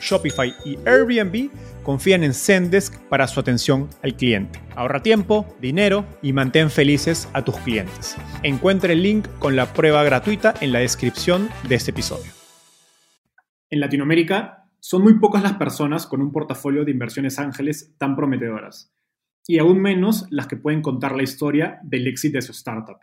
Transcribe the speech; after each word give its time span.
Shopify 0.00 0.54
y 0.64 0.78
Airbnb 0.86 1.50
confían 1.82 2.24
en 2.24 2.34
Zendesk 2.34 2.98
para 3.08 3.26
su 3.26 3.40
atención 3.40 3.88
al 4.02 4.16
cliente. 4.16 4.60
Ahorra 4.74 5.02
tiempo, 5.02 5.46
dinero 5.60 6.04
y 6.22 6.32
mantén 6.32 6.70
felices 6.70 7.28
a 7.32 7.44
tus 7.44 7.56
clientes. 7.58 8.16
Encuentre 8.42 8.94
el 8.94 9.02
link 9.02 9.26
con 9.38 9.56
la 9.56 9.72
prueba 9.72 10.02
gratuita 10.04 10.54
en 10.60 10.72
la 10.72 10.80
descripción 10.80 11.48
de 11.68 11.74
este 11.76 11.92
episodio. 11.92 12.32
En 13.70 13.80
Latinoamérica, 13.80 14.66
son 14.80 15.02
muy 15.02 15.18
pocas 15.18 15.42
las 15.42 15.54
personas 15.54 16.06
con 16.06 16.20
un 16.20 16.30
portafolio 16.30 16.84
de 16.84 16.92
inversiones 16.92 17.40
ángeles 17.40 17.96
tan 17.98 18.14
prometedoras, 18.14 18.94
y 19.44 19.58
aún 19.58 19.80
menos 19.80 20.26
las 20.30 20.46
que 20.46 20.56
pueden 20.56 20.80
contar 20.80 21.16
la 21.16 21.24
historia 21.24 21.80
del 21.82 22.06
éxito 22.06 22.38
de 22.38 22.42
su 22.42 22.52
startup. 22.52 22.98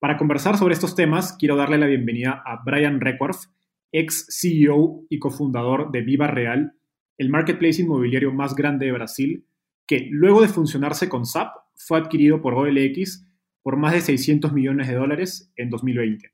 Para 0.00 0.16
conversar 0.16 0.56
sobre 0.56 0.74
estos 0.74 0.96
temas, 0.96 1.36
quiero 1.38 1.54
darle 1.54 1.78
la 1.78 1.86
bienvenida 1.86 2.42
a 2.44 2.62
Brian 2.64 3.00
Reckworth, 3.00 3.44
ex 3.92 4.26
CEO 4.30 5.04
y 5.08 5.18
cofundador 5.18 5.90
de 5.90 6.02
Viva 6.02 6.26
Real, 6.26 6.74
el 7.18 7.28
marketplace 7.28 7.82
inmobiliario 7.82 8.32
más 8.32 8.54
grande 8.54 8.86
de 8.86 8.92
Brasil, 8.92 9.46
que 9.86 10.08
luego 10.10 10.40
de 10.40 10.48
funcionarse 10.48 11.08
con 11.08 11.26
SAP 11.26 11.52
fue 11.74 11.98
adquirido 11.98 12.40
por 12.40 12.54
OLX 12.54 13.26
por 13.62 13.76
más 13.76 13.92
de 13.92 14.00
600 14.00 14.52
millones 14.52 14.88
de 14.88 14.94
dólares 14.94 15.52
en 15.56 15.70
2020. 15.70 16.32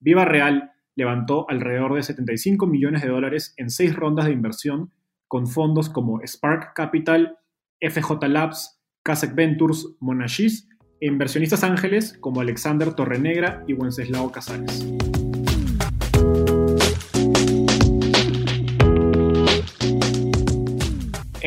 Viva 0.00 0.24
Real 0.24 0.72
levantó 0.94 1.48
alrededor 1.48 1.94
de 1.94 2.02
75 2.02 2.66
millones 2.66 3.02
de 3.02 3.08
dólares 3.08 3.54
en 3.56 3.70
seis 3.70 3.94
rondas 3.94 4.26
de 4.26 4.32
inversión 4.32 4.92
con 5.28 5.46
fondos 5.46 5.90
como 5.90 6.20
Spark 6.26 6.74
Capital, 6.74 7.38
FJ 7.80 8.28
Labs, 8.28 8.80
Casec 9.02 9.34
Ventures, 9.34 9.86
Monashis 10.00 10.68
e 11.00 11.06
inversionistas 11.06 11.62
ángeles 11.62 12.16
como 12.18 12.40
Alexander 12.40 12.94
Torrenegra 12.94 13.62
y 13.66 13.74
Wenceslao 13.74 14.32
Casares. 14.32 14.86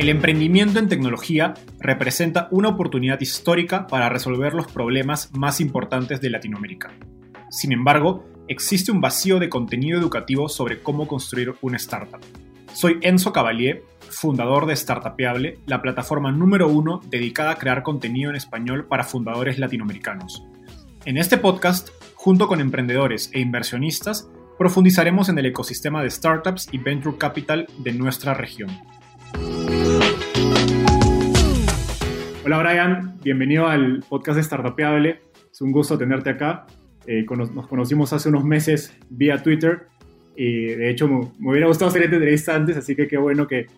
El 0.00 0.08
emprendimiento 0.08 0.78
en 0.78 0.88
tecnología 0.88 1.52
representa 1.78 2.48
una 2.52 2.70
oportunidad 2.70 3.20
histórica 3.20 3.86
para 3.86 4.08
resolver 4.08 4.54
los 4.54 4.66
problemas 4.66 5.30
más 5.34 5.60
importantes 5.60 6.22
de 6.22 6.30
Latinoamérica. 6.30 6.90
Sin 7.50 7.70
embargo, 7.70 8.24
existe 8.48 8.92
un 8.92 9.02
vacío 9.02 9.38
de 9.38 9.50
contenido 9.50 9.98
educativo 9.98 10.48
sobre 10.48 10.82
cómo 10.82 11.06
construir 11.06 11.54
una 11.60 11.76
startup. 11.76 12.22
Soy 12.72 12.96
Enzo 13.02 13.34
Cavalier, 13.34 13.84
fundador 14.08 14.64
de 14.64 14.74
Startupeable, 14.74 15.58
la 15.66 15.82
plataforma 15.82 16.32
número 16.32 16.66
uno 16.68 17.02
dedicada 17.10 17.50
a 17.50 17.58
crear 17.58 17.82
contenido 17.82 18.30
en 18.30 18.36
español 18.36 18.86
para 18.86 19.04
fundadores 19.04 19.58
latinoamericanos. 19.58 20.46
En 21.04 21.18
este 21.18 21.36
podcast, 21.36 21.90
junto 22.14 22.48
con 22.48 22.62
emprendedores 22.62 23.28
e 23.34 23.40
inversionistas, 23.40 24.30
profundizaremos 24.56 25.28
en 25.28 25.38
el 25.38 25.44
ecosistema 25.44 26.02
de 26.02 26.08
startups 26.08 26.70
y 26.72 26.78
venture 26.78 27.18
capital 27.18 27.66
de 27.76 27.92
nuestra 27.92 28.32
región. 28.32 28.70
Hola 32.52 32.64
Brian, 32.64 33.16
bienvenido 33.22 33.68
al 33.68 34.02
podcast 34.08 34.36
de 34.36 34.42
Startupeable. 34.42 35.20
Es 35.52 35.60
un 35.60 35.70
gusto 35.70 35.96
tenerte 35.96 36.30
acá. 36.30 36.66
Eh, 37.06 37.24
nos 37.24 37.68
conocimos 37.68 38.12
hace 38.12 38.28
unos 38.28 38.42
meses 38.42 38.92
vía 39.08 39.40
Twitter 39.40 39.86
y 40.34 40.64
de 40.64 40.90
hecho 40.90 41.06
me, 41.06 41.30
hubiera 41.48 41.68
gustado 41.68 41.90
hacer 41.90 42.02
esta 42.02 42.16
entrevista 42.16 42.56
antes, 42.56 42.76
así 42.76 42.96
que 42.96 43.06
qué 43.06 43.18
bueno 43.18 43.46
que 43.46 43.68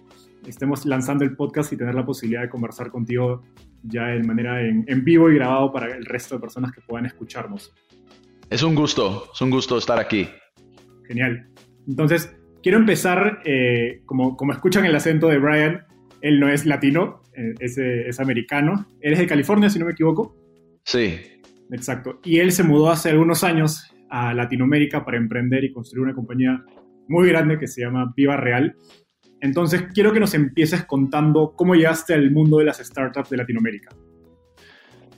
estemos 0.47 0.87
lanzando 0.87 1.23
el 1.23 1.37
podcast 1.37 1.71
y 1.75 1.77
tener 1.77 1.95
la 1.95 2.07
posibilidad 2.07 2.41
de 2.41 2.49
conversar 2.49 2.91
contigo 2.91 3.43
ya 3.83 4.07
de 4.07 4.23
manera 4.23 4.63
en, 4.63 5.05
vivo 5.05 5.31
y 5.31 5.35
grabado 5.35 5.71
para 5.71 5.95
el 5.95 6.07
resto 6.07 6.37
de 6.37 6.41
personas 6.41 6.73
que 6.73 6.81
puedan 6.81 7.05
escucharnos. 7.05 7.75
Es 8.49 8.63
un 8.63 8.75
gusto, 8.75 9.29
es 9.35 9.41
un 9.43 9.51
gusto 9.51 9.77
estar 9.77 9.99
aquí. 9.99 10.31
Genial. 11.07 11.47
Entonces, 11.87 12.35
quiero 12.63 12.79
empezar, 12.79 13.43
eh, 13.45 14.01
como, 14.07 14.35
como 14.35 14.53
escuchan 14.53 14.87
el 14.87 14.97
acento 14.97 15.29
de 15.29 15.37
Brian, 15.37 15.85
él 16.23 16.41
no 16.41 16.49
es 16.49 16.65
latino, 16.65 17.22
eh, 17.37 17.55
es, 17.61 18.21
americano. 18.21 18.87
Él 19.01 19.15
es 19.15 19.19
de 19.19 19.27
California, 19.27 19.71
si 19.71 19.79
no 19.79 19.87
me 19.87 19.93
equivoco. 19.93 20.37
Sí. 20.85 21.21
Exacto. 21.71 22.21
Y 22.25 22.39
él 22.39 22.53
se 22.53 22.63
mudó 22.63 22.91
hace 22.91 23.11
algunos 23.11 23.45
años 23.45 23.91
a 24.11 24.35
Latinoamérica 24.35 25.05
para 25.05 25.17
emprender 25.17 25.65
y 25.65 25.73
construir 25.73 26.05
una 26.05 26.15
compañía 26.15 26.63
muy 27.09 27.29
grande 27.29 27.59
que 27.59 27.67
se 27.67 27.83
llama 27.83 28.13
Viva 28.17 28.37
Real. 28.37 28.77
Entonces, 29.41 29.85
quiero 29.95 30.13
que 30.13 30.21
nos 30.21 30.35
empieces 30.35 30.85
contando 30.85 31.55
cómo 31.57 31.75
llegaste 31.75 32.15
al 32.15 32.31
mundo 32.31 32.59
de 32.59 32.65
las 32.65 32.79
startups 32.79 33.31
de 33.31 33.39
Latinoamérica. 33.39 33.91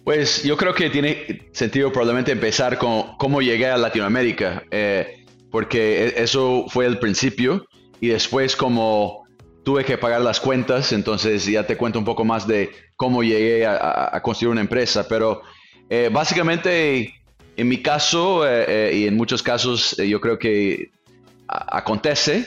Pues 0.05 0.43
yo 0.45 0.57
creo 0.57 0.75
que 0.75 0.91
tiene 0.91 1.49
sentido 1.53 1.91
probablemente 1.91 2.33
empezar 2.33 2.79
con 2.79 3.17
cómo 3.19 3.41
llegué 3.41 3.67
a 3.67 3.77
Latinoamérica, 3.79 4.63
eh, 4.71 5.25
porque 5.51 6.07
e, 6.07 6.23
eso 6.23 6.67
fue 6.69 6.87
el 6.87 6.99
principio 6.99 7.67
y 8.01 8.09
después 8.09 8.55
como 8.55 9.24
tuve 9.65 9.85
que 9.85 9.99
pagar 9.99 10.21
las 10.21 10.41
cuentas, 10.41 10.93
entonces 10.93 11.47
ya 11.47 11.67
te 11.67 11.77
cuento 11.77 11.99
un 11.99 12.05
poco 12.05 12.25
más 12.25 12.47
de 12.47 12.71
cómo 12.97 13.23
llegué 13.23 13.67
a, 13.67 14.21
construir 14.23 14.53
una 14.53 14.61
empresa, 14.61 15.09
pero 15.09 15.43
eh, 15.89 16.11
básicamente 16.13 17.15
en 17.57 17.69
mi 17.69 17.83
caso 17.83 18.47
eh, 18.47 18.65
eh, 18.69 18.97
y 18.97 19.07
en 19.07 19.17
muchos 19.17 19.43
casos 19.43 19.97
yo 19.97 20.21
creo 20.21 20.39
que 20.39 20.91
acontece 21.49 22.47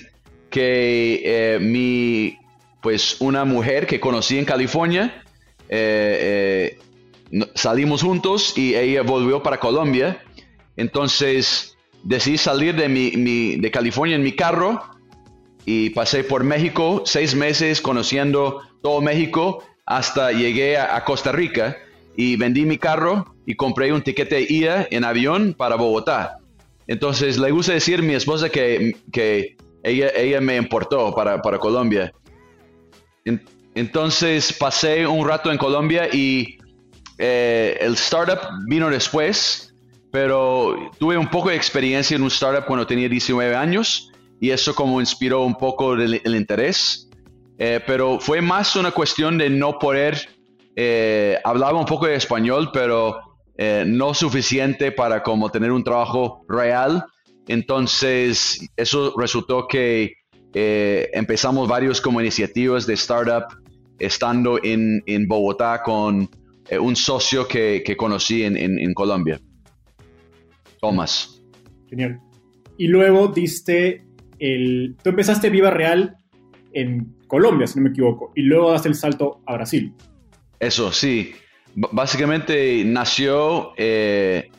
que 0.49 1.57
mi, 1.59 2.37
pues 2.81 3.17
una 3.19 3.45
mujer 3.45 3.87
que 3.87 3.99
conocí 3.99 4.37
en 4.37 4.45
California, 4.45 5.23
salimos 7.55 8.03
juntos 8.03 8.57
y 8.57 8.75
ella 8.75 9.01
volvió 9.01 9.43
para 9.43 9.59
Colombia, 9.59 10.23
entonces 10.77 11.77
decidí 12.03 12.37
salir 12.37 12.75
de, 12.75 12.87
mi, 12.87 13.57
de 13.57 13.71
California 13.71 14.15
en 14.15 14.23
mi 14.23 14.33
carro, 14.33 14.96
y 15.69 15.89
pasé 15.89 16.23
por 16.23 16.45
México 16.45 17.03
seis 17.05 17.35
meses 17.35 17.81
conociendo 17.81 18.61
todo 18.81 19.01
México 19.01 19.65
hasta 19.85 20.31
llegué 20.31 20.77
a, 20.77 21.03
Costa 21.03 21.33
Rica 21.33 21.75
y 22.15 22.37
vendí 22.37 22.65
mi 22.65 22.77
carro 22.77 23.35
y 23.45 23.55
compré 23.55 23.91
un 23.91 24.01
tiquete 24.01 24.35
de 24.35 24.47
ida 24.47 24.87
en 24.91 25.03
avión 25.03 25.53
para 25.53 25.75
Bogotá. 25.75 26.37
Entonces 26.87 27.37
le 27.37 27.51
gusta 27.51 27.73
decir 27.73 27.99
a 27.99 28.01
mi 28.01 28.13
esposa 28.13 28.47
que, 28.47 28.95
que 29.11 29.57
ella, 29.83 30.09
ella 30.15 30.39
me 30.39 30.55
importó 30.55 31.13
para, 31.13 31.41
para 31.41 31.59
Colombia. 31.59 32.13
entonces 33.75 34.53
pasé 34.53 35.05
un 35.05 35.27
rato 35.27 35.51
en 35.51 35.57
Colombia 35.57 36.07
y 36.09 36.59
eh, 37.17 37.77
el 37.81 37.95
startup 37.95 38.39
vino 38.69 38.89
después, 38.89 39.75
pero 40.13 40.91
tuve 40.97 41.17
un 41.17 41.27
poco 41.27 41.49
de 41.49 41.57
experiencia 41.57 42.15
en 42.15 42.21
un 42.21 42.29
startup 42.29 42.65
cuando 42.65 42.87
tenía 42.87 43.09
19 43.09 43.53
años 43.53 44.13
y 44.39 44.51
eso 44.51 44.75
como 44.75 44.99
inspiró 44.99 45.43
un 45.43 45.55
poco 45.55 45.93
el, 45.93 46.35
interés. 46.35 47.09
Eh, 47.57 47.79
pero 47.85 48.19
fue 48.19 48.41
más 48.41 48.75
una 48.75 48.91
cuestión 48.91 49.37
de 49.37 49.49
no 49.49 49.79
poder, 49.79 50.29
eh, 50.75 51.37
hablaba 51.43 51.79
un 51.79 51.85
poco 51.85 52.05
de 52.05 52.15
español, 52.15 52.69
pero 52.71 53.19
eh, 53.57 53.83
no 53.87 54.13
suficiente 54.13 54.91
para 54.91 55.23
como 55.23 55.49
tener 55.49 55.71
un 55.71 55.83
trabajo 55.83 56.45
real. 56.47 57.03
Entonces, 57.47 58.59
eso 58.75 59.13
resultó 59.17 59.67
que 59.67 60.13
empezamos 60.53 61.67
varios 61.67 62.01
como 62.01 62.19
iniciativas 62.19 62.87
de 62.87 62.95
startup 62.95 63.45
estando 63.99 64.59
en, 64.63 65.03
en 65.05 65.27
Bogotá 65.27 65.83
con 65.83 66.27
un 66.79 66.95
socio 66.95 67.47
que, 67.47 67.83
que 67.85 67.95
conocí 67.95 68.43
en, 68.43 68.57
en, 68.57 68.79
en 68.79 68.93
Colombia, 68.95 69.39
Tomás. 70.81 71.43
Genial. 71.89 72.19
Y 72.77 72.87
luego 72.87 73.27
diste 73.27 74.06
el, 74.39 74.95
tú 75.03 75.09
empezaste 75.09 75.49
Viva 75.49 75.71
Real 75.71 76.17
en 76.73 77.15
Colombia, 77.27 77.67
si 77.67 77.79
no 77.79 77.83
me 77.83 77.89
equivoco, 77.89 78.31
y 78.35 78.43
luego 78.43 78.71
das 78.71 78.85
el 78.85 78.95
salto 78.95 79.41
a 79.45 79.53
Brasil. 79.53 79.93
Eso, 80.59 80.91
sí. 80.91 81.33
Básicamente 81.75 82.83
nació 82.85 83.73
eh, 83.77 84.49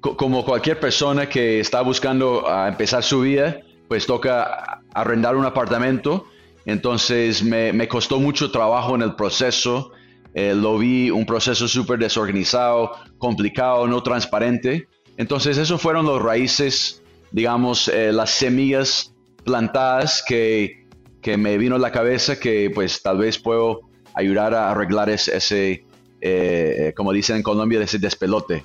como 0.00 0.44
cualquier 0.44 0.80
persona 0.80 1.28
que 1.28 1.60
está 1.60 1.82
buscando 1.82 2.44
empezar 2.66 3.02
su 3.02 3.20
vida, 3.20 3.60
pues 3.88 4.06
toca 4.06 4.82
arrendar 4.94 5.36
un 5.36 5.44
apartamento. 5.44 6.26
Entonces 6.66 7.42
me, 7.42 7.72
me 7.72 7.86
costó 7.86 8.18
mucho 8.18 8.50
trabajo 8.50 8.94
en 8.94 9.02
el 9.02 9.14
proceso. 9.14 9.92
Eh, 10.34 10.54
lo 10.54 10.78
vi 10.78 11.10
un 11.10 11.26
proceso 11.26 11.66
súper 11.66 11.98
desorganizado, 11.98 12.92
complicado, 13.18 13.86
no 13.86 14.02
transparente. 14.02 14.88
Entonces, 15.16 15.58
esos 15.58 15.82
fueron 15.82 16.06
los 16.06 16.22
raíces, 16.22 16.99
digamos, 17.32 17.88
eh, 17.88 18.12
las 18.12 18.30
semillas 18.30 19.14
plantadas 19.44 20.22
que, 20.26 20.86
que, 21.22 21.36
me 21.36 21.58
vino 21.58 21.76
a 21.76 21.78
la 21.78 21.92
cabeza 21.92 22.38
que 22.38 22.70
pues 22.74 23.02
tal 23.02 23.18
vez 23.18 23.38
puedo 23.38 23.80
ayudar 24.14 24.54
a 24.54 24.70
arreglar 24.70 25.08
ese, 25.10 25.36
ese 25.36 25.84
eh, 26.20 26.92
como 26.96 27.12
dicen 27.12 27.36
en 27.36 27.42
Colombia, 27.42 27.80
ese 27.80 27.98
despelote. 27.98 28.64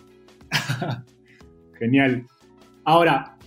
Genial. 1.79 2.25
Ahora, 2.83 3.37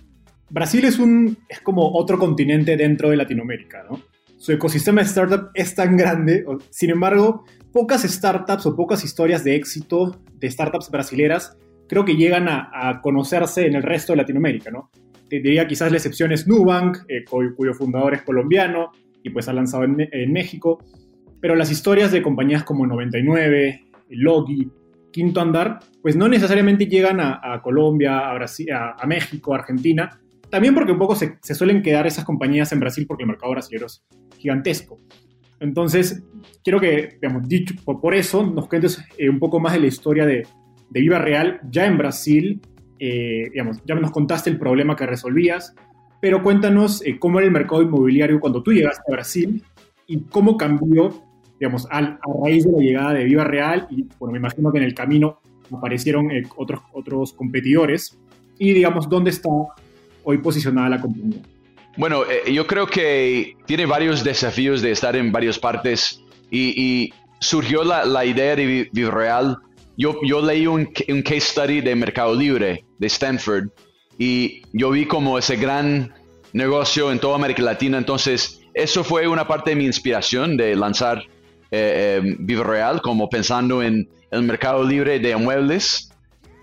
Brasil 0.50 0.84
es, 0.84 0.98
un, 0.98 1.36
es 1.48 1.60
como 1.60 1.92
otro 1.92 2.18
continente 2.18 2.76
dentro 2.76 3.10
de 3.10 3.16
Latinoamérica, 3.16 3.84
¿no? 3.88 4.00
Su 4.38 4.52
ecosistema 4.52 5.02
de 5.02 5.08
startup 5.08 5.50
es 5.54 5.74
tan 5.74 5.96
grande, 5.96 6.44
sin 6.70 6.90
embargo, 6.90 7.44
pocas 7.72 8.02
startups 8.02 8.66
o 8.66 8.76
pocas 8.76 9.04
historias 9.04 9.42
de 9.42 9.56
éxito 9.56 10.20
de 10.34 10.50
startups 10.50 10.90
brasileras 10.90 11.56
creo 11.88 12.04
que 12.04 12.16
llegan 12.16 12.46
a, 12.48 13.00
conocerse 13.02 13.66
en 13.66 13.74
el 13.74 13.82
resto 13.82 14.12
de 14.12 14.18
Latinoamérica, 14.18 14.70
¿no? 14.70 14.90
Te 15.28 15.36
diría 15.36 15.66
quizás 15.66 15.90
la 15.90 15.98
excepción 15.98 16.32
es 16.32 16.46
Nubank, 16.46 16.98
eh, 17.08 17.24
cuyo, 17.24 17.74
fundador 17.74 18.14
es 18.14 18.22
colombiano 18.22 18.92
y 19.22 19.30
pues 19.30 19.48
ha 19.48 19.52
lanzado 19.52 19.84
en, 19.84 20.32
México, 20.32 20.82
pero 21.40 21.54
las 21.54 21.70
historias 21.70 22.12
de 22.12 22.22
compañías 22.22 22.64
como 22.64 22.86
99, 22.86 23.84
Logi, 24.10 24.70
Quinto 25.12 25.40
Andar, 25.40 25.80
pues 26.02 26.16
no 26.16 26.28
necesariamente 26.28 26.86
llegan 26.86 27.18
a, 27.20 27.60
Colombia, 27.62 28.30
a, 28.30 28.34
Brasil, 28.34 28.68
a, 28.72 29.06
México, 29.06 29.52
a 29.54 29.58
Argentina, 29.58 30.20
también 30.50 30.74
porque 30.74 30.92
un 30.92 30.98
poco 30.98 31.14
se, 31.14 31.38
suelen 31.42 31.82
quedar 31.82 32.06
esas 32.06 32.24
compañías 32.24 32.72
en 32.72 32.80
Brasil 32.80 33.04
porque 33.06 33.24
el 33.24 33.28
mercado 33.28 33.52
brasileño 33.52 33.86
es 33.86 34.04
gigantesco. 34.38 34.98
Entonces, 35.60 36.22
quiero 36.62 36.80
que, 36.80 37.18
digamos, 37.20 37.48
dicho 37.48 37.74
por, 37.84 38.14
eso, 38.14 38.46
nos 38.46 38.68
cuentes 38.68 39.04
eh, 39.18 39.28
un 39.28 39.38
poco 39.38 39.60
más 39.60 39.72
de 39.72 39.80
la 39.80 39.86
historia 39.88 40.24
de, 40.24 40.46
de 40.90 41.00
Viva 41.00 41.18
Real 41.18 41.60
ya 41.70 41.86
en 41.86 41.98
Brasil. 41.98 42.60
Eh, 42.98 43.50
digamos, 43.52 43.80
ya 43.84 43.94
nos 43.94 44.10
contaste 44.10 44.50
el 44.50 44.58
problema 44.58 44.96
que 44.96 45.06
resolvías, 45.06 45.74
pero 46.20 46.42
cuéntanos 46.42 47.04
eh, 47.06 47.18
cómo 47.18 47.38
era 47.38 47.46
el 47.46 47.52
mercado 47.52 47.82
inmobiliario 47.82 48.40
cuando 48.40 48.62
tú 48.62 48.72
llegaste 48.72 49.02
a 49.08 49.12
Brasil 49.12 49.62
y 50.06 50.20
cómo 50.22 50.56
cambió, 50.56 51.22
digamos, 51.60 51.86
a, 51.90 52.18
raíz 52.42 52.64
de 52.64 52.72
la 52.72 52.78
llegada 52.78 53.14
de 53.14 53.24
Viva 53.24 53.44
Real 53.44 53.86
y, 53.90 54.06
bueno, 54.18 54.32
me 54.32 54.38
imagino 54.38 54.72
que 54.72 54.78
en 54.78 54.84
el 54.84 54.94
camino 54.94 55.40
aparecieron 55.70 56.30
eh, 56.30 56.42
otros, 56.56 56.80
otros 56.92 57.32
competidores 57.32 58.18
y, 58.58 58.72
digamos, 58.72 59.08
dónde 59.08 59.30
está 59.30 59.50
hoy 60.24 60.38
posicionada 60.38 60.88
la 60.88 61.00
compañía. 61.00 61.40
Bueno, 61.96 62.22
yo 62.52 62.66
creo 62.66 62.86
que 62.86 63.56
tiene 63.66 63.86
varios 63.86 64.22
desafíos 64.22 64.82
de 64.82 64.92
estar 64.92 65.16
en 65.16 65.32
varias 65.32 65.58
partes 65.58 66.22
y, 66.50 67.12
surgió 67.40 67.84
la, 67.84 68.04
la, 68.04 68.24
idea 68.24 68.56
de 68.56 68.88
Viva 68.92 69.10
Real 69.12 69.58
yo, 69.98 70.16
yo 70.22 70.40
leí 70.40 70.66
un, 70.66 70.88
un, 71.08 71.22
case 71.22 71.40
study 71.40 71.80
de 71.80 71.96
Mercado 71.96 72.34
Libre 72.34 72.84
de 72.98 73.06
Stanford 73.06 73.68
y 74.18 74.62
yo 74.72 74.90
vi 74.90 75.06
como 75.06 75.38
ese 75.38 75.56
gran 75.56 76.12
negocio 76.52 77.12
en 77.12 77.20
toda 77.20 77.36
América 77.36 77.62
Latina. 77.62 77.98
Entonces, 77.98 78.60
eso 78.74 79.04
fue 79.04 79.28
una 79.28 79.46
parte 79.46 79.70
de 79.70 79.76
mi 79.76 79.86
inspiración 79.86 80.56
de 80.56 80.74
lanzar 80.74 81.22
eh, 81.70 82.20
eh 82.20 82.62
Real, 82.62 83.00
como 83.00 83.28
pensando 83.30 83.82
en 83.82 84.08
el 84.30 84.42
mercado 84.42 84.82
libre 84.82 85.20
de 85.20 85.36
muebles. 85.36 86.10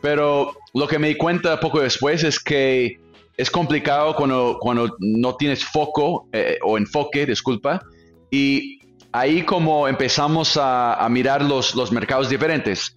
Pero 0.01 0.53
lo 0.73 0.87
que 0.87 0.99
me 0.99 1.07
di 1.07 1.15
cuenta 1.15 1.59
poco 1.59 1.79
después 1.79 2.23
es 2.23 2.39
que 2.39 2.99
es 3.37 3.49
complicado 3.49 4.15
cuando, 4.15 4.57
cuando 4.59 4.95
no 4.99 5.35
tienes 5.35 5.63
foco 5.63 6.27
eh, 6.33 6.57
o 6.61 6.77
enfoque, 6.77 7.25
disculpa. 7.25 7.81
Y 8.29 8.79
ahí 9.13 9.43
como 9.43 9.87
empezamos 9.87 10.57
a, 10.57 10.95
a 10.95 11.07
mirar 11.09 11.41
los, 11.41 11.73
los 11.73 11.91
mercados 11.91 12.29
diferentes. 12.29 12.93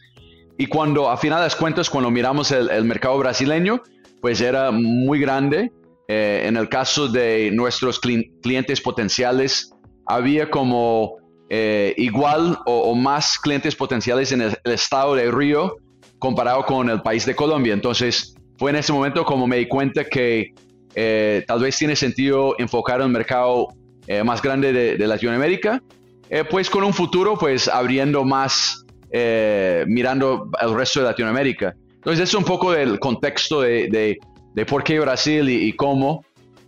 Y 0.61 0.67
cuando, 0.67 1.09
a 1.09 1.17
final 1.17 1.49
de 1.49 1.57
cuentas, 1.57 1.89
cuando 1.89 2.11
miramos 2.11 2.51
el, 2.51 2.85
mercado 2.85 3.17
brasileño, 3.17 3.81
pues 4.21 4.41
era 4.41 4.73
muy 4.73 5.21
grande. 5.21 5.71
Eh, 6.09 6.43
en 6.47 6.57
el 6.57 6.69
caso 6.69 7.07
de 7.07 7.51
nuestros 7.53 8.01
clientes 8.01 8.81
potenciales, 8.81 9.73
había 10.05 10.51
como 10.51 11.19
eh, 11.49 11.95
igual 11.97 12.59
o, 12.67 12.93
más 12.97 13.39
clientes 13.39 13.77
potenciales 13.77 14.33
en 14.33 14.43
el, 14.43 14.57
estado 14.65 15.15
de 15.15 15.31
Río 15.31 15.77
comparado 16.19 16.65
con 16.67 16.91
el 16.91 17.03
país 17.03 17.25
de 17.25 17.37
Colombia. 17.37 17.73
Entonces, 17.73 18.35
fue 18.59 18.71
en 18.71 18.79
ese 18.79 18.93
momento 18.93 19.25
como 19.25 19.47
me 19.47 19.59
di 19.59 19.69
cuenta 19.69 20.05
que 20.07 20.55
eh, 20.97 21.45
tal 21.47 21.61
vez 21.61 21.79
tiene 21.79 21.95
sentido 21.95 22.57
enfocar 22.59 23.01
el 23.01 23.11
mercado 23.11 23.69
más 24.25 24.41
grande 24.41 24.73
de, 24.73 24.97
de 24.97 25.07
Latinoamérica, 25.07 25.83
pues 26.49 26.71
con 26.71 26.83
un 26.83 26.95
futuro, 26.95 27.37
pues 27.37 27.69
abriendo 27.69 28.25
más 28.25 28.87
eh, 29.11 29.85
mirando 29.87 30.51
al 30.59 30.75
resto 30.75 31.01
de 31.01 31.07
Latinoamérica. 31.07 31.75
Entonces, 31.95 32.29
es 32.29 32.35
un 32.35 32.45
poco 32.45 32.73
del 32.73 32.99
contexto 32.99 33.63
de, 33.63 33.89
de, 34.55 34.67
por 34.67 34.85
qué 34.85 35.01
Brasil 35.01 35.49
y, 35.49 35.73
cómo. 35.73 36.25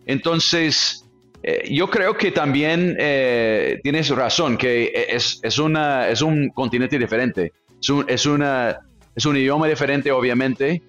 Entonces, 0.07 1.05
eh, 1.43 1.69
yo 1.71 1.91
creo 1.91 2.17
que 2.17 2.31
también 2.31 2.97
eh, 2.99 3.79
tienes 3.83 4.09
razón, 4.09 4.57
que 4.57 4.91
es, 5.11 5.39
es, 5.43 5.59
una, 5.59 6.09
es 6.09 6.23
un 6.23 6.49
continente 6.49 6.99
diferente, 6.99 7.53
es 7.81 7.91
un, 7.91 8.05
es 8.09 8.27
es 9.17 9.27
un 9.27 9.37
idioma 9.37 9.67
diferente, 9.67 10.11
obviamente, 10.13 10.83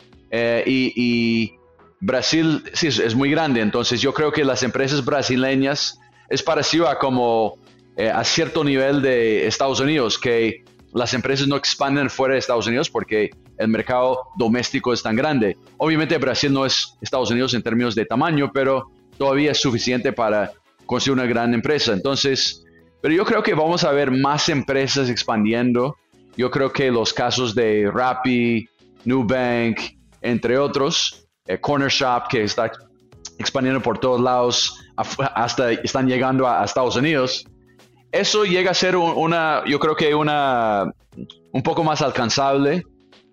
y, 0.65 1.51
Brasil 2.00 2.63
sí, 2.74 2.88
es, 2.88 3.13
muy 3.13 3.30
grande, 3.30 3.62
entonces 3.62 4.00
yo 4.01 4.13
creo 4.13 4.31
que 4.31 4.45
las 4.45 4.63
empresas 4.63 5.03
brasileñas 5.03 6.00
es 6.30 6.42
parecido 6.42 6.88
a 6.88 6.98
como 6.98 7.57
a 7.98 8.24
cierto 8.24 8.63
nivel 8.63 9.01
de 9.01 9.45
Estados 9.48 9.80
Unidos, 9.81 10.18
que 10.18 10.63
las 10.94 11.14
empresas 11.14 11.48
no 11.48 11.56
expanden 11.56 12.10
fuera 12.10 12.34
de 12.34 12.40
Estados 12.40 12.68
Unidos 12.68 12.90
porque 12.90 13.30
el 13.58 13.68
mercado 13.68 14.20
doméstico 14.38 14.94
es 14.94 15.02
tan 15.02 15.16
grande. 15.16 15.58
Obviamente 15.78 16.18
Brasil 16.18 16.52
no 16.52 16.66
es 16.66 16.98
Estados 17.02 17.32
Unidos 17.32 17.54
en 17.54 17.62
términos 17.62 17.96
de 17.96 18.06
tamaño, 18.06 18.52
pero 18.54 18.92
todavía 19.18 19.52
es 19.52 19.62
suficiente 19.62 20.12
para 20.12 20.52
construir 20.86 21.20
una 21.20 21.28
gran 21.28 21.54
empresa. 21.54 21.94
Entonces, 21.94 22.65
pero 23.01 23.13
yo 23.13 23.25
creo 23.25 23.42
que 23.42 23.54
vamos 23.54 23.84
a 23.84 23.92
ver 23.92 24.12
más 24.12 24.50
empresas 24.50 25.10
expandiendo. 25.10 25.96
Yo 26.38 26.51
creo 26.51 26.72
que 26.72 26.92
los 26.92 27.13
casos 27.13 27.56
de 27.56 27.89
Rappi, 27.94 28.68
Nubank, 29.06 29.80
entre 30.22 30.58
otros, 30.58 31.27
eh, 31.48 31.60
Corner 31.60 31.89
Shop, 31.89 32.27
que 32.30 32.44
está 32.44 32.72
expandiendo 33.38 33.82
por 33.82 33.98
todos 33.98 34.22
lados, 34.22 34.80
hasta 34.96 35.72
están 35.72 36.08
llegando 36.08 36.48
a 36.48 36.63
Estados 36.63 36.96
Unidos, 36.96 37.46
eso 38.12 38.44
llega 38.44 38.72
a 38.72 38.74
ser 38.74 38.96
una, 38.96 39.63
yo 39.65 39.80
creo 39.80 39.96
que 39.96 40.13
una, 40.13 40.91
un 41.51 41.63
poco 41.63 41.84
más 41.84 42.01
alcanzable 42.01 42.84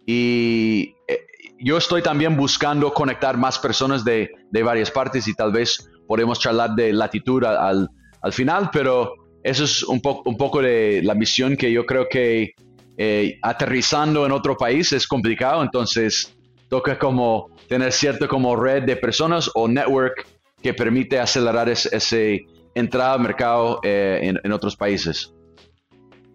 y 0.06 0.94
eh, 1.08 1.26
yo 1.58 1.76
estoy 1.76 2.02
también 2.02 2.36
buscando 2.36 2.92
conectar 2.92 3.36
más 3.36 3.58
personas 3.58 4.04
de, 4.04 4.30
de 4.50 4.62
varias 4.62 4.90
partes 4.90 5.26
y 5.26 5.34
tal 5.34 5.52
vez 5.52 5.88
podemos 6.06 6.38
charlar 6.38 6.74
de 6.74 6.92
latitud 6.92 7.44
al, 7.44 7.88
al 8.22 8.32
final, 8.32 8.70
pero 8.72 9.12
eso 9.42 9.64
es 9.64 9.82
un, 9.82 10.00
poco 10.00 10.28
un 10.28 10.36
poco 10.36 10.62
de 10.62 11.00
la 11.02 11.14
misión 11.14 11.56
que 11.56 11.72
yo 11.72 11.84
creo 11.84 12.08
que 12.08 12.52
eh, 12.96 13.38
aterrizando 13.42 14.26
en 14.26 14.32
otro 14.32 14.56
país 14.56 14.92
es 14.92 15.06
complicado, 15.06 15.62
entonces 15.62 16.36
toca 16.68 16.98
como 16.98 17.50
tener 17.68 17.92
cierto 17.92 18.28
como 18.28 18.56
red 18.56 18.84
de 18.84 18.96
personas 18.96 19.50
o 19.54 19.68
network 19.68 20.26
que 20.62 20.74
permite 20.74 21.18
acelerar 21.18 21.68
ese 21.68 22.44
entrada 22.78 23.14
al 23.14 23.20
mercado 23.20 23.80
eh, 23.82 24.32
en, 24.42 24.52
otros 24.52 24.76
países. 24.76 25.34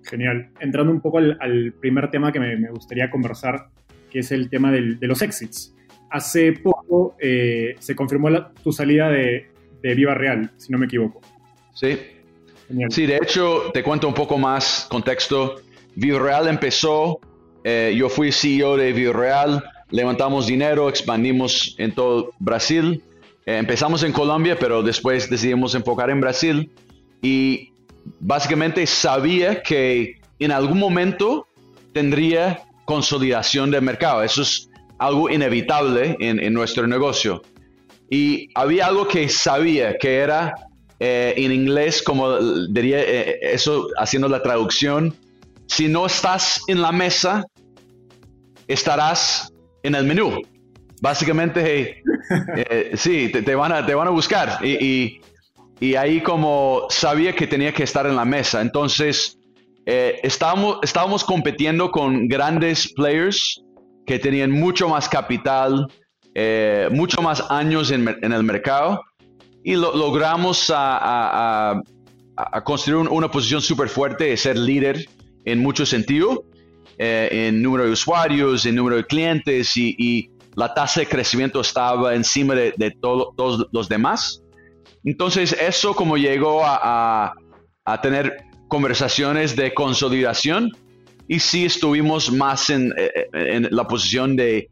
Genial. 0.03 0.49
Entrando 0.59 0.91
un 0.91 1.01
poco 1.01 1.17
al, 1.17 1.73
primer 1.79 2.11
tema 2.11 2.31
que 2.31 2.39
me, 2.39 2.69
gustaría 2.69 3.09
conversar, 3.09 3.67
que 4.11 4.19
es 4.19 4.31
el 4.31 4.49
tema 4.49 4.71
de 4.71 5.07
los 5.07 5.21
exits. 5.21 5.73
Hace 6.09 6.53
poco 6.53 7.15
eh, 7.19 7.75
se 7.79 7.95
confirmó 7.95 8.29
tu 8.63 8.71
salida 8.71 9.09
de, 9.09 9.47
Viva 9.81 10.13
Real, 10.13 10.51
si 10.57 10.71
no 10.71 10.77
me 10.77 10.85
equivoco. 10.85 11.21
Sí. 11.73 11.97
Sí, 12.89 13.05
de 13.05 13.17
hecho, 13.17 13.71
te 13.73 13.83
cuento 13.83 14.07
un 14.07 14.13
poco 14.13 14.37
más 14.37 14.87
contexto. 14.89 15.55
Viva 15.95 16.19
Real 16.19 16.47
empezó, 16.47 17.19
eh, 17.63 17.93
yo 17.97 18.09
fui 18.09 18.31
CEO 18.31 18.77
de 18.77 18.93
Viva 18.93 19.13
Real, 19.13 19.63
levantamos 19.89 20.47
dinero, 20.47 20.87
expandimos 20.87 21.75
en 21.79 21.93
todo 21.93 22.31
Brasil 22.39 23.03
eh, 23.45 23.57
empezamos 23.57 24.03
en 24.03 24.11
Colombia, 24.11 24.57
pero 24.59 24.81
después 24.81 25.29
decidimos 25.29 25.75
enfocar 25.75 26.09
en 26.09 26.21
Brasil 26.21 26.71
y 27.21 27.71
básicamente 28.19 28.85
sabía 28.85 29.61
que 29.61 30.21
en 30.39 30.51
algún 30.51 30.79
momento 30.79 31.47
tendría 31.93 32.63
consolidación 32.85 33.71
del 33.71 33.81
mercado. 33.81 34.23
Eso 34.23 34.41
es 34.41 34.69
algo 34.97 35.29
inevitable 35.29 36.15
en, 36.19 36.53
nuestro 36.53 36.87
negocio. 36.87 37.41
Y 38.09 38.49
había 38.55 38.87
algo 38.87 39.07
que 39.07 39.27
sabía, 39.29 39.97
que 39.97 40.17
era 40.17 40.53
eh, 40.99 41.33
en 41.37 41.51
inglés, 41.51 42.01
como 42.01 42.39
diría 42.67 42.99
eh, 42.99 43.39
eso 43.41 43.87
haciendo 43.97 44.27
la 44.29 44.41
traducción, 44.41 45.15
si 45.67 45.87
no 45.87 46.05
estás 46.05 46.61
en 46.67 46.81
la 46.81 46.91
mesa, 46.91 47.43
estarás 48.67 49.51
en 49.83 49.95
el 49.95 50.05
menú. 50.05 50.41
Básicamente, 51.03 52.01
eh, 52.55 52.91
sí, 52.95 53.29
te, 53.29 53.55
van 53.55 53.73
a, 53.73 53.85
te 53.85 53.93
van 53.93 54.07
a 54.07 54.11
buscar. 54.11 54.65
Y, 54.65 55.19
y, 55.79 55.95
ahí 55.95 56.21
como 56.21 56.87
sabía 56.89 57.35
que 57.35 57.45
tenía 57.45 57.73
que 57.73 57.83
estar 57.83 58.07
en 58.07 58.15
la 58.15 58.23
mesa. 58.23 58.61
Entonces, 58.61 59.37
estábamos, 59.85 60.77
estábamos 60.81 61.25
compitiendo 61.25 61.91
con 61.91 62.29
grandes 62.29 62.93
players 62.93 63.61
que 64.05 64.17
tenían 64.17 64.51
mucho 64.51 64.87
más 64.87 65.09
capital, 65.09 65.87
mucho 66.91 67.21
más 67.21 67.43
años 67.49 67.91
en, 67.91 68.07
en 68.21 68.31
el 68.31 68.43
mercado 68.43 69.01
y 69.63 69.75
lo, 69.75 69.95
logramos 69.95 70.71
a, 70.75 71.81
construir 72.63 73.07
una 73.09 73.29
posición 73.29 73.61
súper 73.61 73.89
fuerte 73.89 74.35
ser 74.37 74.57
líder 74.57 75.05
en 75.45 75.59
mucho 75.59 75.85
sentido, 75.85 76.45
eh, 76.97 77.29
en 77.31 77.61
número 77.61 77.85
de 77.85 77.91
usuarios, 77.91 78.65
en 78.65 78.75
número 78.75 78.95
de 78.97 79.05
clientes 79.05 79.77
y, 79.77 80.29
la 80.55 80.73
tasa 80.73 81.01
de 81.01 81.07
crecimiento 81.07 81.61
estaba 81.61 82.13
encima 82.15 82.55
de, 82.55 82.97
todos 83.01 83.67
los 83.71 83.89
demás. 83.89 84.41
Entonces 85.03 85.53
eso 85.53 85.93
como 85.93 86.17
llegó 86.17 86.61
a, 86.63 87.33
tener 88.01 88.45
conversaciones 88.67 89.55
de 89.55 89.73
consolidación 89.73 90.71
y 91.27 91.39
sí 91.39 91.65
estuvimos 91.65 92.31
más 92.31 92.69
en, 92.69 92.93
la 93.69 93.87
posición 93.87 94.35
de, 94.35 94.69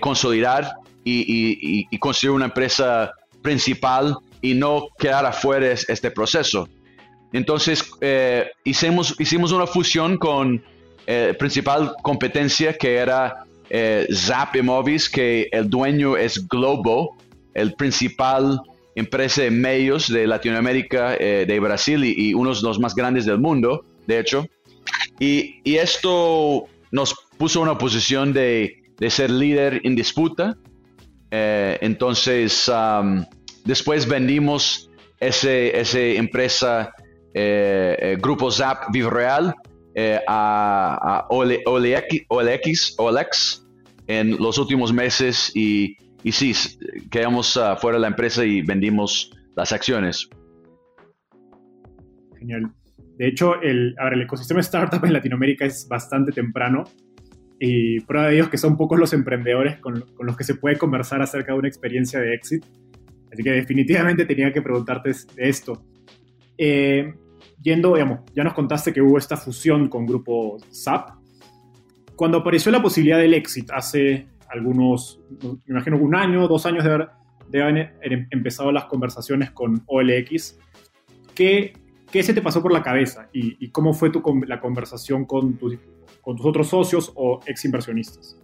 consolidar 0.00 0.72
y, 1.04 1.86
y, 1.90 1.98
construir 1.98 2.32
una 2.32 2.46
empresa 2.46 3.12
principal 3.42 4.16
y 4.40 4.54
no 4.54 4.88
quedar 4.98 5.26
afuera 5.26 5.66
de 5.66 5.72
este 5.72 6.10
proceso. 6.10 6.68
Entonces, 7.32 7.90
eh, 8.00 8.50
hicimos, 8.64 9.14
hicimos 9.18 9.52
una 9.52 9.66
fusión 9.66 10.18
con 10.18 10.62
eh, 11.06 11.34
principal 11.38 11.94
competencia 12.02 12.76
que 12.76 12.96
era 12.96 13.44
eh, 13.72 14.06
Zap 14.12 14.54
Immovis, 14.54 15.10
que 15.10 15.48
el 15.50 15.68
dueño 15.68 16.16
es 16.16 16.46
Globo, 16.46 17.16
el 17.54 17.74
principal 17.74 18.60
empresa 18.94 19.42
de 19.42 19.50
medios 19.50 20.06
de 20.06 20.26
Latinoamérica, 20.26 21.16
eh, 21.16 21.44
de 21.46 21.58
Brasil 21.58 22.04
y, 22.04 22.34
uno 22.34 22.54
de 22.54 22.62
los 22.62 22.78
más 22.78 22.94
grandes 22.94 23.24
del 23.24 23.38
mundo, 23.38 23.84
de 24.06 24.20
hecho. 24.20 24.46
Y, 25.18 25.60
y 25.64 25.76
esto 25.76 26.66
nos 26.90 27.14
puso 27.38 27.60
en 27.60 27.70
una 27.70 27.78
posición 27.78 28.32
de, 28.32 28.84
de 28.98 29.10
ser 29.10 29.30
líder 29.30 29.80
en 29.82 29.96
disputa. 29.96 30.56
entonces, 31.30 32.70
Después 33.64 34.08
vendimos 34.08 34.90
esa 35.20 35.50
empresa, 35.50 36.92
eh, 37.32 37.96
eh, 37.98 38.16
Grupo 38.20 38.50
Zap 38.50 38.90
Vivo 38.92 39.10
Real, 39.10 39.54
eh, 39.94 40.20
a, 40.26 41.26
OLX, 41.30 42.96
OLX, 42.98 43.61
en 44.18 44.36
los 44.36 44.58
últimos 44.58 44.92
meses 44.92 45.50
y, 45.54 45.96
y 46.22 46.32
sí, 46.32 46.52
quedamos 47.10 47.58
fuera 47.80 47.96
de 47.96 48.02
la 48.02 48.08
empresa 48.08 48.44
y 48.44 48.62
vendimos 48.62 49.30
las 49.56 49.72
acciones. 49.72 50.28
Genial. 52.38 52.72
De 53.18 53.28
hecho, 53.28 53.60
el, 53.60 53.94
el 54.12 54.22
ecosistema 54.22 54.60
startup 54.60 55.04
en 55.04 55.12
Latinoamérica 55.12 55.64
es 55.64 55.86
bastante 55.88 56.32
temprano 56.32 56.84
y 57.60 58.00
prueba 58.00 58.28
de 58.28 58.36
ello 58.36 58.50
que 58.50 58.58
son 58.58 58.76
pocos 58.76 58.98
los 58.98 59.12
emprendedores 59.12 59.78
con, 59.78 60.00
con, 60.14 60.26
los 60.26 60.36
que 60.36 60.42
se 60.42 60.56
puede 60.56 60.76
conversar 60.76 61.22
acerca 61.22 61.52
de 61.52 61.58
una 61.58 61.68
experiencia 61.68 62.18
de 62.18 62.34
éxito. 62.34 62.66
Así 63.32 63.42
que 63.42 63.52
definitivamente 63.52 64.26
tenía 64.26 64.52
que 64.52 64.60
preguntarte 64.60 65.10
de 65.10 65.48
esto. 65.48 65.84
Eh, 66.58 67.14
yendo, 67.62 67.94
digamos, 67.94 68.20
ya 68.34 68.44
nos 68.44 68.54
contaste 68.54 68.92
que 68.92 69.00
hubo 69.00 69.16
esta 69.16 69.36
fusión 69.36 69.88
con 69.88 70.06
Grupo 70.06 70.58
SAP. 70.70 71.21
Cuando 72.16 72.38
apareció 72.38 72.70
la 72.72 72.82
posibilidad 72.82 73.18
del 73.18 73.34
exit 73.34 73.70
hace 73.70 74.26
algunos, 74.48 75.20
me 75.42 75.58
imagino 75.68 75.96
un 75.96 76.14
año, 76.14 76.46
dos 76.46 76.66
años 76.66 76.84
de 76.84 76.90
haber, 76.92 77.08
de 77.48 77.62
haber 77.62 78.28
empezado 78.30 78.70
las 78.70 78.84
conversaciones 78.84 79.50
con 79.50 79.82
OLX, 79.86 80.58
¿qué, 81.34 81.72
¿qué, 82.10 82.22
se 82.22 82.34
te 82.34 82.42
pasó 82.42 82.62
por 82.62 82.72
la 82.72 82.82
cabeza 82.82 83.28
y, 83.32 83.70
cómo 83.70 83.94
fue 83.94 84.10
tu, 84.10 84.22
la 84.46 84.60
conversación 84.60 85.24
con, 85.24 85.58
con 86.20 86.36
tus 86.36 86.46
otros 86.46 86.68
socios 86.68 87.12
o 87.14 87.40
ex 87.46 87.64
inversionistas? 87.64 88.36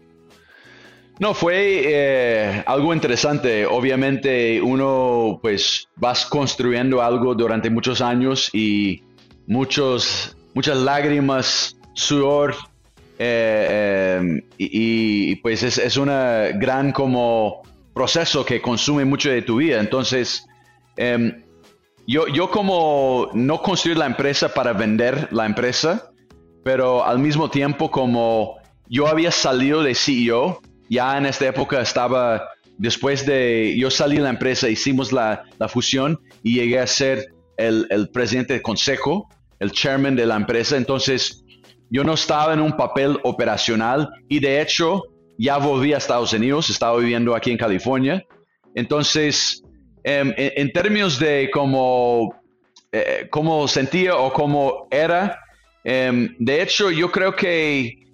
No, 1.20 1.34
fue 1.34 1.82
eh, 1.84 2.62
algo 2.64 2.94
interesante. 2.94 3.66
Obviamente 3.66 4.62
uno 4.62 5.40
pues 5.42 5.88
vas 5.96 6.24
construyendo 6.24 7.02
algo 7.02 7.34
durante 7.34 7.70
muchos 7.70 8.00
años 8.00 8.50
y 8.52 9.02
muchos, 9.48 10.36
muchas 10.54 10.78
lágrimas, 10.78 11.76
sudor 11.94 12.54
eh, 13.18 14.20
eh, 14.20 14.44
y, 14.56 15.36
pues 15.36 15.62
es, 15.62 15.78
es 15.78 15.96
una 15.96 16.48
gran 16.54 16.92
como 16.92 17.62
proceso 17.94 18.44
que 18.44 18.62
consume 18.62 19.04
mucho 19.04 19.30
de 19.30 19.42
tu 19.42 19.56
vida. 19.56 19.80
Entonces, 19.80 20.46
em, 20.96 21.42
yo, 22.06 22.28
yo 22.28 22.50
como 22.50 23.28
no 23.34 23.60
construí 23.60 23.94
la 23.94 24.06
empresa 24.06 24.54
para 24.54 24.72
vender 24.72 25.28
la 25.32 25.46
empresa, 25.46 26.10
pero 26.64 27.04
al 27.04 27.18
mismo 27.18 27.50
tiempo 27.50 27.90
como 27.90 28.58
yo 28.88 29.06
había 29.06 29.30
salido 29.30 29.82
de 29.82 29.94
CEO, 29.94 30.60
ya 30.88 31.18
en 31.18 31.26
esta 31.26 31.46
época 31.46 31.80
estaba, 31.80 32.48
después 32.78 33.26
de, 33.26 33.76
yo 33.78 33.90
salí 33.90 34.16
de 34.16 34.22
la 34.22 34.30
empresa, 34.30 34.68
hicimos 34.68 35.12
la, 35.12 35.44
fusión 35.68 36.20
y 36.42 36.54
llegué 36.54 36.78
a 36.78 36.86
ser 36.86 37.26
el, 37.56 38.08
presidente 38.12 38.54
del 38.54 38.62
consejo, 38.62 39.28
el 39.58 39.72
chairman 39.72 40.16
de 40.16 40.26
la 40.26 40.36
empresa, 40.36 40.76
entonces 40.76 41.44
yo 41.90 42.04
no 42.04 42.14
estaba 42.14 42.52
en 42.52 42.60
un 42.60 42.76
papel 42.76 43.18
operacional 43.22 44.08
y 44.28 44.40
de 44.40 44.60
hecho 44.60 45.02
ya 45.38 45.58
volví 45.58 45.92
a 45.92 45.98
Estados 45.98 46.32
Unidos, 46.32 46.68
estaba 46.70 46.98
viviendo 46.98 47.34
aquí 47.34 47.50
en 47.50 47.58
California, 47.58 48.24
entonces 48.74 49.62
em, 50.04 50.32
en, 50.36 50.72
términos 50.72 51.18
de 51.18 51.50
cómo, 51.52 52.34
eh, 52.92 53.28
cómo 53.30 53.68
sentía 53.68 54.16
o 54.16 54.32
cómo 54.32 54.88
era, 54.90 55.38
em, 55.84 56.34
de 56.38 56.62
hecho 56.62 56.90
yo 56.90 57.10
creo 57.10 57.34
que 57.36 58.08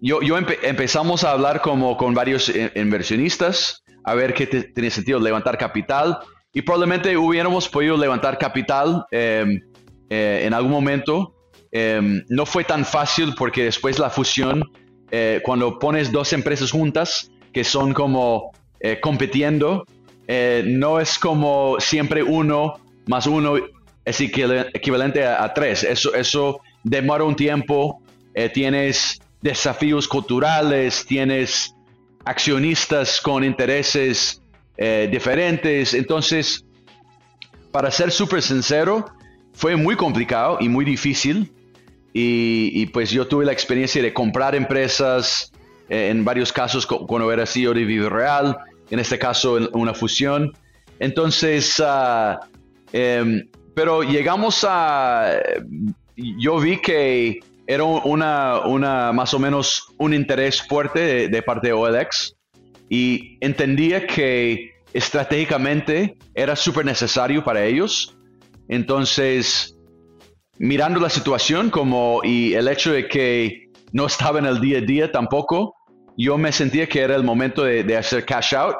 yo, 0.00 0.20
empezamos 0.62 1.24
a 1.24 1.32
hablar 1.32 1.60
como 1.60 1.96
con 1.96 2.14
varios 2.14 2.52
inversionistas, 2.76 3.82
a 4.04 4.14
ver 4.14 4.32
qué 4.32 4.46
tenía 4.46 4.90
sentido 4.90 5.18
levantar 5.18 5.58
capital 5.58 6.18
y 6.52 6.62
probablemente 6.62 7.16
hubiéramos 7.16 7.68
podido 7.68 7.96
levantar 7.96 8.38
capital 8.38 9.04
em, 9.10 9.60
eh, 10.08 10.42
en 10.44 10.54
algún 10.54 10.72
momento. 10.72 11.34
Em, 11.70 12.24
no 12.28 12.46
fue 12.46 12.64
tan 12.64 12.84
fácil 12.84 13.34
porque 13.36 13.64
después 13.64 13.98
la 13.98 14.10
fusión, 14.10 14.62
eh, 15.10 15.40
cuando 15.44 15.78
pones 15.78 16.10
dos 16.10 16.32
empresas 16.32 16.70
juntas 16.70 17.30
que 17.52 17.64
son 17.64 17.92
como 17.92 18.52
eh, 18.80 19.00
compitiendo, 19.00 19.84
no 20.66 21.00
es 21.00 21.18
como 21.18 21.76
siempre 21.80 22.22
uno 22.22 22.74
más 23.06 23.26
uno 23.26 23.54
es 24.04 24.20
equivalente 24.20 25.24
a, 25.24 25.54
tres. 25.54 25.82
Eso, 25.82 26.12
eso 26.14 26.60
demora 26.84 27.24
un 27.24 27.34
tiempo. 27.34 28.02
tienes 28.52 29.18
desafíos 29.40 30.06
culturales, 30.06 31.06
tienes 31.06 31.74
accionistas 32.24 33.20
con 33.20 33.42
intereses 33.42 34.42
eh, 34.76 35.08
diferentes. 35.10 35.94
Entonces, 35.94 36.64
para 37.72 37.90
ser 37.90 38.10
súper 38.10 38.42
sincero, 38.42 39.06
fue 39.52 39.76
muy 39.76 39.96
complicado 39.96 40.58
y 40.60 40.68
muy 40.68 40.84
difícil. 40.84 41.50
Y, 42.12 42.86
pues 42.86 43.10
yo 43.10 43.28
tuve 43.28 43.44
la 43.44 43.52
experiencia 43.52 44.02
de 44.02 44.12
comprar 44.12 44.54
empresas, 44.54 45.52
eh, 45.88 46.08
en 46.08 46.24
varios 46.24 46.52
casos 46.52 46.84
cuando 46.86 47.30
era 47.30 47.46
CEO 47.46 47.74
de 47.74 47.84
Vivo 47.84 48.08
Real, 48.08 48.56
en 48.90 48.98
este 48.98 49.18
caso 49.18 49.58
una 49.72 49.94
fusión. 49.94 50.52
Entonces, 50.98 51.80
ah, 51.84 52.40
em, 52.92 53.46
pero 53.74 54.02
llegamos 54.02 54.66
a, 54.68 55.40
yo 56.16 56.58
vi 56.58 56.80
que 56.80 57.40
era 57.68 57.84
una, 57.84 58.60
una, 58.60 59.12
más 59.12 59.34
o 59.34 59.38
menos 59.38 59.94
un 59.98 60.14
interés 60.14 60.62
fuerte 60.62 61.28
de, 61.28 61.42
parte 61.42 61.68
de 61.68 61.74
OLX 61.74 62.34
y 62.88 63.36
entendía 63.40 64.06
que 64.06 64.72
estratégicamente 64.94 66.16
era 66.34 66.56
súper 66.56 66.86
necesario 66.86 67.44
para 67.44 67.64
ellos. 67.64 68.16
Entonces, 68.68 69.77
mirando 70.58 71.00
la 71.00 71.10
situación 71.10 71.70
como 71.70 72.20
y 72.24 72.54
el 72.54 72.68
hecho 72.68 72.92
de 72.92 73.08
que 73.08 73.70
no 73.92 74.06
estaba 74.06 74.38
en 74.38 74.46
el 74.46 74.60
día 74.60 74.78
a 74.78 74.80
día 74.82 75.12
tampoco, 75.12 75.74
yo 76.16 76.36
me 76.36 76.52
sentía 76.52 76.88
que 76.88 77.00
era 77.00 77.14
el 77.14 77.22
momento 77.22 77.62
de, 77.62 77.96
hacer 77.96 78.24
cash 78.24 78.54
out 78.54 78.76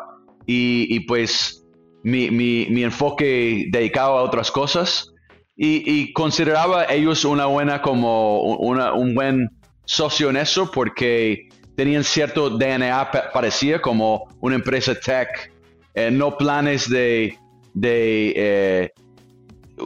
y, 0.47 1.01
pues 1.01 1.65
mi, 2.03 2.31
mi, 2.31 2.67
mi, 2.71 2.83
enfoque 2.83 3.67
dedicado 3.71 4.19
a 4.19 4.23
otras 4.23 4.51
cosas. 4.51 5.13
Y, 5.57 6.13
consideraba 6.13 6.87
ellos 6.87 7.25
una 7.25 7.47
buena 7.47 7.83
como 7.83 8.41
un 8.43 9.15
buen 9.15 9.49
socio 9.85 10.31
en 10.31 10.37
eso 10.37 10.71
porque 10.71 11.49
tenían 11.77 12.05
cierto 12.05 12.51
DNA 12.51 13.11
parecía 13.33 13.81
como 13.81 14.29
una 14.41 14.57
empresa 14.57 14.95
tech 14.95 15.53
eh, 15.95 16.11
no 16.11 16.37
planes 16.37 16.89
de, 16.91 17.37
de 17.75 18.93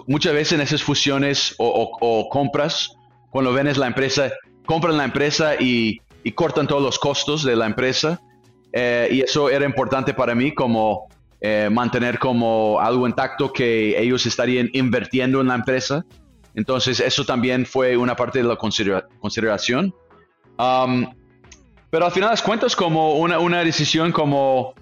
muchas 0.07 0.33
veces 0.33 0.53
en 0.53 0.61
esas 0.61 0.83
fusiones 0.83 1.55
o, 1.59 2.29
compras, 2.31 2.93
cuando 3.31 3.53
vendes 3.53 3.79
la 3.79 3.87
empresa, 3.87 4.31
compran 4.67 4.97
la 4.97 5.05
empresa 5.05 5.55
y, 5.59 6.01
cortan 6.35 6.69
todos 6.69 6.83
los 6.83 6.99
costos 6.99 7.43
de 7.43 7.57
la 7.57 7.67
empresa. 7.67 8.21
y 8.73 9.21
eso 9.21 9.51
era 9.51 9.65
importante 9.65 10.15
para 10.15 10.35
mí 10.35 10.55
como 10.55 11.09
mantener 11.71 12.19
como 12.19 12.79
algo 12.81 13.07
intacto 13.09 13.53
que 13.53 14.01
ellos 14.01 14.25
estarían 14.27 14.71
invirtiendo 14.73 15.41
en 15.41 15.49
la 15.49 15.57
empresa. 15.57 16.05
Entonces 16.55 17.01
eso 17.01 17.25
también 17.25 17.67
fue 17.67 17.97
una 17.97 18.15
parte 18.15 18.43
de 18.43 18.45
la 18.45 18.57
consideración. 18.57 19.95
Pero 21.91 22.07
al 22.07 22.13
final 22.13 22.31
las 22.31 22.43
cuentas 22.43 22.77
como 22.77 23.19
una, 23.19 23.39
una, 23.39 23.63
decisión 23.65 24.13
como 24.13 24.75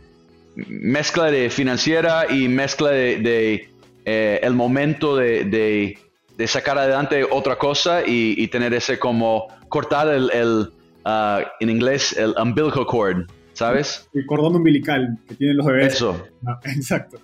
mezcla 0.55 1.31
de 1.31 1.51
financiera 1.51 2.27
y 2.31 2.49
mezcla 2.49 2.91
de, 2.91 3.69
eh, 4.05 4.41
el 4.43 4.55
momento 4.55 5.17
de, 5.17 5.45
de, 5.45 6.47
sacar 6.47 6.79
adelante 6.79 7.23
otra 7.25 7.57
cosa 7.57 8.03
y, 8.07 8.47
tener 8.49 8.73
ese 8.73 8.99
como 8.99 9.49
cortar 9.69 10.09
el, 10.09 10.31
el 10.31 10.71
uh, 11.05 11.47
en 11.61 11.71
inglés 11.71 12.17
el 12.17 12.35
umbilical 12.41 12.87
cord, 12.87 13.31
¿sabes? 13.53 14.09
El 14.15 14.25
cordón 14.27 14.57
umbilical 14.57 15.19
que 15.29 15.35
tienen 15.35 15.59
los 15.59 15.67
bebés. 15.67 15.95
Eso. 15.95 16.27
Ah, 16.47 16.59
exacto. 16.65 17.19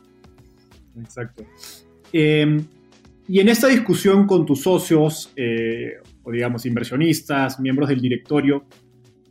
Exacto. 1.01 1.45
Eh, 2.13 2.61
y 3.29 3.41
en 3.41 3.49
esta 3.49 3.67
discusión 3.67 4.27
con 4.27 4.47
tus 4.47 4.63
socios, 4.63 5.33
eh, 5.37 5.95
o 6.23 6.31
digamos 6.31 6.65
inversionistas, 6.67 7.59
miembros 7.59 7.89
del 7.89 8.01
directorio, 8.01 8.65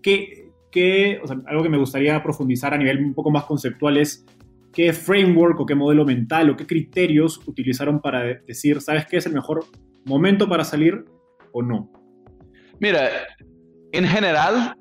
¿qué, 0.02 0.50
qué 0.70 1.22
algo 1.48 1.64
que 1.64 1.70
me 1.70 1.78
gustaría 1.78 2.22
profundizar 2.22 2.74
a 2.74 2.78
nivel 2.78 3.00
un 3.00 3.14
poco 3.14 3.32
más 3.32 3.46
conceptual 3.46 3.98
es 3.98 4.26
qué 4.76 4.94
framework 4.94 5.60
o 5.60 5.66
qué 5.66 5.74
modelo 5.74 6.06
mental 6.06 6.50
o 6.50 6.58
qué 6.58 6.68
criterios 6.68 7.40
utilizaron 7.48 8.02
para 8.02 8.24
decir, 8.46 8.82
¿sabes 8.82 9.06
qué 9.08 9.18
es 9.18 9.26
el 9.26 9.34
mejor 9.34 9.66
momento 10.04 10.48
para 10.48 10.64
salir 10.64 11.06
o 11.54 11.64
no? 11.64 11.90
Mira, 12.80 13.10
en 13.94 14.06
general, 14.06 14.76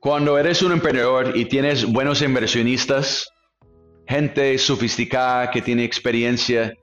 cuando 0.00 0.36
eres 0.36 0.60
un 0.62 0.72
emprendedor 0.72 1.36
y 1.36 1.44
tienes 1.44 1.90
buenos 1.90 2.20
inversionistas, 2.20 3.30
gente 4.08 4.58
sofisticada 4.58 5.50
que 5.52 5.62
tiene 5.62 5.84
experiencia, 5.84 6.74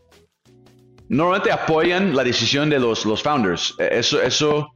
normalmente 1.09 1.51
apoyan 1.51 2.15
la 2.15 2.23
decisión 2.23 2.69
de 2.69 2.79
los, 2.79 3.05
los 3.05 3.21
founders. 3.21 3.75
Eh, 3.79 3.89
eso, 3.91 4.21
eso 4.21 4.69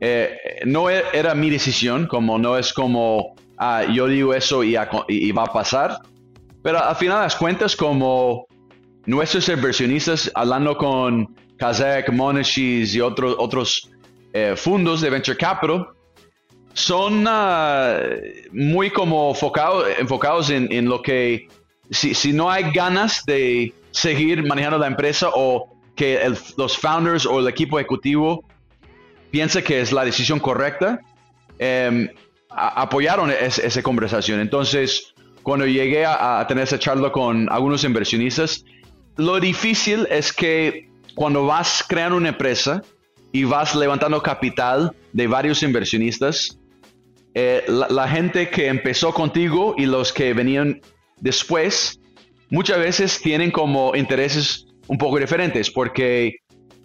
eh, 0.00 0.38
no 0.64 0.88
e, 0.88 1.02
era 1.12 1.34
mi 1.34 1.50
decisión, 1.50 2.06
como 2.06 2.38
no 2.38 2.56
es 2.56 2.72
como 2.72 3.34
ah, 3.58 3.84
yo 3.92 4.06
digo 4.06 4.32
eso 4.32 4.62
y, 4.62 4.76
y, 5.08 5.32
va 5.32 5.44
a 5.44 5.52
pasar, 5.52 5.98
pero 6.64 6.82
al 6.82 6.96
final 6.96 7.20
las 7.20 7.36
cuentas 7.36 7.76
como 7.76 8.46
nuestros 9.04 9.50
inversionistas 9.50 10.32
hablando 10.34 10.74
con 10.78 11.36
Kazek, 11.58 12.10
Monashis 12.10 12.94
y 12.94 13.02
otros, 13.02 13.36
otros 13.38 13.90
eh, 14.32 14.54
fondos 14.56 15.02
de 15.02 15.10
venture 15.10 15.36
capital, 15.36 15.88
son 16.72 17.26
ah, 17.28 17.98
muy 18.52 18.88
como 18.88 19.36
enfocados 19.98 20.48
en, 20.48 20.72
en 20.72 20.86
lo 20.86 21.02
que 21.02 21.48
si, 21.90 22.14
si, 22.14 22.32
no 22.32 22.50
hay 22.50 22.72
ganas 22.72 23.26
de 23.26 23.74
seguir 23.90 24.42
manejando 24.42 24.78
la 24.78 24.86
empresa 24.86 25.28
o 25.34 25.68
que 25.94 26.18
los 26.56 26.78
founders 26.78 27.26
o 27.26 27.40
el 27.40 27.48
equipo 27.48 27.78
ejecutivo 27.78 28.42
piensa 29.30 29.60
que 29.60 29.82
es 29.82 29.92
la 29.92 30.02
decisión 30.02 30.40
correcta, 30.40 30.98
em, 31.58 32.08
apoyaron 32.48 33.30
esa 33.30 33.82
conversación. 33.82 34.40
Entonces, 34.40 35.13
cuando 35.44 35.66
llegué 35.66 36.04
a, 36.06 36.44
tener 36.48 36.64
esa 36.64 36.78
charla 36.78 37.12
con 37.12 37.48
algunos 37.52 37.84
inversionistas, 37.84 38.64
lo 39.16 39.38
difícil 39.38 40.08
es 40.10 40.32
que 40.32 40.88
cuando 41.14 41.46
vas 41.46 41.84
creando 41.86 42.16
una 42.16 42.30
empresa 42.30 42.82
y 43.30 43.44
vas 43.44 43.76
levantando 43.76 44.20
capital 44.22 44.96
de 45.12 45.26
varios 45.26 45.62
inversionistas, 45.62 46.58
eh, 47.34 47.62
la, 47.68 48.08
gente 48.08 48.48
que 48.48 48.68
empezó 48.68 49.12
contigo 49.12 49.74
y 49.76 49.84
los 49.84 50.12
que 50.12 50.32
venían 50.32 50.80
después, 51.20 52.00
muchas 52.48 52.78
veces 52.78 53.20
tienen 53.20 53.50
como 53.50 53.94
intereses 53.94 54.66
un 54.86 54.96
poco 54.96 55.18
diferentes 55.18 55.70
porque 55.70 56.36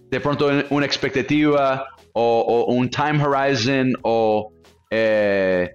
de 0.10 0.20
pronto 0.20 0.50
una 0.70 0.86
expectativa 0.86 1.86
o, 2.14 2.66
un 2.68 2.90
time 2.90 3.24
horizon 3.24 3.94
o 4.02 4.52
eh, 4.90 5.70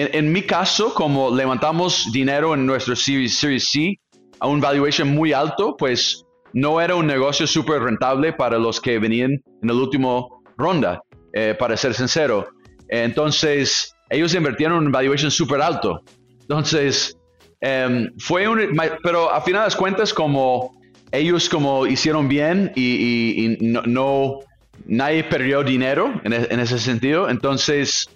en, 0.00 0.32
mi 0.32 0.42
caso 0.42 0.94
como 0.94 1.34
levantamos 1.34 2.10
dinero 2.12 2.54
en 2.54 2.66
nuestro 2.66 2.96
Series, 2.96 3.38
C 3.38 3.98
a 4.38 4.46
un 4.46 4.60
valuation 4.60 5.08
muy 5.08 5.32
alto 5.32 5.76
pues 5.76 6.24
no 6.52 6.80
era 6.80 6.94
un 6.94 7.06
negocio 7.06 7.46
súper 7.46 7.82
rentable 7.82 8.32
para 8.32 8.58
los 8.58 8.80
que 8.80 8.98
venían 8.98 9.32
en 9.62 9.70
el 9.70 9.76
último 9.76 10.42
ronda 10.56 11.02
eh, 11.32 11.54
para 11.58 11.76
ser 11.76 11.94
sincero 11.94 12.48
entonces 12.88 13.94
ellos 14.08 14.34
invirtieron 14.34 14.78
en 14.78 14.86
un 14.86 14.92
valuation 14.92 15.30
súper 15.30 15.60
alto 15.60 16.00
entonces 16.40 17.16
em, 17.60 18.10
fue 18.18 18.48
un 18.48 18.76
pero 19.02 19.30
a 19.30 19.40
final 19.40 19.68
de 19.68 19.76
cuentas 19.76 20.12
como 20.12 20.80
ellos 21.12 21.48
como 21.48 21.86
hicieron 21.86 22.28
bien 22.28 22.72
y, 22.74 23.58
no, 23.60 24.40
nadie 24.86 25.24
perdió 25.24 25.62
dinero 25.62 26.20
en, 26.24 26.32
e, 26.32 26.62
ese 26.62 26.78
sentido. 26.78 27.28
Entonces, 27.28 28.08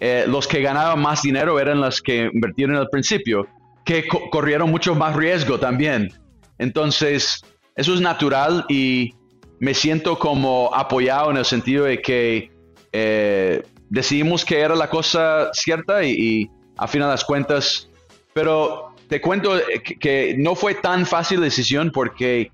eh, 0.00 0.24
los 0.26 0.46
que 0.46 0.60
ganaban 0.60 1.00
más 1.00 1.22
dinero 1.22 1.58
eran 1.58 1.80
los 1.80 2.02
que 2.02 2.30
invirtieron 2.32 2.76
al 2.76 2.88
principio, 2.88 3.46
que 3.84 4.06
corrieron 4.30 4.70
mucho 4.70 4.94
más 4.94 5.14
riesgo 5.16 5.58
también. 5.58 6.12
Entonces, 6.58 7.42
eso 7.76 7.94
es 7.94 8.00
natural 8.00 8.64
y 8.68 9.14
me 9.58 9.74
siento 9.74 10.18
como 10.18 10.70
apoyado 10.74 11.30
en 11.30 11.38
el 11.38 11.44
sentido 11.44 11.84
de 11.84 12.00
que 12.02 12.50
eh, 12.92 13.62
decidimos 13.88 14.44
que 14.44 14.60
era 14.60 14.74
la 14.74 14.88
cosa 14.88 15.50
cierta 15.52 16.04
y, 16.04 16.10
y 16.10 16.50
a 16.76 16.86
fin 16.86 17.02
de 17.02 17.06
las 17.08 17.24
cuentas, 17.24 17.88
pero 18.32 18.94
te 19.08 19.20
cuento 19.20 19.52
que, 20.00 20.34
no 20.38 20.54
fue 20.54 20.74
tan 20.74 21.06
fácil 21.06 21.40
decisión 21.40 21.90
porque 21.92 22.50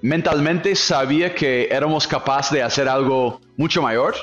mentalmente 0.00 0.74
sabía 0.74 1.34
que 1.34 1.68
éramos 1.70 2.06
capaces 2.06 2.52
de 2.52 2.62
hacer 2.62 2.88
algo 2.88 3.40
mucho 3.56 3.82
mayor, 3.82 4.14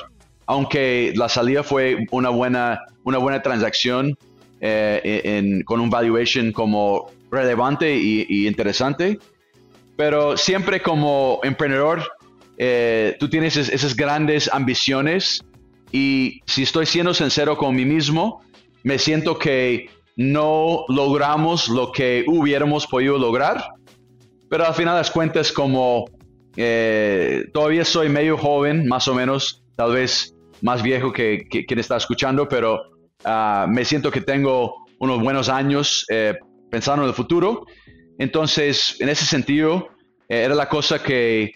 aunque 0.50 1.12
la 1.14 1.28
salida 1.28 1.62
fue 1.62 2.08
una 2.10 2.28
buena, 2.28 2.80
una 3.04 3.18
buena 3.18 3.40
transacción 3.40 4.18
eh, 4.60 5.62
con 5.64 5.78
un 5.78 5.88
valuation 5.88 6.50
como 6.50 7.12
relevante 7.30 7.96
y, 7.96 8.48
interesante. 8.48 9.20
Pero 9.96 10.36
siempre 10.36 10.82
como 10.82 11.38
emprendedor, 11.44 12.02
eh, 12.58 13.16
tú 13.20 13.30
tienes 13.30 13.56
esas 13.56 13.94
grandes 13.94 14.52
ambiciones 14.52 15.44
y 15.92 16.40
si 16.46 16.64
estoy 16.64 16.84
siendo 16.84 17.14
sincero 17.14 17.56
con 17.56 17.76
mí 17.76 17.84
mismo, 17.84 18.42
me 18.82 18.98
siento 18.98 19.38
que 19.38 19.88
no 20.16 20.84
logramos 20.88 21.68
lo 21.68 21.92
que 21.92 22.24
hubiéramos 22.26 22.88
podido 22.88 23.18
lograr, 23.18 23.66
pero 24.48 24.66
al 24.66 24.74
final 24.74 24.96
las 24.96 25.12
cuentas 25.12 25.52
como 25.52 26.06
eh, 26.56 27.44
todavía 27.52 27.84
soy 27.84 28.08
medio 28.08 28.36
joven, 28.36 28.88
más 28.88 29.06
o 29.06 29.14
menos, 29.14 29.62
tal 29.76 29.92
vez 29.92 30.34
más 30.62 30.82
viejo 30.82 31.12
que, 31.12 31.46
quien 31.48 31.78
está 31.78 31.96
escuchando, 31.96 32.48
pero 32.48 32.80
ah, 33.24 33.66
me 33.68 33.84
siento 33.84 34.10
que 34.10 34.20
tengo 34.20 34.74
unos 34.98 35.22
buenos 35.22 35.48
años 35.48 36.04
eh, 36.10 36.34
pensando 36.70 37.02
en 37.02 37.08
el 37.08 37.14
futuro. 37.14 37.64
Entonces, 38.18 38.96
en 39.00 39.08
ese 39.08 39.24
sentido, 39.24 39.88
eh, 40.28 40.42
era 40.42 40.54
la 40.54 40.68
cosa 40.68 41.02
que 41.02 41.52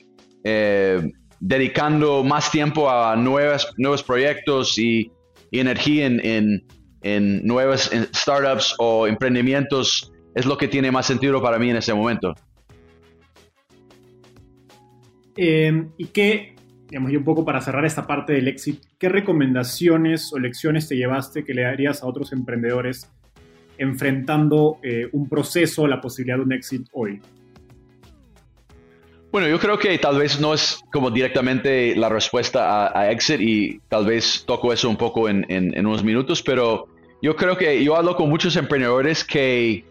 dedicando 1.40 2.23
más 2.23 2.51
tiempo 2.51 2.90
a 2.90 3.17
nuevas, 3.17 3.67
nuevos 3.79 4.03
proyectos 4.03 4.79
y, 4.79 5.11
energía 5.53 6.07
en 6.07 6.64
en 7.05 7.47
nuevas 7.47 7.90
startups 8.14 8.75
o 8.79 9.07
emprendimientos 9.07 10.11
es 10.35 10.47
lo 10.47 10.57
que 10.57 10.67
tiene 10.67 10.90
más 10.90 11.07
sentido 11.07 11.40
para 11.40 11.59
mí 11.59 11.71
en 11.71 11.77
ese 11.77 11.93
momento. 11.95 12.35
Em, 15.37 15.90
¿Y 15.99 16.07
qué, 16.07 16.54
digamos, 16.88 17.12
y 17.12 17.16
un 17.16 17.25
poco 17.25 17.44
para 17.44 17.61
cerrar 17.61 17.85
esta 17.85 18.07
parte 18.07 18.33
del 18.33 18.49
éxito, 18.49 18.87
qué 18.99 19.09
recomendaciones 19.09 20.33
o 20.33 20.38
lecciones 20.38 20.88
te 20.88 20.97
llevaste 20.97 21.44
que 21.44 21.55
le 21.55 21.62
darías 21.62 22.03
a 22.03 22.07
otros 22.07 22.33
emprendedores 22.33 23.11
enfrentando 23.79 24.79
eh, 24.83 25.09
un 25.12 25.29
proceso, 25.29 25.87
la 25.87 26.01
posibilidad 26.01 26.37
de 26.37 26.42
un 26.44 26.53
éxito 26.53 26.90
hoy? 26.92 27.20
Bueno, 29.33 29.49
yo 29.49 29.59
creo 29.59 29.79
que 29.79 29.99
tal 29.99 30.18
vez 30.18 30.40
no 30.40 30.55
es 30.55 30.81
como 30.92 31.11
directamente 31.11 31.97
la 31.97 32.09
respuesta 32.09 32.97
a, 32.97 33.11
exit 33.11 33.40
y 33.40 33.81
tal 33.88 34.07
vez 34.07 34.44
toco 34.47 34.73
eso 34.73 34.88
un 34.88 34.97
poco 34.97 35.29
en, 35.29 35.44
en 35.49 35.87
unos 35.87 36.05
minutos, 36.05 36.40
pero 36.40 36.87
yo 37.25 37.35
creo 37.37 37.57
que 37.57 37.83
yo 37.83 37.97
hablo 37.97 38.16
con 38.16 38.29
muchos 38.29 38.55
emprendedores 38.55 39.25
que, 39.25 39.83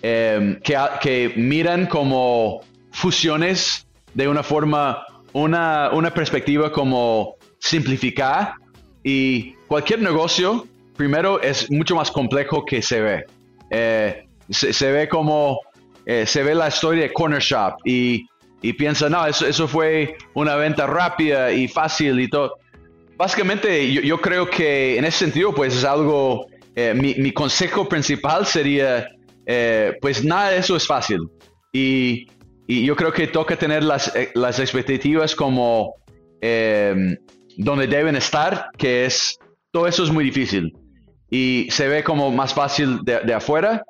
em, 0.00 0.60
que, 0.60 1.32
miran 1.34 1.86
como 1.86 2.60
fusiones 2.92 3.88
de 4.14 4.28
una 4.28 4.44
forma, 4.44 5.04
una, 5.32 5.90
una 5.92 6.12
perspectiva 6.12 6.72
como 6.72 7.36
simplificar 7.58 8.54
y 9.02 9.52
cualquier 9.66 10.00
negocio, 10.00 10.66
primero, 10.96 11.40
es 11.40 11.70
mucho 11.70 11.94
más 11.96 12.10
complejo 12.10 12.64
que 12.64 12.82
se 12.82 13.00
ve. 13.00 13.24
Eh, 13.70 14.26
se, 14.50 14.92
ve 14.92 15.08
como, 15.08 15.60
eh, 16.04 16.26
se 16.26 16.42
ve 16.42 16.54
la 16.54 16.68
historia 16.68 17.04
de 17.04 17.12
Corner 17.12 17.40
Shop 17.40 17.74
y, 17.84 18.26
y 18.60 18.72
piensa, 18.74 19.08
no, 19.08 19.26
eso, 19.26 19.46
eso 19.46 19.66
fue 19.66 20.16
una 20.34 20.56
venta 20.56 20.86
rápida 20.86 21.52
y 21.52 21.68
fácil 21.68 22.20
y 22.20 22.28
todo. 22.28 22.54
Básicamente, 23.16 23.92
yo, 23.92 24.20
creo 24.20 24.48
que 24.48 24.98
en 24.98 25.04
ese 25.04 25.18
sentido, 25.18 25.54
pues 25.54 25.76
es 25.76 25.84
algo, 25.84 26.46
eh, 26.74 26.92
mi, 26.94 27.14
mi, 27.14 27.32
consejo 27.32 27.88
principal 27.88 28.46
sería, 28.46 29.08
pues 30.00 30.24
nada 30.24 30.50
de 30.50 30.58
eso 30.58 30.76
es 30.76 30.86
fácil. 30.86 31.20
Y, 31.72 32.26
y 32.66 32.84
yo 32.84 32.96
creo 32.96 33.12
que 33.12 33.26
toca 33.26 33.56
tener 33.56 33.82
las, 33.82 34.12
las 34.34 34.58
expectativas 34.58 35.34
como 35.34 35.94
donde 37.56 37.86
deben 37.86 38.16
estar, 38.16 38.70
que 38.76 39.04
es, 39.04 39.38
todo 39.70 39.86
eso 39.86 40.04
es 40.04 40.10
muy 40.10 40.24
difícil. 40.24 40.72
Y 41.30 41.68
se 41.70 41.88
ve 41.88 42.02
como 42.02 42.30
más 42.30 42.52
fácil 42.52 43.00
de, 43.04 43.20
de 43.20 43.34
afuera, 43.34 43.82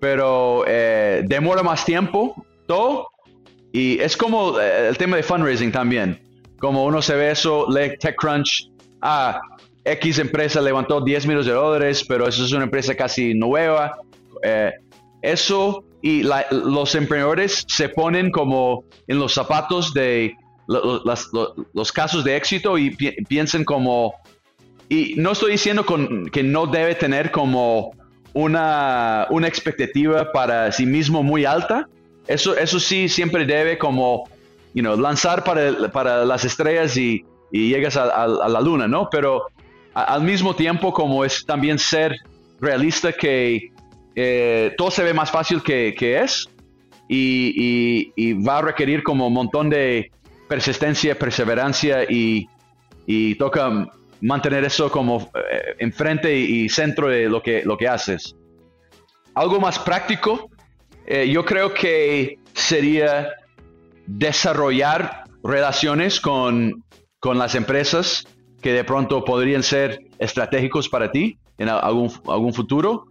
pero 0.00 0.64
eh, 0.66 1.22
demora 1.24 1.62
más 1.62 1.84
tiempo, 1.84 2.34
todo. 2.66 3.08
Y 3.72 3.98
es 4.00 4.16
como 4.16 4.60
eh, 4.60 4.88
el 4.88 4.98
tema 4.98 5.16
de 5.16 5.22
fundraising 5.22 5.72
también. 5.72 6.20
Como 6.58 6.84
uno 6.84 7.00
se 7.00 7.16
ve 7.16 7.30
eso, 7.30 7.66
lee 7.70 7.96
TechCrunch, 7.98 8.70
ah, 9.00 9.40
X 9.84 10.18
empresa 10.18 10.60
levantó 10.60 11.00
10 11.00 11.26
millones 11.26 11.46
de 11.46 11.52
dólares, 11.52 12.04
pero 12.06 12.28
eso 12.28 12.44
es 12.44 12.52
una 12.52 12.64
empresa 12.64 12.94
casi 12.94 13.34
nueva. 13.34 13.96
Eh, 14.42 14.72
eso 15.22 15.84
y 16.04 16.22
los 16.50 16.94
emprendedores 16.94 17.64
se 17.66 17.88
ponen 17.88 18.30
como 18.30 18.84
en 19.06 19.18
los 19.18 19.32
zapatos 19.32 19.94
de 19.94 20.36
los 20.66 21.92
casos 21.92 22.24
de 22.24 22.36
éxito 22.36 22.76
y 22.76 22.90
piensen 23.26 23.64
como, 23.64 24.12
y 24.90 25.14
no 25.16 25.32
estoy 25.32 25.52
diciendo 25.52 25.86
que 26.30 26.42
no 26.42 26.66
debe 26.66 26.94
tener 26.94 27.30
como 27.30 27.92
una, 28.34 29.26
una 29.30 29.48
expectativa 29.48 30.30
para 30.30 30.70
sí 30.72 30.84
mismo 30.84 31.22
muy 31.22 31.46
alta, 31.46 31.88
eso, 32.26 32.54
eso 32.54 32.78
sí 32.78 33.08
siempre 33.08 33.46
debe 33.46 33.78
como, 33.78 34.24
you 34.74 34.82
lanzar 34.82 35.42
para, 35.42 35.90
para 35.90 36.26
las 36.26 36.44
estrellas 36.44 36.98
y, 36.98 37.24
y 37.50 37.70
llegas 37.70 37.96
a, 37.96 38.26
la 38.26 38.60
luna, 38.60 38.86
¿no? 38.86 39.08
Pero 39.10 39.46
al 39.94 40.22
mismo 40.22 40.54
tiempo 40.54 40.92
como 40.92 41.24
es 41.24 41.46
también 41.46 41.78
ser 41.78 42.14
realista 42.60 43.10
que 43.10 43.70
eh, 44.16 44.74
todo 44.76 44.90
se 44.90 45.02
ve 45.02 45.14
más 45.14 45.30
fácil 45.30 45.62
que, 45.62 45.94
que 45.96 46.20
es 46.20 46.48
y, 47.08 48.12
y, 48.16 48.32
va 48.34 48.58
a 48.58 48.62
requerir 48.62 49.02
como 49.02 49.26
un 49.26 49.34
montón 49.34 49.68
de 49.68 50.10
persistencia, 50.48 51.18
perseverancia 51.18 52.04
y, 52.04 52.48
y 53.06 53.34
toca 53.34 53.88
mantener 54.20 54.64
eso 54.64 54.90
como 54.90 55.30
eh, 55.34 55.76
enfrente 55.78 56.34
y, 56.34 56.68
centro 56.68 57.08
de 57.08 57.28
lo 57.28 57.42
que, 57.42 57.62
lo 57.64 57.76
que 57.76 57.88
haces. 57.88 58.34
Algo 59.34 59.60
más 59.60 59.78
práctico, 59.78 60.50
eh, 61.06 61.28
yo 61.28 61.44
creo 61.44 61.74
que 61.74 62.38
sería 62.54 63.28
desarrollar 64.06 65.24
relaciones 65.42 66.20
con, 66.20 66.84
con, 67.18 67.38
las 67.38 67.54
empresas 67.54 68.26
que 68.62 68.72
de 68.72 68.84
pronto 68.84 69.24
podrían 69.24 69.62
ser 69.62 69.98
estratégicos 70.18 70.88
para 70.88 71.10
ti 71.10 71.38
en 71.58 71.68
algún, 71.68 72.10
algún 72.26 72.54
futuro. 72.54 73.06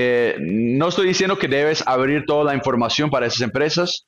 Eh, 0.00 0.36
no 0.38 0.86
estoy 0.86 1.08
diciendo 1.08 1.40
que 1.40 1.48
debes 1.48 1.82
abrir 1.84 2.24
toda 2.24 2.44
la 2.44 2.54
información 2.54 3.10
para 3.10 3.26
esas 3.26 3.40
empresas, 3.40 4.06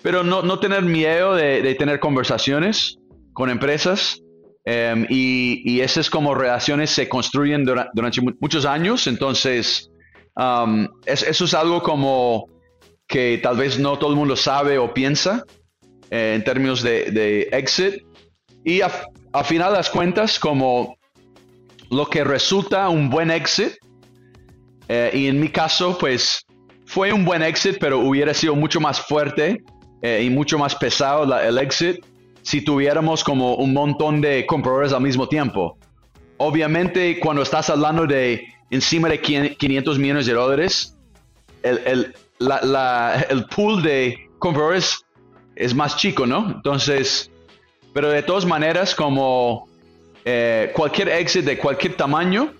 pero 0.00 0.22
no, 0.22 0.42
no 0.42 0.60
tener 0.60 0.82
miedo 0.82 1.34
de, 1.34 1.62
de, 1.62 1.74
tener 1.74 1.98
conversaciones 1.98 2.98
con 3.32 3.50
empresas 3.50 4.20
em, 4.64 5.04
y, 5.10 5.62
y, 5.64 5.80
esas 5.80 6.10
como 6.10 6.32
relaciones 6.36 6.90
se 6.90 7.08
construyen 7.08 7.64
durante, 7.64 8.20
muchos 8.38 8.64
años, 8.66 9.08
entonces 9.08 9.90
um, 10.36 10.86
eso 11.06 11.44
es 11.44 11.54
algo 11.54 11.82
como 11.82 12.46
que 13.08 13.40
tal 13.42 13.56
vez 13.56 13.80
no 13.80 13.98
todo 13.98 14.10
el 14.10 14.16
mundo 14.16 14.36
sabe 14.36 14.78
o 14.78 14.94
piensa 14.94 15.42
eh, 16.12 16.34
en 16.36 16.44
términos 16.44 16.84
de, 16.84 17.10
de 17.10 17.48
exit. 17.50 18.00
Y 18.64 18.80
a, 18.80 18.90
final 19.42 19.72
de 19.72 19.78
las 19.78 19.90
cuentas 19.90 20.38
como 20.38 20.96
lo 21.90 22.08
que 22.08 22.22
resulta 22.22 22.88
un 22.88 23.10
buen 23.10 23.32
exit 23.32 23.72
eh, 24.88 25.10
y 25.12 25.26
en 25.26 25.40
mi 25.40 25.48
caso 25.48 25.96
pues 25.98 26.44
fue 26.84 27.12
un 27.12 27.24
buen 27.24 27.42
exit 27.42 27.78
pero 27.80 28.00
hubiera 28.00 28.32
sido 28.34 28.54
mucho 28.54 28.80
más 28.80 29.00
fuerte 29.00 29.62
eh, 30.02 30.22
y 30.24 30.30
mucho 30.30 30.58
más 30.58 30.74
pesado 30.74 31.38
el 31.38 31.58
exit 31.58 32.04
si 32.46 32.60
tuviéramos 32.60 33.24
como 33.24 33.56
un 33.56 33.72
montón 33.72 34.20
de 34.20 34.46
compradores 34.46 34.92
al 34.92 35.00
mismo 35.00 35.28
tiempo. 35.28 35.76
Obviamente, 36.36 37.18
cuando 37.18 37.42
estás 37.42 37.70
hablando 37.70 38.06
de 38.06 38.44
encima 38.70 39.08
de 39.08 39.20
500 39.20 39.98
millones 39.98 40.26
de 40.26 40.32
dólares, 40.32 40.96
el, 41.64 41.80
el, 41.84 42.14
el 43.30 43.44
pool 43.46 43.82
de 43.82 44.28
compradores 44.38 45.04
es 45.56 45.74
más 45.74 45.96
chico, 45.96 46.24
¿no? 46.24 46.52
Entonces, 46.52 47.32
pero 47.92 48.10
de 48.10 48.22
todas 48.22 48.46
maneras, 48.46 48.94
como 48.94 49.66
eh, 50.24 50.70
cualquier 50.72 51.08
exit 51.08 51.44
de 51.44 51.58
cualquier 51.58 51.94
tamaño, 51.94 52.52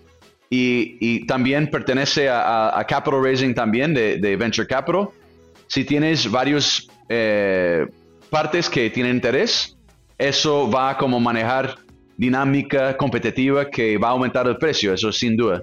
y, 0.50 0.96
y 1.00 1.26
también 1.26 1.68
pertenece 1.70 2.28
a, 2.28 2.78
a, 2.78 2.85
capital 2.85 3.22
raising 3.22 3.54
también 3.54 3.94
de, 3.94 4.18
de 4.18 4.37
venture 4.37 4.66
capital, 4.66 5.09
si 5.66 5.85
tienes 5.85 6.30
varios 6.30 6.88
eh, 7.09 7.87
partes 8.30 8.70
que 8.70 8.90
tienen 8.90 9.16
interés, 9.16 9.76
eso 10.18 10.70
va 10.70 10.90
a 10.90 10.98
como 10.98 11.20
manejar 11.20 11.76
dinámica 12.16 12.96
competitiva 12.96 13.68
que 13.68 13.98
va 13.98 14.09
a 14.09 14.11
aumentar 14.12 14.46
el 14.46 14.56
precio, 14.56 14.92
eso 14.92 15.12
sin 15.12 15.37
duda. 15.37 15.62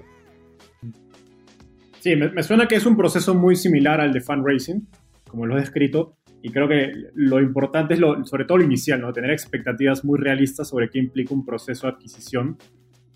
Sí, 2.00 2.14
me, 2.16 2.42
suena 2.42 2.68
que 2.68 2.76
es 2.76 2.84
un 2.84 2.96
proceso 2.96 3.34
muy 3.34 3.56
similar 3.56 4.00
al 4.00 4.12
de 4.12 4.20
fundraising, 4.20 4.86
como 5.26 5.46
lo 5.46 5.56
he 5.56 5.60
descrito, 5.60 6.16
y 6.42 6.50
creo 6.50 6.68
que 6.68 6.92
lo 7.14 7.40
importante 7.40 7.94
es 7.94 8.00
lo, 8.00 8.22
sobre 8.26 8.44
todo 8.44 8.58
lo 8.58 8.64
inicial, 8.64 9.00
¿no? 9.00 9.12
tener 9.12 9.30
expectativas 9.30 10.04
muy 10.04 10.18
realistas 10.18 10.68
sobre 10.68 10.90
qué 10.90 10.98
implica 10.98 11.32
un 11.32 11.46
proceso 11.46 11.86
de 11.86 11.94
adquisición, 11.94 12.58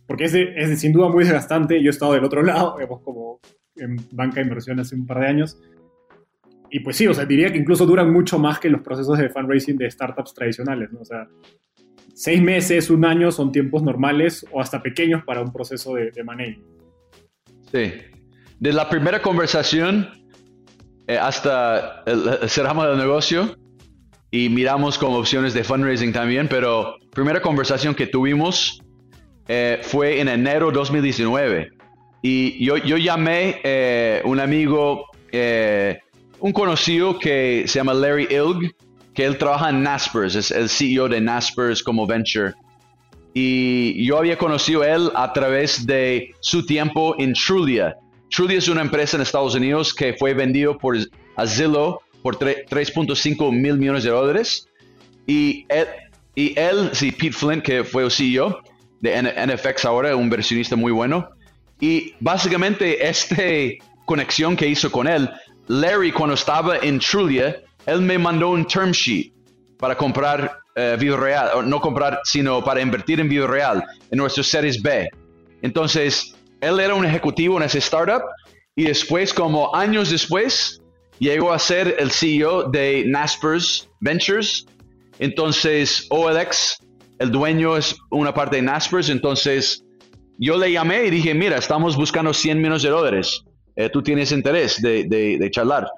porque 0.09 0.25
es, 0.25 0.35
es 0.35 0.81
sin 0.81 0.92
duda 0.92 1.09
muy 1.11 1.23
desgastante, 1.23 1.81
yo 1.83 1.88
he 1.88 1.90
estado 1.90 2.14
del 2.14 2.25
otro 2.25 2.42
lado, 2.42 2.81
hemos 2.81 3.03
como 3.03 3.40
en 3.77 3.97
banca 4.11 4.37
de 4.37 4.47
inversión 4.49 4.81
hace 4.81 4.97
un 4.97 5.07
par 5.07 5.21
de 5.21 5.27
años, 5.27 5.61
y 6.71 6.81
pues 6.81 6.97
sí, 6.97 7.07
o 7.07 7.14
sea, 7.14 7.27
diría 7.27 7.53
que 7.53 7.59
incluso 7.59 7.85
duran 7.85 8.11
mucho 8.11 8.38
más 8.38 8.59
que 8.59 8.71
los 8.71 8.81
procesos 8.81 9.18
de 9.18 9.29
fundraising 9.29 9.77
de 9.77 9.90
startups 9.90 10.33
tradicionales, 10.33 10.90
¿no? 10.90 11.01
O 11.01 11.05
sea, 11.05 11.29
seis 12.14 12.42
meses, 12.42 12.90
un 12.90 13.05
año 13.05 13.31
son 13.31 13.53
tiempos 13.53 13.83
normales 13.83 14.44
o 14.51 14.61
hasta 14.61 14.83
pequeños 14.83 15.23
para 15.25 15.42
un 15.42 15.53
proceso 15.53 15.94
de, 15.94 16.11
de 16.11 16.25
money. 16.25 16.59
Sí. 17.71 17.92
De 18.59 18.73
la 18.73 18.88
primera 18.88 19.23
conversación 19.23 20.09
eh, 21.07 21.16
hasta 21.16 22.03
el, 22.07 22.49
cerramos 22.49 22.87
el 22.87 22.99
negocio 22.99 23.57
y 24.31 24.49
miramos 24.49 24.99
como 24.99 25.18
opciones 25.18 25.55
de 25.55 25.64
fundraising 25.64 26.12
también, 26.12 26.49
pero 26.49 26.97
primera 27.12 27.40
conversación 27.40 27.94
que 27.94 28.07
tuvimos 28.07 28.83
eh, 29.49 29.81
fue 29.83 30.21
en 30.21 30.29
enero 30.29 30.71
2019 30.71 31.71
y 32.23 32.65
yo, 32.65 32.77
yo 32.77 32.97
llamé 32.97 33.61
eh, 33.65 34.21
un 34.25 34.41
amigo 34.41 35.07
eh, 35.33 35.99
un 36.41 36.53
conocido 36.53 37.19
que 37.19 37.65
se 37.67 37.79
llama 37.79 37.95
Larry 37.95 38.29
Ilg, 38.31 38.75
que 39.15 39.25
él 39.25 39.39
trabaja 39.39 39.71
en 39.71 39.83
Naspers, 39.83 40.35
es 40.35 40.51
el 40.51 40.69
CEO 40.69 41.09
de 41.09 41.21
Naspers 41.21 41.83
como 41.83 42.07
venture. 42.07 42.55
Y 43.35 44.05
yo 44.05 44.19
había 44.19 44.39
conocido 44.39 44.83
a 44.83 44.89
él 44.89 45.11
a 45.15 45.33
través 45.33 45.87
de 45.87 46.35
su 46.41 46.65
tiempo 46.65 47.15
en 47.19 47.35
Trulia. 47.35 47.97
Trulia 48.31 48.59
es 48.59 48.69
una 48.69 48.83
empresa 48.83 49.17
en 49.17 49.23
Estados 49.23 49.55
Unidos 49.55 49.95
que 49.95 50.15
fue 50.15 50.35
vendido 50.35 50.77
por 50.77 50.97
Zillow 51.47 51.99
por 52.23 52.37
3.5 52.39 53.53
mil 53.53 53.79
millones 53.79 54.05
de 54.05 54.11
dólares. 54.11 54.69
Y 55.27 55.67
él, 55.69 55.87
y 56.35 56.59
él, 56.59 56.91
sí, 56.93 57.13
Pete 57.13 57.33
Flint, 57.33 57.63
que 57.63 57.85
fue 57.85 58.05
el 58.05 58.11
CEO 58.11 58.61
de 59.01 59.47
NFX 59.47 59.85
ahora, 59.85 60.15
un 60.17 60.25
inversionista 60.25 60.77
muy 60.77 60.93
bueno. 60.93 61.29
Y 61.81 62.15
básicamente 62.21 63.07
esta 63.09 63.37
conexión 64.05 64.57
que 64.57 64.67
hizo 64.67 64.91
con 64.91 65.07
él 65.07 65.31
Larry, 65.69 66.13
cuando 66.13 66.35
estaba 66.35 66.79
en 66.79 66.99
Trulia, 66.99 67.61
él 67.87 68.01
me 68.01 68.19
mandó 68.19 68.51
un 68.51 68.67
term 68.67 68.91
sheet 68.91 69.33
para 69.79 69.97
comprar 69.97 70.59
eh, 70.75 70.97
Real, 70.97 71.69
no 71.69 71.81
comprar, 71.81 72.21
sino 72.25 72.65
para 72.65 72.81
invertir 72.81 73.21
en 73.21 73.29
Vivo 73.29 73.47
Real, 73.47 73.85
en 74.11 74.19
nuestros 74.19 74.47
Series 74.49 74.81
B. 74.81 75.09
Entonces, 75.61 76.35
él 76.61 76.81
era 76.81 76.95
un 76.95 77.05
ejecutivo 77.05 77.59
en 77.59 77.65
ese 77.65 77.79
startup 77.79 78.23
y 78.77 78.85
después, 78.85 79.35
como 79.35 79.75
años 79.75 80.11
después, 80.11 80.81
llegó 81.19 81.53
a 81.53 81.59
ser 81.59 81.97
el 81.99 82.11
CEO 82.11 82.71
de 82.71 83.05
Naspers 83.07 83.89
Ventures. 84.01 84.67
Entonces, 85.19 86.07
OLX, 86.09 86.79
el 87.18 87.31
dueño 87.31 87.76
es 87.76 87.96
una 88.11 88.33
parte 88.35 88.57
de 88.57 88.62
Naspers. 88.62 89.09
Entonces, 89.09 89.85
yo 90.38 90.57
le 90.57 90.70
llamé 90.70 91.04
y 91.04 91.11
dije, 91.11 91.35
mira, 91.35 91.57
estamos 91.57 91.96
buscando 91.96 92.33
100 92.33 92.59
millones 92.59 92.83
de 92.83 92.90
dólares. 92.90 93.44
Eh, 93.76 93.88
tú 93.90 94.02
tienes 94.02 94.33
interés 94.33 94.81
de, 94.81 95.04
de, 95.04 95.50
charlar. 95.50 95.88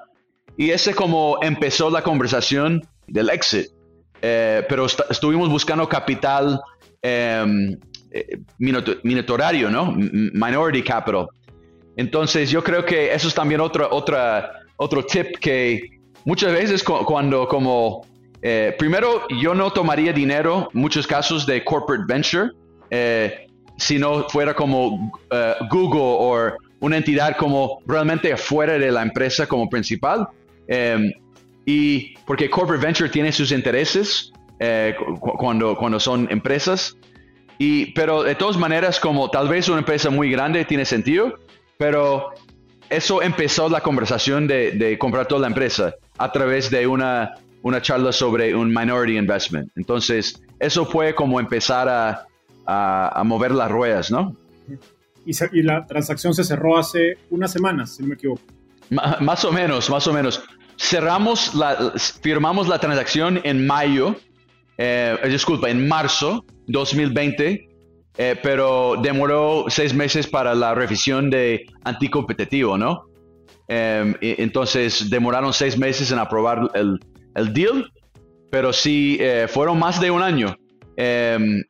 Y 0.56 0.70
ese 0.70 0.94
como 0.94 1.38
empezó 1.42 1.90
la 1.90 2.02
conversación 2.02 2.82
del 3.06 3.30
exit. 3.30 3.68
Eh, 4.22 4.64
pero 4.68 4.86
estuvimos 4.86 5.48
buscando 5.48 5.88
capital 5.88 6.60
eh, 7.00 7.46
¿no? 9.70 9.94
Minority 9.94 10.82
capital. 10.82 11.26
Entonces 11.96 12.50
yo 12.50 12.62
creo 12.62 12.84
que 12.84 13.12
eso 13.12 13.28
es 13.28 13.34
también 13.34 13.60
otra, 13.60 13.88
otra, 13.90 14.52
otro 14.76 15.04
tip 15.04 15.38
que 15.38 16.00
muchas 16.24 16.52
veces 16.52 16.82
cuando 16.82 17.46
como, 17.48 18.06
eh, 18.42 18.74
primero 18.78 19.26
yo 19.40 19.54
no 19.54 19.72
tomaría 19.72 20.12
dinero, 20.12 20.68
muchos 20.72 21.06
casos 21.06 21.46
de 21.46 21.64
corporate 21.64 22.04
venture, 22.06 22.50
eh, 22.90 23.46
si 23.76 23.98
no 23.98 24.28
fuera 24.28 24.54
como 24.54 25.12
eh, 25.30 25.54
Google 25.70 26.00
o 26.02 26.52
una 26.80 26.96
entidad 26.96 27.36
como 27.36 27.80
realmente 27.86 28.32
afuera 28.32 28.78
de 28.78 28.90
la 28.90 29.02
empresa 29.02 29.46
como 29.46 29.68
principal. 29.68 30.28
Em, 30.68 31.12
y 31.66 32.14
porque 32.26 32.48
corporate 32.48 32.84
venture 32.84 33.10
tiene 33.10 33.32
sus 33.32 33.52
intereses 33.52 34.32
cuando, 35.38 35.76
cuando 35.76 36.00
son 36.00 36.26
empresas. 36.30 36.96
Y, 37.58 37.92
pero 37.92 38.22
de 38.22 38.34
todas 38.34 38.56
maneras, 38.56 38.98
como 38.98 39.30
tal 39.30 39.48
vez 39.48 39.68
una 39.68 39.78
empresa 39.78 40.08
muy 40.10 40.30
grande 40.30 40.64
tiene 40.64 40.86
sentido, 40.86 41.38
pero 41.76 42.32
eso 42.90 43.22
empezó 43.22 43.68
la 43.68 43.80
conversación 43.80 44.46
de, 44.46 44.96
comprar 44.98 45.26
toda 45.26 45.42
la 45.42 45.46
empresa 45.46 45.94
a 46.18 46.32
través 46.32 46.68
de 46.70 46.86
una, 46.86 47.34
una 47.62 47.80
charla 47.82 48.12
sobre 48.12 48.54
un 48.54 48.72
minority 48.72 49.16
investment. 49.16 49.70
Entonces, 49.76 50.42
eso 50.58 50.84
fue 50.86 51.14
como 51.14 51.40
empezar 51.40 51.88
a, 51.88 52.26
a, 52.66 53.22
mover 53.24 53.52
las 53.52 53.70
ruedas, 53.70 54.10
¿no? 54.10 54.36
Y, 55.26 55.62
la 55.62 55.84
transacción 55.86 56.34
se 56.34 56.44
cerró 56.44 56.78
hace 56.78 57.18
unas 57.30 57.52
semanas, 57.52 57.96
si 57.96 58.02
no 58.02 58.08
me 58.08 58.14
equivoco. 58.14 58.42
más 58.88 59.44
o 59.44 59.52
menos, 59.52 59.90
más 59.90 60.06
o 60.06 60.12
menos. 60.12 60.42
Cerramos 60.78 61.54
la, 61.54 61.92
firmamos 62.22 62.68
la 62.68 62.78
transacción 62.78 63.40
en 63.44 63.66
mayo, 63.66 64.16
eh, 64.78 65.18
disculpa, 65.28 65.68
en 65.68 65.86
marzo 65.88 66.44
2020 66.68 67.70
eh, 68.18 68.36
pero 68.42 68.96
demoró 69.00 69.64
seis 69.68 69.94
meses 69.94 70.26
para 70.26 70.54
la 70.54 70.74
revisión 70.74 71.30
de 71.30 71.64
anticompetitivo, 71.84 72.76
¿no? 72.76 73.06
Em, 73.68 74.14
entonces 74.20 75.08
demoraron 75.08 75.52
seis 75.52 75.78
meses 75.78 76.10
en 76.10 76.18
aprobar 76.18 76.70
el, 76.74 76.98
el 77.40 77.52
deal, 77.52 77.90
pero 78.50 78.72
sí 78.72 79.18
eh, 79.20 79.46
fueron 79.48 79.78
más 79.78 80.00
de 80.00 80.10
un 80.10 80.22
año. 80.22 80.56
Em, 80.96 81.62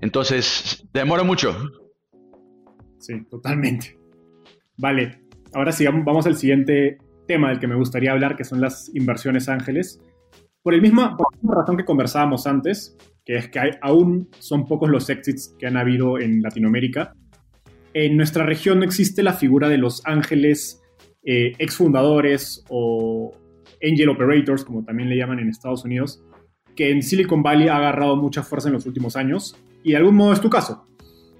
entonces 0.00 0.86
demora 0.92 1.22
mucho. 1.22 1.54
Sí, 2.98 3.22
totalmente. 3.30 3.98
Vale, 4.76 5.20
ahora 5.52 5.72
sí, 5.72 5.84
vamos 5.86 6.26
al 6.26 6.36
siguiente 6.36 6.98
tema 7.26 7.50
del 7.50 7.58
que 7.58 7.66
me 7.66 7.76
gustaría 7.76 8.12
hablar, 8.12 8.36
que 8.36 8.44
son 8.44 8.60
las 8.60 8.90
inversiones 8.94 9.48
ángeles. 9.48 10.00
Por, 10.62 10.74
el 10.74 10.82
mismo, 10.82 11.16
por 11.16 11.26
la 11.32 11.38
misma 11.38 11.54
razón 11.54 11.76
que 11.76 11.84
conversábamos 11.84 12.46
antes, 12.46 12.96
que 13.24 13.36
es 13.36 13.48
que 13.48 13.60
aún 13.82 14.28
son 14.38 14.66
pocos 14.66 14.88
los 14.88 15.08
exits 15.10 15.54
que 15.58 15.66
han 15.66 15.76
habido 15.76 16.18
en 16.18 16.42
Latinoamérica. 16.42 17.14
En 17.92 18.16
nuestra 18.16 18.44
región 18.44 18.78
no 18.78 18.84
existe 18.84 19.22
la 19.22 19.34
figura 19.34 19.68
de 19.68 19.78
los 19.78 20.02
ángeles 20.04 20.82
eh, 21.24 21.52
exfundadores 21.58 22.64
o 22.68 23.32
angel 23.84 24.08
operators, 24.08 24.64
como 24.64 24.84
también 24.84 25.08
le 25.08 25.16
llaman 25.16 25.38
en 25.38 25.48
Estados 25.48 25.84
Unidos, 25.84 26.22
que 26.74 26.90
en 26.90 27.02
Silicon 27.02 27.42
Valley 27.42 27.68
ha 27.68 27.76
agarrado 27.76 28.16
mucha 28.16 28.42
fuerza 28.42 28.68
en 28.68 28.74
los 28.74 28.86
últimos 28.86 29.16
años, 29.16 29.56
y 29.82 29.90
de 29.90 29.96
algún 29.96 30.16
modo 30.16 30.32
es 30.32 30.40
tu 30.40 30.50
caso. 30.50 30.84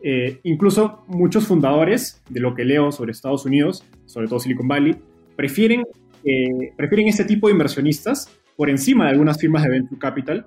Eh, 0.02 0.40
incluso 0.42 1.04
muchos 1.08 1.46
fundadores, 1.46 2.22
de 2.28 2.40
lo 2.40 2.54
que 2.54 2.64
leo 2.64 2.92
sobre 2.92 3.12
Estados 3.12 3.46
Unidos, 3.46 3.84
sobre 4.04 4.28
todo 4.28 4.38
Silicon 4.38 4.68
Valley, 4.68 4.96
prefieren, 5.34 5.82
eh, 6.24 6.72
prefieren 6.76 7.08
este 7.08 7.24
tipo 7.24 7.48
de 7.48 7.52
inversionistas 7.52 8.30
por 8.56 8.68
encima 8.68 9.04
de 9.04 9.12
algunas 9.12 9.38
firmas 9.40 9.62
de 9.62 9.70
venture 9.70 9.98
capital, 9.98 10.46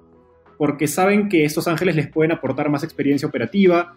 porque 0.57 0.88
saben 0.88 1.27
que 1.27 1.43
estos 1.43 1.67
ángeles 1.67 1.95
les 1.95 2.07
pueden 2.07 2.31
aportar 2.31 2.69
más 2.69 2.83
experiencia 2.83 3.27
operativa, 3.27 3.95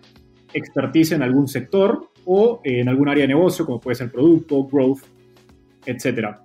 expertise 0.52 1.12
en 1.12 1.22
algún 1.22 1.46
sector 1.48 2.08
o 2.24 2.60
en 2.64 2.88
algún 2.88 3.08
área 3.08 3.22
de 3.22 3.28
negocio, 3.28 3.64
como 3.64 3.80
puede 3.80 3.94
ser 3.94 4.10
producto, 4.10 4.64
growth, 4.64 5.00
etc. 5.86 6.36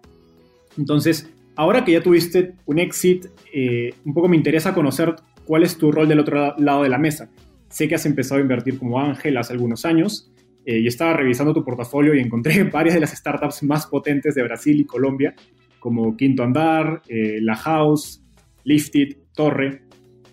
Entonces, 0.77 1.29
ahora 1.55 1.83
que 1.83 1.93
ya 1.93 2.01
tuviste 2.01 2.53
un 2.65 2.79
exit, 2.79 3.27
eh, 3.53 3.93
un 4.03 4.13
poco 4.13 4.27
me 4.27 4.35
interesa 4.35 4.73
conocer 4.73 5.15
cuál 5.45 5.63
es 5.63 5.77
tu 5.77 5.91
rol 5.91 6.07
del 6.07 6.19
otro 6.19 6.55
lado 6.57 6.83
de 6.83 6.89
la 6.89 6.97
mesa. 6.97 7.29
Sé 7.69 7.87
que 7.87 7.95
has 7.95 8.05
empezado 8.05 8.39
a 8.39 8.41
invertir 8.41 8.77
como 8.77 8.99
ángel 8.99 9.37
hace 9.37 9.53
algunos 9.53 9.85
años 9.85 10.31
eh, 10.65 10.79
y 10.79 10.87
estaba 10.87 11.13
revisando 11.13 11.53
tu 11.53 11.63
portafolio 11.63 12.13
y 12.13 12.19
encontré 12.19 12.63
varias 12.71 12.95
de 12.95 13.01
las 13.01 13.11
startups 13.11 13.63
más 13.63 13.87
potentes 13.87 14.35
de 14.35 14.43
Brasil 14.43 14.79
y 14.79 14.85
Colombia, 14.85 15.35
como 15.79 16.15
Quinto 16.15 16.43
Andar, 16.43 17.01
eh, 17.07 17.39
La 17.41 17.55
House, 17.55 18.23
Lifted, 18.63 19.15
Torre. 19.33 19.83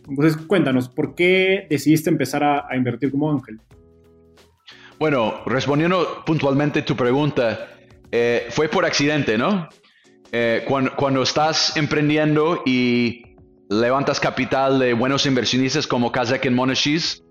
Entonces, 0.09 0.37
cuéntanos, 0.47 0.89
¿por 0.89 1.15
qué 1.15 1.67
decidiste 1.69 2.11
empezar 2.11 2.43
a, 2.43 2.77
invertir 2.77 3.11
como 3.11 3.31
ángel? 3.31 3.61
Bueno, 4.99 5.43
respondiendo 5.47 6.23
puntualmente 6.25 6.83
tu 6.83 6.97
pregunta, 6.97 7.69
fue 8.51 8.69
por 8.69 8.85
accidente, 8.85 9.39
¿no? 9.39 9.69
Eh, 10.35 10.65
cuando, 10.67 11.23
estás 11.23 11.77
emprendiendo 11.77 12.63
y 12.65 13.37
levantas 13.69 14.19
capital 14.19 14.79
de 14.79 14.95
buenos 14.95 15.27
inversionistas 15.27 15.87
como 15.87 16.11
Kazak 16.11 16.47
y 16.47 16.51
Monashis, 16.51 17.23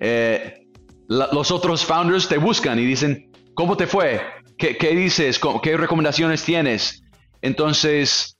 eh, 0.00 0.66
los 1.08 1.52
otros 1.52 1.84
founders 1.84 2.28
te 2.28 2.38
buscan 2.38 2.78
y 2.80 2.84
dicen, 2.84 3.30
¿cómo 3.54 3.76
te 3.76 3.86
fue? 3.86 4.20
¿Qué, 4.58 4.76
qué 4.76 4.96
dices? 4.96 5.40
¿Qué 5.62 5.76
recomendaciones 5.76 6.42
tienes? 6.44 7.04
Entonces, 7.40 8.36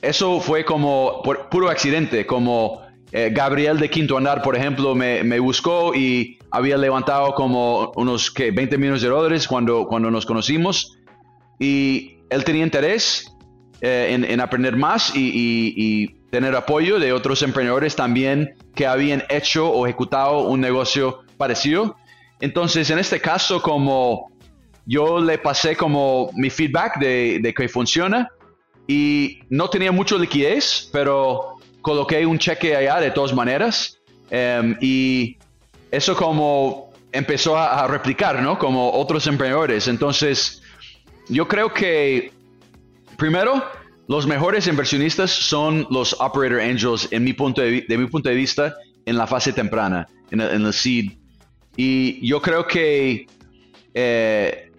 eso 0.00 0.40
fue 0.40 0.64
como 0.64 1.20
por 1.22 1.50
puro 1.50 1.68
accidente, 1.68 2.24
como 2.26 2.80
eh, 3.12 3.30
Gabriel 3.32 3.78
de 3.78 3.90
Quinto 3.90 4.16
Andar, 4.16 4.42
por 4.42 4.56
ejemplo, 4.56 4.94
me, 4.94 5.38
buscó 5.38 5.94
y 5.94 6.38
había 6.50 6.76
levantado 6.76 7.34
como 7.34 7.92
unos 7.96 8.30
que 8.30 8.50
20 8.50 8.78
millones 8.78 9.02
de 9.02 9.08
dólares 9.08 9.46
cuando, 9.46 9.86
cuando 9.86 10.10
nos 10.10 10.26
conocimos 10.26 10.96
y 11.58 12.18
él 12.30 12.42
tenía 12.42 12.64
interés 12.64 13.33
eh, 13.86 14.14
en, 14.14 14.40
aprender 14.40 14.76
más 14.76 15.12
y, 15.14 16.16
tener 16.30 16.56
apoyo 16.56 16.98
de 16.98 17.12
otros 17.12 17.42
emprendedores 17.42 17.94
también 17.94 18.56
que 18.74 18.88
habían 18.88 19.22
hecho 19.28 19.70
o 19.70 19.86
ejecutado 19.86 20.48
un 20.48 20.60
negocio 20.60 21.20
parecido. 21.36 21.94
Entonces, 22.40 22.90
en 22.90 22.98
este 22.98 23.20
caso, 23.20 23.62
como 23.62 24.32
yo 24.84 25.20
le 25.20 25.38
pasé 25.38 25.76
como 25.76 26.30
mi 26.34 26.50
feedback 26.50 26.98
de, 26.98 27.38
de 27.40 27.54
que 27.54 27.68
funciona 27.68 28.28
y 28.88 29.40
no 29.48 29.68
tenía 29.70 29.92
mucha 29.92 30.16
liquidez, 30.16 30.88
pero 30.90 31.58
coloqué 31.82 32.24
un 32.24 32.38
cheque 32.38 32.74
allá 32.74 32.98
de 32.98 33.10
todas 33.10 33.34
maneras 33.34 34.00
em, 34.30 34.76
y 34.80 35.36
eso 35.90 36.16
como 36.16 36.90
empezó 37.12 37.56
a, 37.56 37.86
replicar, 37.86 38.42
¿no? 38.42 38.58
Como 38.58 38.90
otros 38.92 39.26
emprendedores. 39.28 39.86
Entonces, 39.86 40.62
yo 41.28 41.46
creo 41.46 41.72
que 41.72 42.32
primero, 43.16 43.62
los 44.08 44.26
mejores 44.26 44.66
inversionistas 44.66 45.30
son 45.30 45.86
los 45.90 46.14
operator 46.20 46.60
angels 46.60 47.08
en 47.10 47.24
mi 47.24 47.32
punto 47.32 47.62
de, 47.62 47.84
mi 47.88 48.06
punto 48.06 48.28
de 48.28 48.34
vista 48.34 48.74
en 49.06 49.16
la 49.16 49.26
fase 49.26 49.52
temprana, 49.52 50.06
en 50.30 50.40
el, 50.40 50.72
seed. 50.72 51.12
Y 51.76 52.26
yo 52.26 52.40
creo 52.40 52.66
que 52.66 53.26
eh, 53.94 54.70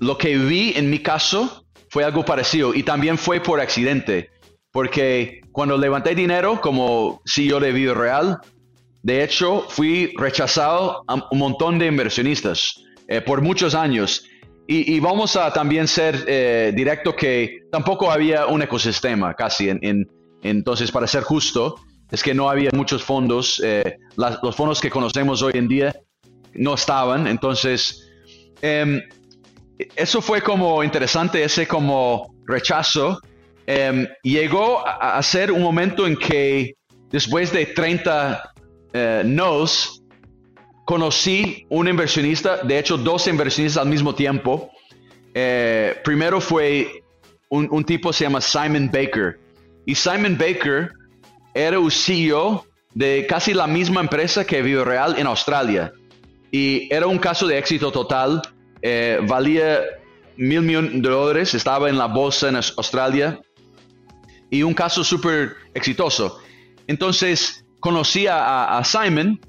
lo 0.00 0.16
que 0.18 0.38
vi 0.38 0.72
en 0.76 0.90
mi 0.90 1.00
caso 1.00 1.66
fue 1.90 2.04
algo 2.04 2.24
parecido 2.24 2.74
y 2.74 2.82
también 2.82 3.18
fue 3.18 3.40
por 3.40 3.60
accidente, 3.60 4.30
porque 4.72 5.40
cuando 5.52 5.76
levanté 5.76 6.14
dinero 6.14 6.60
como 6.60 7.22
CEO 7.24 7.60
de 7.60 7.72
Vida 7.72 7.94
Real, 7.94 8.38
de 9.06 9.22
hecho, 9.22 9.64
fui 9.68 10.12
rechazado 10.16 11.04
a 11.06 11.14
un 11.30 11.38
montón 11.38 11.78
de 11.78 11.86
inversionistas 11.86 12.82
eh, 13.06 13.20
por 13.20 13.40
muchos 13.40 13.76
años. 13.76 14.24
Y, 14.68 14.98
vamos 14.98 15.36
a 15.36 15.52
también 15.52 15.86
ser 15.86 16.24
eh, 16.26 16.72
directo 16.74 17.14
que 17.14 17.60
tampoco 17.70 18.10
había 18.10 18.46
un 18.46 18.62
ecosistema 18.62 19.32
casi. 19.34 19.68
En, 19.68 20.08
entonces, 20.42 20.90
para 20.90 21.06
ser 21.06 21.22
justo, 21.22 21.76
es 22.10 22.22
que 22.22 22.34
no 22.34 22.50
había 22.50 22.70
muchos 22.72 23.04
fondos. 23.04 23.62
Eh, 23.64 23.96
los 24.16 24.56
fondos 24.56 24.80
que 24.80 24.90
conocemos 24.90 25.40
hoy 25.42 25.52
en 25.54 25.68
día 25.68 25.94
no 26.54 26.74
estaban. 26.74 27.28
Entonces, 27.28 28.08
em, 28.60 29.00
eso 29.94 30.20
fue 30.20 30.42
como 30.42 30.82
interesante, 30.82 31.44
ese 31.44 31.68
como 31.68 32.34
rechazo 32.46 33.20
Em, 33.66 34.06
llegó 34.22 34.86
a, 34.86 35.20
ser 35.22 35.50
un 35.50 35.60
momento 35.60 36.06
en 36.06 36.16
que 36.16 36.74
después 37.10 37.52
de 37.52 37.66
30 37.66 38.52
eh, 38.92 39.22
nos, 39.24 40.02
conocí 40.86 41.66
un 41.68 41.88
inversionista, 41.88 42.62
de 42.62 42.78
hecho 42.78 42.96
dos 42.96 43.26
inversionistas 43.26 43.82
al 43.82 43.90
mismo 43.90 44.14
tiempo. 44.14 44.70
Eh, 45.34 46.00
primero 46.02 46.40
fue 46.40 47.02
un, 47.50 47.68
un, 47.70 47.84
tipo 47.84 48.10
se 48.14 48.24
llama 48.24 48.40
Simon 48.40 48.88
Baker. 48.90 49.38
Y 49.84 49.94
Simon 49.94 50.38
Baker 50.38 50.92
era 51.52 51.78
un 51.78 51.90
CEO 51.90 52.64
de 52.94 53.26
casi 53.28 53.52
la 53.52 53.66
misma 53.66 54.00
empresa 54.00 54.46
que 54.46 54.62
Real 54.62 55.18
en 55.18 55.26
Australia. 55.26 55.92
Y 56.50 56.88
era 56.90 57.06
un 57.06 57.18
caso 57.18 57.46
de 57.46 57.58
éxito 57.58 57.92
total. 57.92 58.40
Eh, 58.80 59.20
valía 59.26 59.80
mil 60.36 60.62
millones 60.62 61.02
de 61.02 61.08
dólares, 61.08 61.54
estaba 61.54 61.90
en 61.90 61.98
la 61.98 62.06
bolsa 62.06 62.48
en 62.48 62.56
Australia 62.56 63.38
y 64.50 64.62
un 64.62 64.74
caso 64.74 65.02
súper 65.04 65.56
exitoso. 65.74 66.38
Entonces 66.86 67.64
conocí 67.80 68.26
a, 68.28 68.80
Simon 68.84 69.40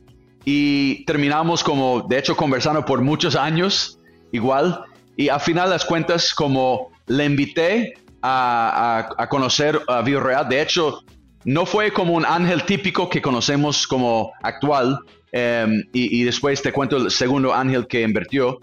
y 0.50 1.04
terminamos 1.04 1.62
como, 1.62 2.06
de 2.08 2.20
hecho, 2.20 2.38
conversando 2.38 2.86
por 2.86 3.02
muchos 3.02 3.36
años 3.36 4.00
igual. 4.32 4.82
Y 5.18 5.28
al 5.28 5.42
final 5.42 5.70
las 5.70 5.84
cuentas, 5.84 6.34
como 6.34 6.90
le 7.08 7.26
invité 7.26 7.96
a, 8.22 9.28
conocer 9.30 9.78
a 9.90 10.02
Real, 10.04 10.48
de 10.48 10.62
hecho, 10.62 11.04
no 11.44 11.66
fue 11.66 11.92
como 11.92 12.14
un 12.14 12.26
ángel 12.26 12.64
típico 12.64 13.10
que 13.10 13.22
conocemos 13.22 13.86
como 13.86 14.32
actual. 14.42 14.98
Em, 15.34 15.84
y, 15.92 16.24
después 16.24 16.62
te 16.62 16.72
cuento 16.72 16.96
el 16.96 17.12
segundo 17.12 17.54
ángel 17.54 17.86
que 17.86 18.04
invirtió, 18.04 18.60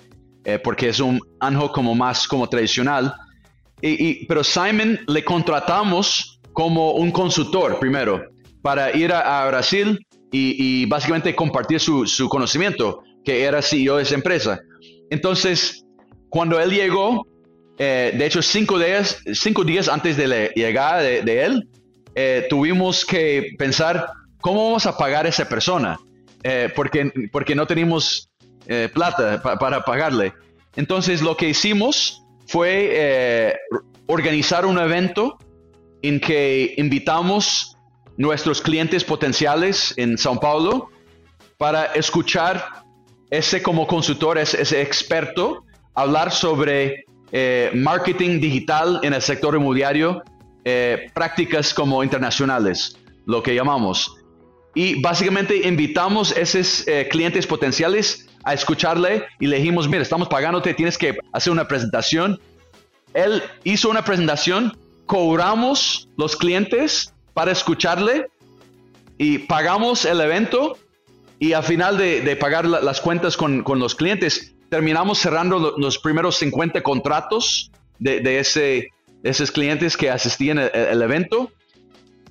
eh, 0.46 0.58
porque 0.58 0.88
es 0.88 1.00
un 1.00 1.20
ángel 1.40 1.68
como 1.70 1.94
más 1.94 2.26
como 2.26 2.48
tradicional. 2.48 3.14
Y, 3.82 4.24
pero 4.24 4.42
Simon 4.42 5.00
le 5.06 5.22
contratamos 5.22 6.40
como 6.54 6.92
un 6.92 7.10
consultor 7.10 7.78
primero 7.78 8.24
para 8.62 8.96
ir 8.96 9.12
a, 9.12 9.46
Brasil 9.48 9.98
y, 10.36 10.86
básicamente 10.86 11.34
compartir 11.34 11.78
su, 11.80 12.06
su, 12.06 12.28
conocimiento, 12.28 13.02
que 13.24 13.44
era 13.44 13.62
CEO 13.62 13.96
de 13.96 14.02
esa 14.02 14.14
empresa. 14.14 14.60
Entonces, 15.10 15.84
cuando 16.28 16.58
él 16.58 16.70
llegó, 16.70 17.26
eh, 17.78 18.12
de 18.16 18.26
hecho, 18.26 18.42
cinco 18.42 18.78
días, 18.78 19.18
cinco 19.32 19.64
días 19.64 19.88
antes 19.88 20.16
de 20.16 20.26
la 20.26 20.48
llegada 20.48 21.00
de, 21.00 21.44
él, 21.44 21.68
eh, 22.14 22.46
tuvimos 22.50 23.04
que 23.04 23.54
pensar 23.58 24.08
cómo 24.40 24.64
vamos 24.64 24.86
a 24.86 24.96
pagar 24.96 25.26
a 25.26 25.28
esa 25.28 25.48
persona, 25.48 25.98
eh, 26.42 26.68
porque, 26.74 27.12
porque 27.30 27.54
no 27.54 27.66
teníamos 27.66 28.28
plata 28.94 29.42
para 29.60 29.84
pagarle. 29.84 30.32
Entonces, 30.74 31.20
lo 31.20 31.36
que 31.36 31.50
hicimos 31.50 32.22
fue 32.46 33.54
organizar 34.06 34.64
un 34.64 34.78
evento 34.78 35.36
en 36.00 36.18
que 36.18 36.72
invitamos 36.78 37.73
nuestros 38.16 38.60
clientes 38.60 39.04
potenciales 39.04 39.94
en 39.96 40.16
São 40.16 40.38
Paulo 40.38 40.90
para 41.58 41.86
escuchar 41.94 42.84
ese 43.30 43.62
como 43.62 43.86
consultor, 43.86 44.38
ese, 44.38 44.62
ese 44.62 44.80
experto, 44.82 45.64
hablar 45.94 46.30
sobre 46.32 47.04
eh, 47.32 47.70
marketing 47.74 48.40
digital 48.40 49.00
en 49.02 49.14
el 49.14 49.22
sector 49.22 49.54
inmobiliario, 49.54 50.22
eh, 50.64 51.10
prácticas 51.14 51.74
como 51.74 52.02
internacionales, 52.02 52.96
lo 53.26 53.42
que 53.42 53.54
llamamos. 53.54 54.14
Y 54.74 55.00
básicamente 55.00 55.66
invitamos 55.66 56.36
a 56.36 56.40
esos 56.40 56.86
eh, 56.86 57.08
clientes 57.10 57.46
potenciales 57.46 58.26
a 58.44 58.54
escucharle 58.54 59.24
y 59.40 59.46
le 59.46 59.56
dijimos, 59.56 59.88
mira, 59.88 60.02
estamos 60.02 60.28
pagándote, 60.28 60.74
tienes 60.74 60.98
que 60.98 61.16
hacer 61.32 61.52
una 61.52 61.66
presentación. 61.66 62.40
Él 63.14 63.42
hizo 63.62 63.88
una 63.88 64.04
presentación, 64.04 64.76
cobramos 65.06 66.08
los 66.16 66.36
clientes 66.36 67.13
para 67.34 67.52
escucharle 67.52 68.28
y 69.18 69.38
pagamos 69.38 70.04
el 70.04 70.20
evento 70.20 70.78
y 71.38 71.52
al 71.52 71.64
final 71.64 71.98
de, 71.98 72.36
pagar 72.36 72.64
las 72.64 73.00
cuentas 73.00 73.36
con, 73.36 73.62
con, 73.62 73.78
los 73.78 73.94
clientes, 73.94 74.54
terminamos 74.70 75.18
cerrando 75.18 75.74
los 75.76 75.98
primeros 75.98 76.36
50 76.36 76.82
contratos 76.82 77.70
de, 77.98 78.38
ese, 78.38 78.88
esos 79.22 79.50
clientes 79.50 79.96
que 79.96 80.10
asistían 80.10 80.58
al 80.58 81.02
evento 81.02 81.50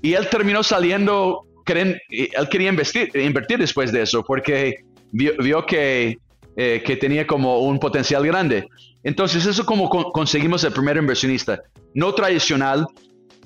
y 0.02 0.14
él 0.14 0.28
terminó 0.30 0.64
saliendo, 0.64 1.46
creen, 1.64 2.00
él 2.10 2.50
quería 2.50 2.70
invertir, 2.70 3.16
invertir 3.16 3.60
después 3.60 3.92
de 3.92 4.02
eso 4.02 4.24
porque 4.24 4.84
vio, 5.12 5.66
que, 5.66 6.18
eh, 6.58 6.84
que 6.86 6.98
tenía 6.98 7.28
como 7.28 7.60
un 7.60 7.80
potencial 7.80 8.26
grande. 8.26 8.68
Entonces 9.04 9.46
eso 9.46 9.66
como 9.66 9.90
conseguimos 9.90 10.64
el 10.64 10.74
primer 10.74 10.98
inversionista, 10.98 11.62
no 11.94 12.14
tradicional, 12.14 12.88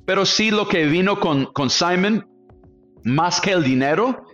pero 0.07 0.25
sí 0.25 0.51
lo 0.51 0.69
que 0.69 0.85
vino 0.85 1.19
con, 1.19 1.47
con 1.47 1.69
Simon, 1.69 2.25
más 3.03 3.41
que 3.41 3.51
el 3.51 3.61
dinero, 3.61 4.25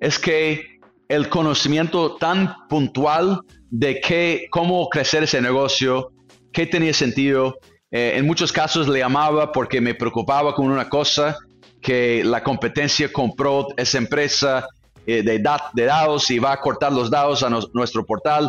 es 0.00 0.20
que 0.20 0.78
el 1.08 1.28
conocimiento 1.28 2.14
tan 2.14 2.54
puntual 2.68 3.40
de 3.68 4.00
qué, 4.00 4.46
cómo 4.52 4.88
crecer 4.88 5.24
ese 5.24 5.42
negocio, 5.42 6.12
qué 6.52 6.64
tenía 6.64 6.92
sentido. 6.94 7.58
Eh, 7.90 8.12
en 8.14 8.24
muchos 8.24 8.52
casos 8.52 8.86
le 8.86 9.00
llamaba 9.00 9.50
porque 9.50 9.80
me 9.80 9.96
preocupaba 9.96 10.54
con 10.54 10.70
una 10.70 10.88
cosa, 10.88 11.36
que 11.82 12.22
la 12.24 12.44
competencia 12.44 13.12
compró 13.12 13.66
esa 13.76 13.98
empresa 13.98 14.64
eh, 15.08 15.24
de, 15.24 15.42
de, 15.74 15.84
dados 15.84 16.30
y 16.30 16.38
va 16.38 16.52
a 16.52 16.60
cortar 16.60 16.92
los 16.92 17.10
dados 17.10 17.42
a 17.42 17.50
nuestro 17.50 18.06
portal. 18.06 18.48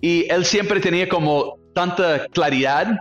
Y 0.00 0.26
él 0.32 0.46
siempre 0.46 0.80
tenía 0.80 1.06
como 1.06 1.58
tanta 1.74 2.26
claridad 2.28 2.96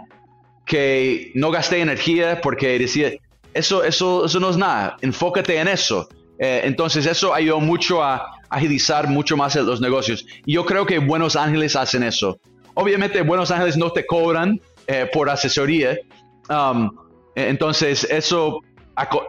que 0.67 1.32
no 1.34 1.49
gasté 1.49 1.80
energía 1.80 2.41
porque 2.41 2.77
decía, 2.77 3.13
eso, 3.53 3.84
eso, 3.84 4.25
eso 4.25 4.39
no 4.39 4.49
es 4.49 4.58
nada, 4.58 4.97
enfócate 5.01 5.58
en 5.58 5.69
eso. 5.69 6.08
Eh, 6.39 6.62
entonces 6.65 7.08
eso 7.08 7.34
ayudó 7.34 7.60
mucho 7.60 8.03
a 8.03 8.30
agilizar 8.49 9.08
mucho 9.08 9.36
más 9.36 9.56
los 9.56 9.82
negocios. 9.82 10.25
Y 10.45 10.53
yo 10.53 10.65
creo 10.65 10.86
que 10.86 10.99
Buenos 10.99 11.36
Ángeles 11.36 11.75
hacen 11.75 12.03
eso. 12.03 12.39
Obviamente 12.75 13.21
Buenos 13.23 13.49
Ángeles 13.49 13.77
no 13.77 13.91
te 13.91 14.06
cobran 14.06 14.62
eh, 14.86 15.10
por 15.12 15.30
asesoría. 15.30 15.97
Um, 16.49 16.91
entonces 17.36 18.06
eso, 18.10 18.62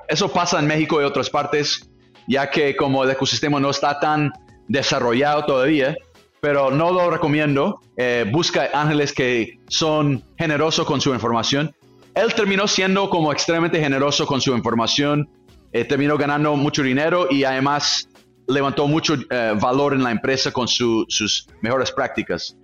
eso 0.08 0.32
pasa 0.32 0.58
en 0.58 0.66
México 0.66 1.00
y 1.00 1.04
otras 1.04 1.30
partes, 1.30 1.88
ya 2.26 2.50
que 2.50 2.76
como 2.76 3.04
el 3.04 3.10
ecosistema 3.10 3.60
no 3.60 3.70
está 3.70 3.98
tan 4.00 4.32
desarrollado 4.66 5.46
todavía, 5.46 5.96
pero 6.40 6.70
no 6.70 6.92
lo 6.92 7.10
recomiendo. 7.10 7.80
Eh, 7.96 8.24
busca 8.30 8.68
ángeles 8.72 9.12
que 9.12 9.58
son 9.68 10.22
generosos 10.38 10.86
con 10.86 11.00
su 11.00 11.12
información. 11.12 11.74
Él 12.14 12.34
terminó 12.34 12.66
siendo 12.66 13.10
como 13.10 13.32
extremadamente 13.32 13.80
generoso 13.80 14.26
con 14.26 14.40
su 14.40 14.54
información 14.56 15.28
eh, 15.72 15.84
terminó 15.84 16.16
ganando 16.16 16.56
mucho 16.56 16.82
dinero 16.82 17.28
y 17.30 17.44
además 17.44 18.08
levantó 18.46 18.88
mucho 18.88 19.16
eh, 19.30 19.54
valor 19.60 19.92
en 19.92 20.02
la 20.02 20.10
empresa 20.10 20.50
con 20.50 20.66
sus 20.66 21.46
mejores 21.60 21.92
prácticas. 21.92 22.56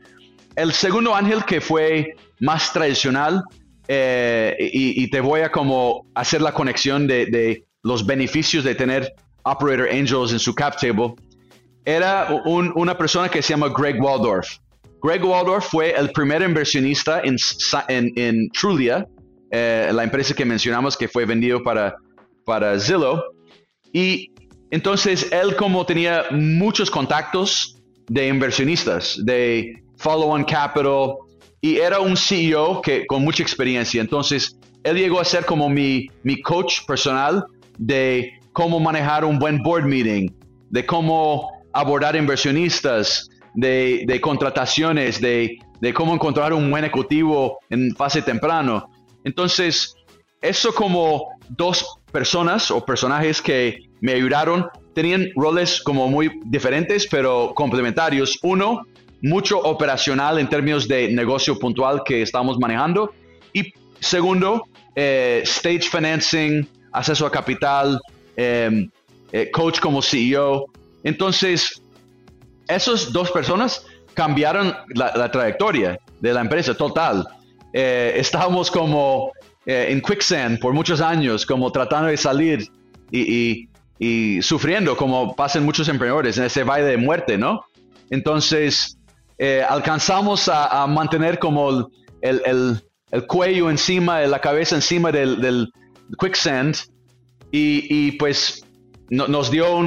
El 0.57 0.73
segundo 0.73 1.15
ángel 1.15 1.45
que 1.45 1.61
fue 1.61 2.17
más 2.41 2.73
tradicional 2.73 3.43
eh, 3.87 4.57
y, 4.59 5.11
te 5.11 5.21
voy 5.21 5.41
a 5.41 5.53
como 5.53 6.07
hacer 6.15 6.41
la 6.41 6.55
conexión 6.55 7.07
de, 7.07 7.67
los 7.83 8.07
beneficios 8.07 8.65
de 8.65 8.75
tener 8.75 9.13
Operator 9.43 9.91
Angels 9.91 10.33
en 10.33 10.39
su 10.39 10.55
cap 10.55 10.81
table, 10.81 11.15
era 11.85 12.29
una 12.45 12.97
persona 12.97 13.29
que 13.29 13.43
se 13.43 13.53
llama 13.53 13.69
Greg 13.69 14.01
Waldorf. 14.01 14.49
Greg 15.03 15.23
Waldorf 15.25 15.67
fue 15.71 15.91
el 15.91 16.11
primer 16.13 16.43
inversionista 16.43 17.21
en, 17.23 17.37
en, 17.89 18.49
Trulia, 18.51 19.07
la 19.51 20.03
empresa 20.03 20.35
que 20.35 20.45
mencionamos 20.45 20.97
que 20.97 21.09
fue 21.09 21.27
vendido 21.27 21.63
para 21.63 21.95
para 22.45 22.79
Zillow. 22.79 23.23
Y 23.93 24.31
entonces 24.71 25.31
él 25.33 25.57
como 25.57 25.85
tenía 25.87 26.25
muchos 26.31 26.91
contactos 26.91 27.83
de 28.09 28.29
inversionistas, 28.29 29.19
de 29.25 29.83
follow-on 29.97 30.45
capital, 30.45 31.15
y 31.61 31.77
era 31.77 32.01
un 32.01 32.17
CEO 32.17 32.83
que, 32.83 33.07
con 33.07 33.23
mucha 33.25 33.43
experiencia. 33.43 34.01
Entonces 34.01 34.59
él 34.83 34.97
llegó 34.97 35.21
a 35.21 35.25
ser 35.25 35.47
como 35.47 35.69
mi, 35.69 36.09
mi 36.23 36.41
coach 36.43 36.85
personal 36.87 37.45
de 37.79 38.39
cómo 38.53 38.79
manejar 38.79 39.25
un 39.25 39.39
buen 39.39 39.63
board 39.63 39.85
meeting, 39.85 40.29
de 40.71 40.85
cómo 40.85 41.54
abordar 41.75 42.17
inversionistas, 42.17 43.29
de, 43.55 44.19
contrataciones, 44.21 45.21
de, 45.21 45.59
de, 45.81 45.95
cómo 45.95 46.15
encontrar 46.15 46.53
un 46.53 46.71
buen 46.71 46.85
ejecutivo 46.85 47.59
en 47.71 47.95
fase 47.95 48.23
temprano. 48.23 48.91
Entonces, 49.25 49.95
eso 50.41 50.75
como 50.75 51.29
dos 51.49 51.99
personas 52.11 52.71
o 52.71 52.85
personajes 52.85 53.41
que 53.41 53.79
me 54.01 54.13
ayudaron 54.13 54.67
tenían 54.95 55.29
roles 55.35 55.81
como 55.83 56.09
muy 56.09 56.41
diferentes 56.45 57.07
pero 57.07 57.53
complementarios. 57.55 58.39
Uno, 58.43 58.83
mucho 59.23 59.59
operacional 59.59 60.39
en 60.39 60.49
términos 60.49 60.87
de 60.87 61.09
negocio 61.09 61.59
puntual 61.59 62.03
que 62.05 62.23
estamos 62.23 62.59
manejando. 62.59 63.13
Y 63.53 63.73
segundo, 64.01 64.65
eh, 64.95 65.41
stage 65.45 65.89
financing, 65.91 66.67
acceso 66.93 67.27
a 67.27 67.31
capital, 67.31 68.01
em, 68.37 68.91
eh, 69.33 69.51
coach 69.51 69.81
como 69.81 70.03
CEO. 70.03 70.67
Entonces, 71.05 71.83
esas 72.67 73.13
dos 73.13 73.31
personas 73.31 73.87
cambiaron 74.15 74.75
la, 74.95 75.31
trayectoria 75.31 75.99
de 76.21 76.33
la 76.33 76.41
empresa 76.41 76.75
total. 76.75 77.27
Eh, 77.73 78.15
estábamos 78.17 78.71
como 78.71 79.33
eh, 79.67 79.89
en 79.91 80.01
quicksand 80.01 80.59
por 80.61 80.73
muchos 80.73 81.01
años, 81.01 81.45
como 81.45 81.71
tratando 81.71 82.09
de 82.09 82.17
salir 82.17 82.69
y, 83.11 83.69
sufriendo, 84.43 84.97
como 84.97 85.35
pasan 85.35 85.65
muchos 85.65 85.89
emprendedores 85.89 86.37
en 86.37 86.45
ese 86.45 86.63
valle 86.63 86.85
de 86.85 86.97
muerte, 86.97 87.39
¿no? 87.39 87.65
Entonces, 88.11 88.99
eh, 89.39 89.65
alcanzamos 89.67 90.51
a, 90.53 90.87
mantener 90.87 91.39
como 91.39 91.91
el, 92.21 92.83
cuello 93.27 93.71
encima, 93.71 94.21
la 94.23 94.41
cabeza 94.41 94.75
encima 94.75 95.11
del, 95.11 95.73
quicksand 96.19 96.77
y, 97.51 98.13
pues 98.13 98.65
nos 99.09 99.51
dio 99.51 99.79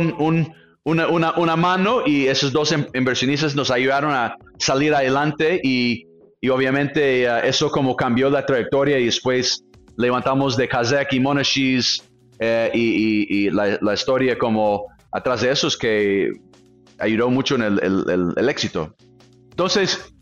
una, 0.87 1.55
mano 1.55 2.01
y 2.05 2.27
esos 2.27 2.53
dos 2.53 2.73
inversionistas 2.93 3.55
nos 3.55 3.71
ayudaron 3.71 4.11
a 4.13 4.35
salir 4.57 4.93
adelante 4.93 5.59
y, 5.61 6.05
obviamente 6.49 7.23
eh, 7.23 7.41
eso 7.43 7.69
como 7.69 7.95
cambió 7.97 8.29
la 8.29 8.45
trayectoria 8.45 8.97
y 8.97 9.05
después 9.05 9.65
levantamos 9.97 10.55
de 10.55 10.69
Kazek 10.69 11.11
y 11.11 11.19
Monashis 11.19 12.01
eh, 12.39 12.71
y, 12.73 13.49
la, 13.49 13.93
historia 13.93 14.37
como 14.37 14.85
atrás 15.11 15.41
de 15.41 15.51
eso 15.51 15.67
es 15.67 15.75
que 15.75 16.31
ayudó 16.99 17.29
mucho 17.29 17.55
en 17.55 17.63
el, 17.63 18.49
éxito. 18.49 18.95
Entonces, 19.49 20.13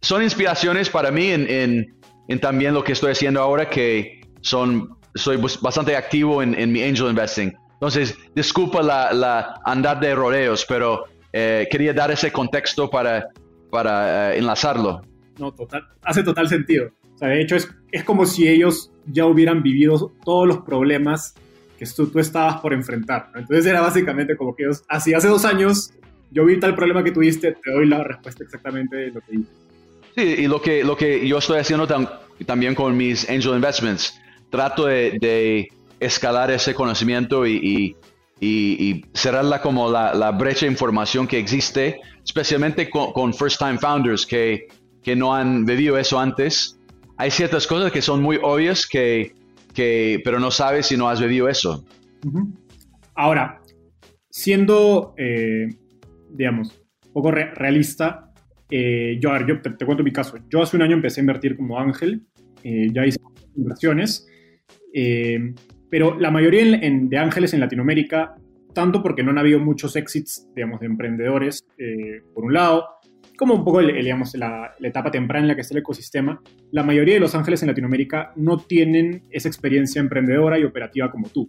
son 0.00 0.22
inspiraciones 0.22 0.88
para 0.88 1.10
mí 1.10 1.30
en, 1.32 1.86
en, 2.28 2.40
también 2.40 2.72
lo 2.72 2.82
que 2.82 2.92
estoy 2.92 3.12
haciendo 3.12 3.42
ahora, 3.42 3.68
que 3.68 4.22
son, 4.40 4.96
soy 5.14 5.36
bastante 5.36 5.96
activo 5.96 6.42
en, 6.42 6.54
en 6.54 6.72
mi 6.72 6.82
angel 6.82 7.08
investing. 7.08 7.52
Entonces, 7.84 8.16
disculpa 8.34 8.82
la, 8.82 9.12
la 9.12 9.60
andar 9.62 10.00
de 10.00 10.14
rodeos, 10.14 10.64
pero 10.66 11.04
eh, 11.34 11.68
quería 11.70 11.92
dar 11.92 12.10
ese 12.10 12.32
contexto 12.32 12.88
para, 12.88 13.28
para 13.70 14.32
eh, 14.32 14.38
enlazarlo. 14.38 15.02
No, 15.38 15.52
total, 15.52 15.86
hace 16.02 16.22
total 16.22 16.48
sentido. 16.48 16.88
O 17.14 17.18
sea, 17.18 17.28
de 17.28 17.42
hecho, 17.42 17.56
es, 17.56 17.68
es 17.92 18.02
como 18.02 18.24
si 18.24 18.48
ellos 18.48 18.90
ya 19.04 19.26
hubieran 19.26 19.62
vivido 19.62 20.14
todos 20.24 20.48
los 20.48 20.58
problemas 20.60 21.34
que 21.78 21.84
tú, 21.84 22.06
tú 22.06 22.20
estabas 22.20 22.58
por 22.62 22.72
enfrentar. 22.72 23.28
Entonces 23.34 23.66
era 23.66 23.82
básicamente 23.82 24.34
como 24.34 24.56
que 24.56 24.62
ellos, 24.62 24.82
así 24.88 25.12
hace 25.12 25.28
dos 25.28 25.44
años, 25.44 25.92
yo 26.30 26.46
vi 26.46 26.58
tal 26.58 26.74
problema 26.74 27.04
que 27.04 27.12
tuviste, 27.12 27.52
te 27.52 27.70
doy 27.70 27.86
la 27.86 28.02
respuesta 28.02 28.44
exactamente 28.44 28.96
de 28.96 29.10
lo 29.10 29.20
que 29.20 29.34
hice. 29.34 29.52
Sí, 30.14 30.42
y 30.44 30.46
lo 30.46 30.62
que, 30.62 30.82
lo 30.84 30.96
que 30.96 31.28
yo 31.28 31.36
estoy 31.36 31.58
haciendo 31.58 31.86
también 32.46 32.74
con 32.74 32.96
mis 32.96 33.28
angel 33.28 33.56
investments, 33.56 34.18
trato 34.48 34.86
de, 34.86 35.68
escalar 36.00 36.50
ese 36.50 36.74
conocimiento 36.74 37.46
y, 37.46 37.96
y, 38.40 39.04
cerrarla 39.14 39.62
como 39.62 39.90
la, 39.90 40.12
la, 40.14 40.30
brecha 40.32 40.66
de 40.66 40.72
información 40.72 41.26
que 41.26 41.38
existe, 41.38 42.00
especialmente 42.24 42.90
con, 42.90 43.32
first 43.32 43.58
time 43.58 43.78
founders 43.78 44.26
que, 44.26 44.66
que, 45.02 45.16
no 45.16 45.34
han 45.34 45.64
vivido 45.64 45.96
eso 45.96 46.18
antes. 46.18 46.78
Hay 47.16 47.30
ciertas 47.30 47.66
cosas 47.66 47.90
que 47.92 48.02
son 48.02 48.20
muy 48.22 48.38
obvias 48.42 48.86
que, 48.86 49.34
que 49.72 50.20
pero 50.24 50.38
no 50.40 50.50
sabes 50.50 50.86
si 50.86 50.96
no 50.96 51.08
has 51.08 51.20
vivido 51.20 51.48
eso. 51.48 51.84
Ahora, 53.14 53.60
siendo, 54.30 55.14
eh, 55.16 55.68
digamos, 56.30 56.82
un 57.06 57.12
poco 57.12 57.30
realista, 57.30 58.32
eh, 58.70 59.18
yo, 59.20 59.30
yo 59.46 59.60
te, 59.60 59.84
cuento 59.84 60.02
mi 60.02 60.12
caso. 60.12 60.36
Yo 60.48 60.62
hace 60.62 60.76
un 60.76 60.82
año 60.82 60.94
empecé 60.94 61.20
a 61.20 61.22
invertir 61.22 61.56
como 61.56 61.78
ángel, 61.78 62.22
eh, 62.62 62.88
ya 62.92 63.06
hice 63.06 63.18
inversiones, 63.56 64.26
eh, 64.92 65.54
pero 65.94 66.18
la 66.18 66.32
mayoría 66.32 66.76
de 66.76 67.18
ángeles 67.18 67.54
en 67.54 67.60
Latinoamérica, 67.60 68.34
tanto 68.74 69.00
porque 69.00 69.22
no 69.22 69.30
han 69.30 69.38
habido 69.38 69.60
muchos 69.60 69.94
exits, 69.94 70.50
digamos, 70.52 70.80
de 70.80 70.86
emprendedores, 70.86 71.64
por 72.34 72.46
un 72.46 72.52
lado, 72.52 72.84
como 73.38 73.54
un 73.54 73.64
poco, 73.64 73.78
digamos, 73.78 74.34
la, 74.34 74.74
etapa 74.80 75.12
temprana 75.12 75.44
en 75.44 75.48
la 75.50 75.54
que 75.54 75.60
está 75.60 75.72
el 75.74 75.82
ecosistema, 75.82 76.42
la 76.72 76.82
mayoría 76.82 77.14
de 77.14 77.20
los 77.20 77.36
ángeles 77.36 77.62
en 77.62 77.68
Latinoamérica 77.68 78.32
no 78.34 78.58
tienen 78.58 79.22
esa 79.30 79.46
experiencia 79.46 80.00
emprendedora 80.00 80.58
y 80.58 80.64
operativa 80.64 81.12
como 81.12 81.28
tú. 81.28 81.48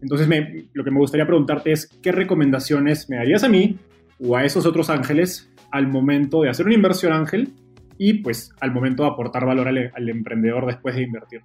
Entonces, 0.00 0.26
lo 0.72 0.82
que 0.82 0.90
me 0.90 0.98
gustaría 0.98 1.26
preguntarte 1.26 1.72
es, 1.72 1.86
¿qué 2.02 2.12
recomendaciones 2.12 3.10
me 3.10 3.16
darías 3.16 3.44
a 3.44 3.50
mí 3.50 3.78
o 4.20 4.38
a 4.38 4.44
esos 4.46 4.64
otros 4.64 4.88
ángeles 4.88 5.52
al 5.70 5.86
momento 5.86 6.40
de 6.40 6.48
hacer 6.48 6.64
una 6.64 6.76
inversión 6.76 7.12
ángel 7.12 7.52
y 7.98 8.22
pues 8.22 8.54
al 8.62 8.72
momento 8.72 9.02
de 9.02 9.10
aportar 9.10 9.44
valor 9.44 9.68
al, 9.68 10.08
emprendedor 10.08 10.64
después 10.64 10.96
de 10.96 11.02
invertir. 11.02 11.42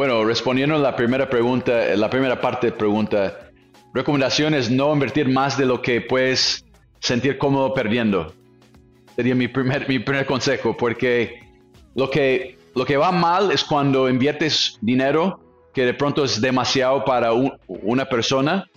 Bueno, 0.00 0.24
respondiendo 0.24 0.76
a 0.76 0.78
la 0.78 0.96
primera 0.96 1.28
pregunta, 1.28 1.94
la 1.94 2.08
primera 2.08 2.40
parte 2.40 2.68
de 2.68 2.72
pregunta, 2.72 3.50
recomendación 3.92 4.54
es 4.54 4.70
no 4.70 4.94
invertir 4.94 5.28
más 5.28 5.58
de 5.58 5.66
lo 5.66 5.82
que 5.82 6.00
puedes 6.00 6.64
sentir 7.00 7.36
cómodo 7.36 7.74
perdiendo. 7.74 8.32
Sería 9.14 9.34
mi 9.34 9.46
primer, 9.46 9.86
mi 9.90 9.98
primer 9.98 10.24
consejo, 10.24 10.74
porque 10.74 11.42
lo 11.94 12.08
que, 12.08 12.56
lo 12.74 12.86
que 12.86 12.96
va 12.96 13.12
mal 13.12 13.52
es 13.52 13.62
cuando 13.62 14.08
inviertes 14.08 14.78
dinero 14.80 15.38
que 15.74 15.84
de 15.84 15.92
pronto 15.92 16.24
es 16.24 16.40
demasiado 16.40 17.04
para 17.04 17.32
una 17.68 18.06
persona 18.06 18.70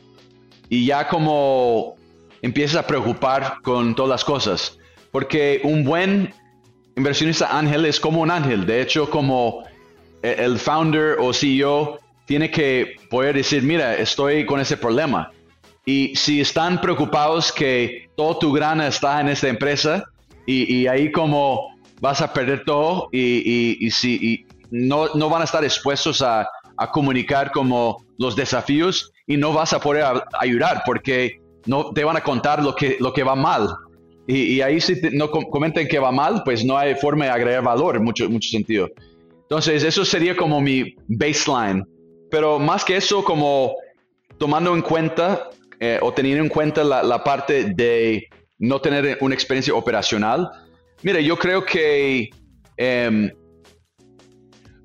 y 0.67 0.85
ya 0.85 1.07
como 1.07 1.95
empiezas 2.41 2.83
a 2.83 2.85
preocupar 2.85 3.61
con 3.63 3.95
todas 3.95 4.09
las 4.09 4.25
cosas. 4.25 4.77
Porque 5.09 5.61
un 5.63 5.85
buen 5.85 6.33
inversionista 6.97 7.57
ángel 7.57 7.85
es 7.85 7.97
como 7.97 8.19
un 8.19 8.29
ángel. 8.29 8.65
De 8.65 8.81
hecho, 8.81 9.09
como 9.09 9.63
el 10.23 10.57
founder 10.57 11.17
o 11.19 11.33
CEO 11.33 11.99
tiene 12.25 12.49
que 12.49 12.95
poder 13.09 13.35
decir, 13.35 13.61
mira, 13.63 13.95
estoy 13.95 14.45
con 14.45 14.59
ese 14.59 14.77
problema. 14.77 15.31
Y 15.85 16.15
si 16.15 16.39
están 16.39 16.79
preocupados 16.79 17.51
que 17.51 18.09
todo 18.15 18.39
tu 18.39 18.53
grana 18.53 18.87
está 18.87 19.19
en 19.19 19.27
esta 19.27 19.49
empresa 19.49 20.05
y, 20.45 20.87
ahí 20.87 21.11
como 21.11 21.75
vas 21.99 22.21
a 22.21 22.31
perder 22.33 22.63
todo 22.63 23.09
y, 23.11 23.89
si 23.91 24.45
no, 24.71 25.07
no, 25.13 25.29
van 25.29 25.41
a 25.41 25.45
estar 25.45 25.63
expuestos 25.63 26.21
a, 26.21 26.47
a, 26.77 26.91
comunicar 26.91 27.51
como 27.51 28.03
los 28.17 28.35
desafíos 28.35 29.11
y 29.27 29.37
no 29.37 29.53
vas 29.53 29.73
a 29.73 29.79
poder 29.79 30.05
ayudar 30.39 30.83
porque 30.85 31.39
no 31.65 31.91
te 31.91 32.03
van 32.03 32.17
a 32.17 32.21
contar 32.21 32.63
lo 32.63 32.75
que, 32.75 32.97
lo 32.99 33.13
que 33.13 33.23
va 33.23 33.35
mal. 33.35 33.69
Y, 34.25 34.61
ahí 34.61 34.79
si 34.79 34.99
no 35.11 35.29
comenten 35.29 35.87
que 35.87 35.99
va 35.99 36.11
mal, 36.11 36.43
pues 36.45 36.63
no 36.63 36.77
hay 36.77 36.95
forma 36.95 37.25
de 37.25 37.31
agregar 37.31 37.63
valor 37.63 37.97
en 37.97 38.03
mucho, 38.03 38.29
mucho 38.29 38.49
sentido. 38.49 38.89
Entonces, 39.53 39.83
eso 39.83 40.03
sería 40.03 40.35
como 40.35 40.59
mi 40.59 40.95
baseline. 41.07 41.85
Pero 42.31 42.57
más 42.57 42.83
que 42.83 42.97
eso, 42.97 43.23
como 43.23 43.75
tomando 44.39 44.73
en 44.73 44.81
cuenta 44.81 45.47
eh, 45.79 45.99
o 46.01 46.11
teniendo 46.11 46.43
en 46.43 46.49
cuenta 46.49 46.83
la, 46.83 47.23
parte 47.23 47.65
de 47.65 48.27
no 48.57 48.81
tener 48.81 49.19
una 49.21 49.35
experiencia 49.35 49.75
operacional, 49.75 50.49
mire, 51.03 51.23
yo 51.23 51.37
creo 51.37 51.63
que 51.63 52.31
em, 52.77 53.31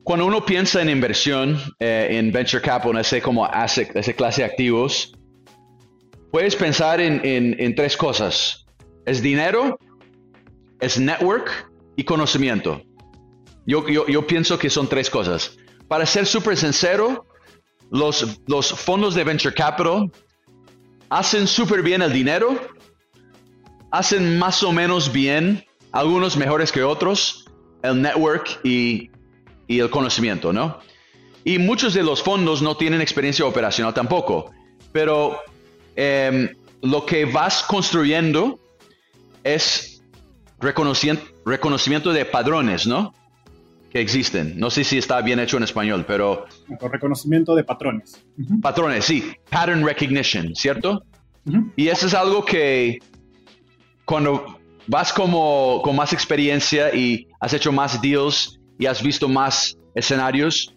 cuando 0.05 0.27
uno 0.27 0.45
piensa 0.45 0.83
en 0.83 0.91
inversión, 0.91 1.59
eh, 1.81 2.09
en 2.11 2.31
venture 2.31 2.61
capital, 2.61 2.91
en 2.91 2.99
ese 2.99 3.23
como 3.23 3.47
asset, 3.47 3.97
esa 3.97 4.13
clase 4.13 4.43
de 4.43 4.49
activos, 4.49 5.15
Puedes 6.31 6.55
pensar 6.57 7.01
en, 7.01 7.75
tres 7.75 7.97
cosas. 7.97 8.67
Es 9.07 9.23
dinero, 9.23 9.79
es 10.79 11.01
network 11.01 11.71
y 11.97 12.05
conocimiento. 12.05 12.83
Yo, 13.69 13.87
yo, 13.87 14.27
pienso 14.27 14.59
que 14.59 14.71
son 14.71 14.89
tres 14.89 15.09
cosas. 15.11 15.57
Para 15.87 16.07
ser 16.07 16.27
súper 16.27 16.57
sincero, 16.57 17.27
los, 17.91 18.25
fondos 18.75 19.15
de 19.15 19.23
venture 19.23 19.55
capital 19.55 20.11
hacen 21.11 21.47
súper 21.47 21.83
bien 21.83 22.03
el 22.03 22.13
dinero, 22.13 22.59
hacen 23.93 24.39
más 24.39 24.63
o 24.63 24.73
menos 24.73 25.13
bien, 25.13 25.65
algunos 25.93 26.37
mejores 26.37 26.73
que 26.73 26.83
otros, 26.83 27.45
el 27.83 28.03
network 28.03 28.59
y, 28.65 29.11
y 29.67 29.79
el 29.79 29.91
conocimiento, 29.91 30.53
¿no? 30.53 30.81
Y 31.45 31.59
muchos 31.59 31.95
de 31.95 32.03
los 32.03 32.23
fondos 32.23 32.63
no 32.63 32.77
tienen 32.77 33.01
experiencia 33.01 33.47
operacional 33.47 33.95
tampoco, 33.95 34.51
pero 34.93 35.39
Em, 36.01 36.55
lo 36.83 37.05
que 37.05 37.25
vas 37.25 37.65
construyendo 37.65 38.61
es 39.43 40.01
reconocimiento, 40.61 42.13
de 42.13 42.25
padrones, 42.25 42.87
¿no? 42.87 43.13
Que 43.91 44.01
existen. 44.01 44.59
No 44.59 44.71
sé 44.71 44.85
si 44.85 44.99
está 44.99 45.21
bien 45.23 45.41
hecho 45.41 45.57
en 45.57 45.63
español, 45.63 46.05
pero... 46.07 46.45
Reconocimiento 46.81 47.55
de 47.55 47.65
patrones. 47.65 48.23
Patrones, 48.61 49.05
sí. 49.05 49.33
Pattern 49.51 49.85
recognition, 49.85 50.55
¿cierto? 50.55 51.03
Y 51.77 51.89
eso 51.89 52.07
es 52.07 52.15
algo 52.15 52.45
que 52.45 52.99
cuando 54.05 54.59
vas 54.87 55.13
como 55.13 55.81
con 55.83 55.97
más 55.97 56.13
experiencia 56.13 56.95
y 56.95 57.29
has 57.41 57.53
hecho 57.53 57.73
más 57.73 58.01
deals 58.01 58.59
y 58.79 58.87
has 58.87 59.03
visto 59.03 59.29
más 59.29 59.77
escenarios, 59.95 60.75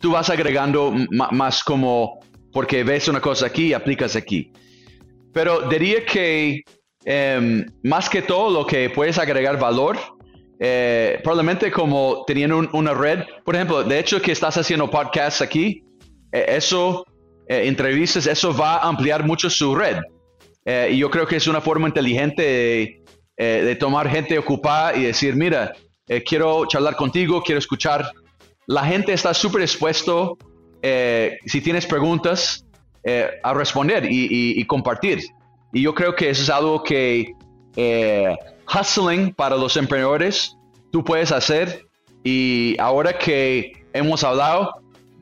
tú 0.00 0.12
vas 0.12 0.30
agregando 0.30 0.92
más 1.10 1.62
como 1.62 2.20
porque 2.52 2.84
ves 2.84 3.08
una 3.08 3.20
cosa 3.20 3.46
aquí 3.46 3.68
y 3.68 3.72
aplicas 3.72 4.16
aquí. 4.16 4.52
Pero 5.32 5.68
diría 5.68 6.04
que 6.04 6.62
em, 7.04 7.66
más 7.82 8.10
que 8.10 8.22
todo 8.22 8.50
lo 8.50 8.66
que 8.66 8.90
puedes 8.90 9.18
agregar 9.18 9.58
valor, 9.58 9.98
eh, 10.64 11.18
probablemente 11.22 11.70
como 11.72 12.24
teniendo 12.26 12.68
una 12.72 12.94
red, 12.94 13.20
por 13.44 13.56
ejemplo, 13.56 13.82
de 13.82 13.98
hecho 13.98 14.20
que 14.22 14.32
estás 14.32 14.56
haciendo 14.56 14.88
podcasts 14.88 15.42
aquí, 15.42 15.82
eh, 16.30 16.44
eso, 16.48 17.04
eh, 17.48 17.62
entrevistas, 17.66 18.26
eso 18.26 18.56
va 18.56 18.76
a 18.76 18.88
ampliar 18.88 19.24
mucho 19.24 19.50
su 19.50 19.74
red. 19.74 19.96
y 20.90 20.96
yo 20.96 21.10
creo 21.10 21.26
que 21.26 21.36
es 21.36 21.48
una 21.48 21.60
forma 21.60 21.88
inteligente 21.88 22.42
de, 22.42 23.02
de 23.36 23.74
tomar 23.74 24.08
gente 24.08 24.38
ocupada 24.38 24.94
y 24.94 25.02
decir, 25.02 25.34
mira, 25.34 25.72
quiero 26.24 26.64
charlar 26.66 26.94
contigo, 26.94 27.42
quiero 27.42 27.58
escuchar. 27.58 28.12
La 28.68 28.84
gente 28.84 29.12
está 29.12 29.34
súper 29.34 29.62
expuesto 29.62 30.38
eh, 30.82 31.38
si 31.46 31.60
tienes 31.60 31.86
preguntas, 31.86 32.66
eh, 33.04 33.30
a 33.42 33.54
responder 33.54 34.06
y, 34.10 34.64
compartir. 34.66 35.20
Y 35.72 35.82
yo 35.82 35.94
creo 35.94 36.14
que 36.14 36.30
eso 36.30 36.42
es 36.42 36.50
algo 36.50 36.82
que 36.82 37.32
eh, 37.76 38.36
hustling 38.72 39.34
para 39.34 39.56
los 39.56 39.76
emprendedores 39.76 40.56
tú 40.90 41.02
puedes 41.04 41.32
hacer. 41.32 41.86
Y 42.24 42.76
ahora 42.78 43.18
que 43.18 43.72
hemos 43.92 44.22
hablado, 44.22 44.70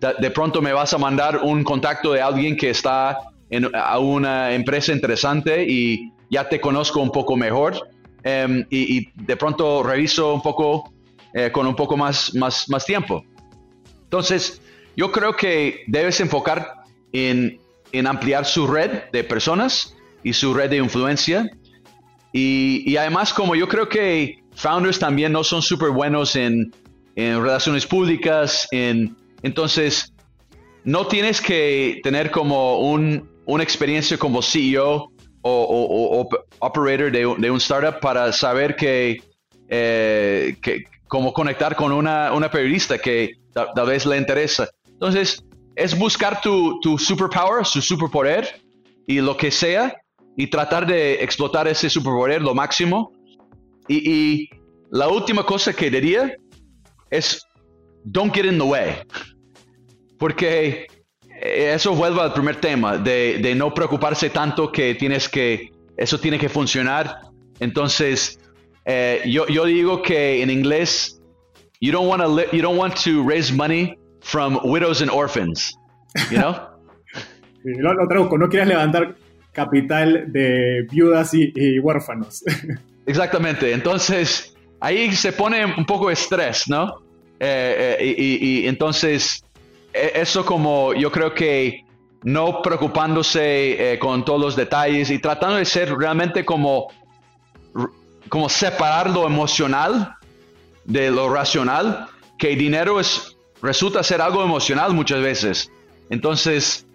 de, 0.00 0.30
pronto 0.30 0.60
me 0.60 0.72
vas 0.72 0.92
a 0.92 0.98
mandar 0.98 1.40
un 1.42 1.64
contacto 1.64 2.12
de 2.12 2.20
alguien 2.20 2.56
que 2.56 2.70
está 2.70 3.18
en 3.48 3.70
a 3.74 3.98
una 3.98 4.52
empresa 4.52 4.92
interesante 4.92 5.64
y 5.66 6.12
ya 6.30 6.48
te 6.48 6.60
conozco 6.60 7.00
un 7.00 7.10
poco 7.10 7.36
mejor. 7.36 7.88
Em, 8.22 8.66
y, 8.68 9.08
de 9.14 9.36
pronto 9.36 9.82
reviso 9.82 10.34
un 10.34 10.42
poco 10.42 10.92
con 11.52 11.66
un 11.66 11.76
poco 11.76 11.96
más, 11.96 12.34
más, 12.34 12.68
más 12.68 12.84
tiempo. 12.84 13.24
Entonces, 14.02 14.60
yo 14.96 15.12
creo 15.12 15.36
que 15.36 15.84
debes 15.86 16.20
enfocar 16.20 16.74
en, 17.12 17.58
ampliar 18.06 18.44
su 18.44 18.66
red 18.66 19.04
de 19.12 19.24
personas 19.24 19.96
y 20.22 20.32
su 20.32 20.52
red 20.52 20.70
de 20.70 20.78
influencia. 20.78 21.48
Y, 22.32 22.96
además, 22.96 23.32
como 23.32 23.56
yo 23.56 23.66
creo 23.68 23.88
que 23.88 24.42
founders 24.54 24.98
también 24.98 25.32
no 25.32 25.42
son 25.42 25.62
súper 25.62 25.90
buenos 25.90 26.36
en, 26.36 26.72
relaciones 27.16 27.86
públicas, 27.86 28.66
en, 28.70 29.14
entonces 29.42 30.14
no 30.84 31.06
tienes 31.06 31.40
que 31.40 32.00
tener 32.02 32.30
como 32.30 32.78
un, 32.80 33.28
una 33.44 33.62
experiencia 33.62 34.16
como 34.16 34.40
CEO 34.40 35.10
o, 35.42 36.28
operator 36.60 37.10
de, 37.10 37.26
un 37.26 37.56
startup 37.58 38.00
para 38.00 38.32
saber 38.32 38.76
que, 38.76 39.22
eh, 39.68 40.56
cómo 41.08 41.32
conectar 41.32 41.74
con 41.74 41.92
una, 41.92 42.32
una 42.32 42.50
periodista 42.50 42.96
que 42.98 43.32
tal, 43.52 43.86
vez 43.86 44.06
le 44.06 44.16
interesa. 44.16 44.68
Entonces, 44.88 45.44
es 45.74 45.98
buscar 45.98 46.40
tu, 46.40 46.78
tu 46.80 46.96
superpower, 46.96 47.66
su 47.66 47.82
superpoder 47.82 48.60
y 49.06 49.20
lo 49.20 49.36
que 49.36 49.50
sea 49.50 49.96
y 50.40 50.46
tratar 50.46 50.86
de 50.86 51.22
explotar 51.22 51.68
ese 51.68 51.90
superpoder 51.90 52.40
lo 52.40 52.54
máximo. 52.54 53.12
Y, 53.88 54.10
y, 54.10 54.48
la 54.90 55.06
última 55.08 55.44
cosa 55.44 55.74
que 55.74 55.90
diría 55.90 56.34
es, 57.10 57.44
don't 58.04 58.34
get 58.34 58.46
in 58.46 58.56
the 58.56 58.64
way. 58.64 58.94
Porque 60.18 60.86
eso 61.40 61.94
vuelve 61.94 62.22
al 62.22 62.32
primer 62.32 62.56
tema, 62.56 62.96
de, 62.96 63.38
de 63.42 63.54
no 63.54 63.74
preocuparse 63.74 64.30
tanto 64.30 64.72
que 64.72 64.94
tienes 64.94 65.28
que, 65.28 65.70
eso 65.98 66.18
tiene 66.18 66.38
que 66.38 66.48
funcionar. 66.48 67.20
Entonces, 67.58 68.40
eh, 68.86 69.20
yo, 69.26 69.46
yo 69.46 69.66
digo 69.66 70.00
que 70.00 70.42
en 70.42 70.48
inglés, 70.48 71.20
you 71.82 71.92
don't 71.92 72.08
want 72.08 72.22
to 72.22 72.56
you 72.56 72.62
don't 72.62 72.78
want 72.78 72.94
to 72.94 73.22
raise 73.22 73.52
money 73.52 73.94
from 74.22 74.58
widows 74.64 75.02
and 75.02 75.10
orphans, 75.10 75.76
you 76.30 76.38
know? 76.38 76.56
lo, 77.64 77.92
lo 77.92 78.08
traduzco, 78.08 78.38
no 78.38 78.48
quieras 78.48 78.68
levantar 78.68 79.14
capital 79.52 80.32
de 80.32 80.86
viudas 80.90 81.34
y, 81.34 81.78
huérfanos. 81.78 82.44
Exactamente, 83.06 83.72
entonces 83.72 84.54
ahí 84.80 85.12
se 85.12 85.32
pone 85.32 85.64
un 85.64 85.84
poco 85.84 86.08
de 86.08 86.14
estrés, 86.14 86.68
¿no? 86.68 87.02
Eh, 87.38 87.96
eh, 87.98 88.14
y, 88.18 88.68
entonces 88.68 89.42
e, 89.94 90.12
eso 90.14 90.44
como 90.44 90.92
yo 90.92 91.10
creo 91.10 91.32
que 91.32 91.84
no 92.22 92.60
preocupándose 92.60 93.94
eh, 93.94 93.98
con 93.98 94.26
todos 94.26 94.38
los 94.38 94.56
detalles 94.56 95.10
y 95.10 95.18
tratando 95.18 95.56
de 95.56 95.64
ser 95.64 95.94
realmente 95.96 96.44
como, 96.44 96.88
como 98.28 98.48
separar 98.50 99.08
lo 99.08 99.26
emocional 99.26 100.14
de 100.84 101.10
lo 101.10 101.32
racional, 101.32 102.08
que 102.38 102.54
dinero 102.56 103.00
es, 103.00 103.38
resulta 103.62 104.02
ser 104.02 104.20
algo 104.20 104.44
emocional 104.44 104.92
muchas 104.92 105.22
veces. 105.22 105.72
Entonces, 106.10 106.86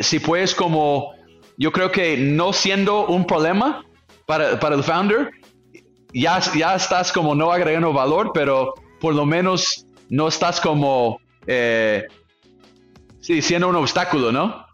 si 0.00 0.18
puedes 0.18 0.54
como 0.54 1.13
yo 1.56 1.72
creo 1.72 1.90
que 1.90 2.16
no 2.16 2.52
siendo 2.52 3.06
un 3.06 3.26
problema 3.26 3.84
para, 4.26 4.58
para 4.58 4.76
el 4.76 4.82
founder, 4.82 5.30
ya, 6.12 6.40
ya 6.56 6.74
estás 6.74 7.12
como 7.12 7.34
no 7.34 7.52
agregando 7.52 7.92
valor, 7.92 8.30
pero 8.32 8.74
por 9.00 9.14
lo 9.14 9.26
menos 9.26 9.86
no 10.08 10.28
estás 10.28 10.60
como, 10.60 11.20
eh, 11.46 12.04
sí, 13.20 13.42
siendo 13.42 13.68
un 13.68 13.76
obstáculo, 13.76 14.32
¿no? 14.32 14.66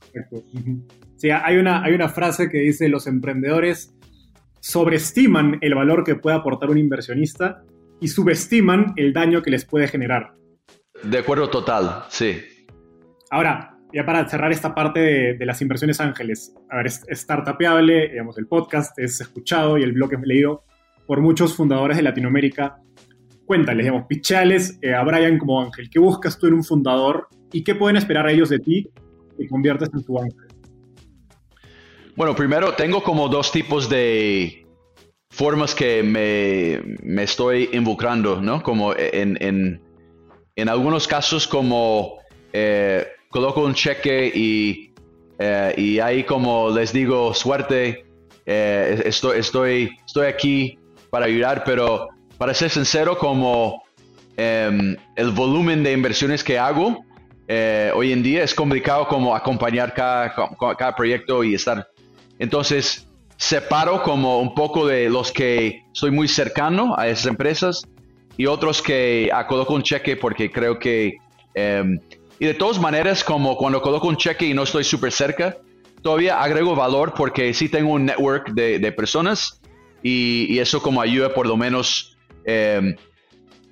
Sí, 1.17 1.31
hay 1.31 1.57
una, 1.57 1.83
hay 1.83 1.95
una 1.95 2.09
frase 2.09 2.49
que 2.49 2.59
dice, 2.59 2.89
los 2.89 3.07
emprendedores 3.07 3.95
sobreestiman 4.61 5.59
el 5.63 5.75
valor 5.75 6.05
que 6.05 6.15
puede 6.15 6.37
aportar 6.37 6.71
un 6.71 6.79
inversionista 6.79 7.63
y 8.01 8.09
subestiman 8.09 8.93
el 8.97 9.13
daño 9.13 9.43
que 9.43 9.51
les 9.51 9.65
puede 9.65 9.89
generar. 9.89 10.35
De 11.03 11.19
acuerdo 11.19 11.49
total, 11.49 12.05
sí. 12.09 12.41
Ahora, 13.31 13.70
ya 13.93 14.05
para 14.05 14.29
cerrar 14.29 14.53
esta 14.53 14.75
parte 14.75 15.01
de, 15.35 15.47
las 15.47 15.61
inversiones 15.63 16.01
ángeles, 16.01 16.55
a 16.71 16.77
ver, 16.77 16.87
es 16.87 17.05
startupeable, 17.11 18.09
digamos, 18.09 18.39
el 18.39 18.47
podcast 18.47 18.99
es 18.99 19.21
escuchado 19.21 19.79
y 19.79 19.83
el 19.83 19.93
blog 19.93 20.15
es 20.15 20.21
leído 20.23 20.65
por 21.07 21.21
muchos 21.21 21.55
fundadores 21.55 21.97
de 21.97 22.03
Latinoamérica. 22.03 22.77
Cuéntales, 23.45 23.85
digamos, 23.85 24.07
pichales 24.07 24.79
eh, 24.81 24.95
a 24.95 25.03
Brian 25.03 25.39
como 25.39 25.61
ángel. 25.61 25.91
¿Qué 25.91 25.99
buscas 25.99 26.39
tú 26.39 26.47
en 26.47 26.55
un 26.55 26.65
fundador 26.65 27.29
y 27.53 27.65
qué 27.65 27.75
pueden 27.75 27.97
esperar 27.97 28.29
ellos 28.29 28.49
de 28.49 28.61
ti 28.61 28.89
que 29.37 29.49
conviertas 29.49 29.91
en 29.93 30.05
tu 30.05 30.19
ángel? 30.21 30.47
Bueno, 32.15 32.37
primero 32.37 32.75
tengo 32.75 33.03
como 33.03 33.29
dos 33.29 33.51
tipos 33.51 33.89
de 33.89 34.67
formas 35.31 35.75
que 35.75 36.03
me, 36.03 36.97
me 37.03 37.25
estoy 37.25 37.71
involucrando, 37.73 38.41
¿no? 38.41 38.63
Como 38.63 38.95
en, 38.95 39.37
en, 39.41 39.81
en 40.55 40.69
algunos 40.69 41.09
casos 41.09 41.47
como 41.47 42.19
eh, 42.53 43.07
coloco 43.31 43.63
un 43.63 43.75
cheque 43.75 44.31
y, 44.35 44.93
eh, 45.39 45.75
y 45.77 45.99
ahí 46.01 46.25
como 46.25 46.71
les 46.71 46.93
digo, 46.93 47.33
suerte, 47.33 48.05
eh, 48.47 49.03
estoy, 49.05 49.39
estoy, 49.39 49.91
estoy 50.05 50.27
aquí 50.27 50.79
para 51.11 51.27
ayudar, 51.27 51.63
pero 51.65 52.09
para 52.37 52.53
ser 52.55 52.71
sincero, 52.71 53.17
como 53.17 53.83
em, 54.37 54.97
el 55.17 55.31
volumen 55.31 55.83
de 55.83 55.93
inversiones 55.93 56.43
que 56.43 56.59
hago 56.59 57.05
eh, 57.53 57.91
hoy 57.97 58.13
en 58.13 58.23
día 58.23 58.45
es 58.45 58.55
complicado 58.55 59.09
como 59.09 59.35
acompañar 59.35 59.93
cada, 59.93 60.33
cada 60.79 60.95
proyecto 60.95 61.43
y 61.43 61.55
estar. 61.55 61.89
Entonces, 62.39 63.09
separo 63.37 64.03
como 64.03 64.39
un 64.39 64.55
poco 64.55 64.87
de 64.87 65.11
los 65.11 65.33
que 65.33 65.83
estoy 65.93 66.13
muy 66.13 66.29
cercano 66.29 66.95
a 66.97 67.09
esas 67.09 67.27
empresas 67.27 67.83
y 68.37 68.47
otros 68.47 68.81
que 68.81 69.31
ah, 69.33 69.47
coloco 69.49 69.75
un 69.75 69.83
cheque 69.83 70.17
porque 70.17 70.51
creo 70.51 70.79
que 70.79 71.17
em, 71.55 71.99
y 72.41 72.47
de 72.47 72.55
todas 72.55 72.81
maneras, 72.81 73.23
como 73.23 73.55
cuando 73.55 73.83
coloco 73.83 74.09
un 74.09 74.17
cheque 74.17 74.47
y 74.47 74.55
no 74.55 74.63
estoy 74.63 74.83
súper 74.83 75.13
cerca, 75.13 75.59
todavía 76.03 76.41
agrego 76.41 76.75
valor 76.75 77.13
porque 77.15 77.53
sí 77.53 77.69
tengo 77.69 77.93
un 77.93 78.07
network 78.07 78.53
de, 78.53 78.93
personas 78.93 79.61
y, 80.03 80.59
eso 80.59 80.81
como 80.81 81.03
ayuda 81.03 81.35
por 81.35 81.47
lo 81.47 81.59
menos. 81.59 82.17
Em, 82.47 82.97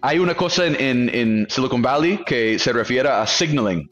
hay 0.03 0.19
una 0.19 0.37
cosa 0.37 0.67
en, 0.67 1.47
Silicon 1.49 1.81
Valley 1.81 2.21
que 2.27 2.59
se 2.59 2.75
refiere 2.75 3.09
a 3.09 3.27
signaling. 3.27 3.89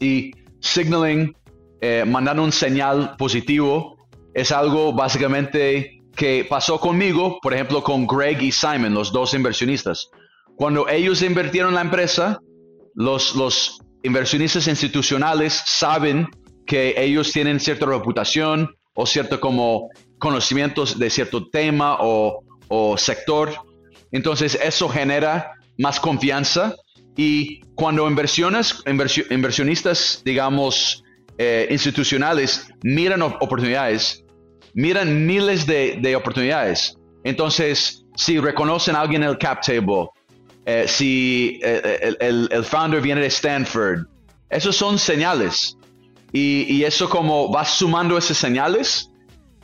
Y 0.00 0.32
signaling, 0.60 1.34
eh, 1.80 2.04
mandando 2.06 2.44
un 2.44 2.52
señal 2.52 3.16
positivo, 3.16 4.06
es 4.34 4.52
algo 4.52 4.92
básicamente 4.92 6.02
que 6.14 6.46
pasó 6.46 6.78
conmigo, 6.78 7.38
por 7.40 7.54
ejemplo, 7.54 7.82
con 7.82 8.06
Greg 8.06 8.42
y 8.42 8.52
Simon, 8.52 8.92
los 8.92 9.12
dos 9.12 9.32
inversionistas. 9.32 10.10
Cuando 10.56 10.86
ellos 10.90 11.22
invirtieron 11.22 11.70
en 11.70 11.76
la 11.76 11.80
empresa, 11.80 12.38
los, 12.96 13.78
inversionistas 14.02 14.68
institucionales 14.68 15.62
saben 15.66 16.26
que 16.66 16.94
ellos 16.96 17.32
tienen 17.32 17.60
cierta 17.60 17.86
reputación 17.86 18.74
o 18.94 19.06
cierto 19.06 19.40
como 19.40 19.88
conocimientos 20.18 20.98
de 20.98 21.10
cierto 21.10 21.48
tema 21.48 21.98
o, 22.00 22.42
sector. 22.96 23.52
Entonces 24.10 24.58
eso 24.62 24.88
genera 24.88 25.52
más 25.78 26.00
confianza 26.00 26.74
y 27.16 27.60
cuando 27.74 28.08
inversiones, 28.08 28.82
inversionistas, 29.30 30.22
digamos, 30.24 31.04
eh, 31.38 31.68
institucionales 31.70 32.68
miran 32.82 33.22
oportunidades, 33.22 34.24
miran 34.74 35.26
miles 35.26 35.66
de, 35.66 35.98
de, 36.00 36.16
oportunidades. 36.16 36.96
Entonces, 37.24 38.04
si 38.16 38.40
reconocen 38.40 38.96
a 38.96 39.02
alguien 39.02 39.22
en 39.22 39.28
el 39.28 39.38
cap 39.38 39.60
table, 39.64 40.08
eh, 40.66 40.86
si 40.88 41.60
eh, 41.62 42.16
el, 42.20 42.48
el, 42.50 42.64
founder 42.64 43.00
viene 43.00 43.20
de 43.20 43.28
Stanford. 43.28 44.06
Esos 44.50 44.76
son 44.76 44.98
señales. 44.98 45.78
Y, 46.32 46.66
y, 46.68 46.84
eso 46.84 47.08
como 47.08 47.48
vas 47.50 47.70
sumando 47.70 48.18
esas 48.18 48.36
señales 48.36 49.10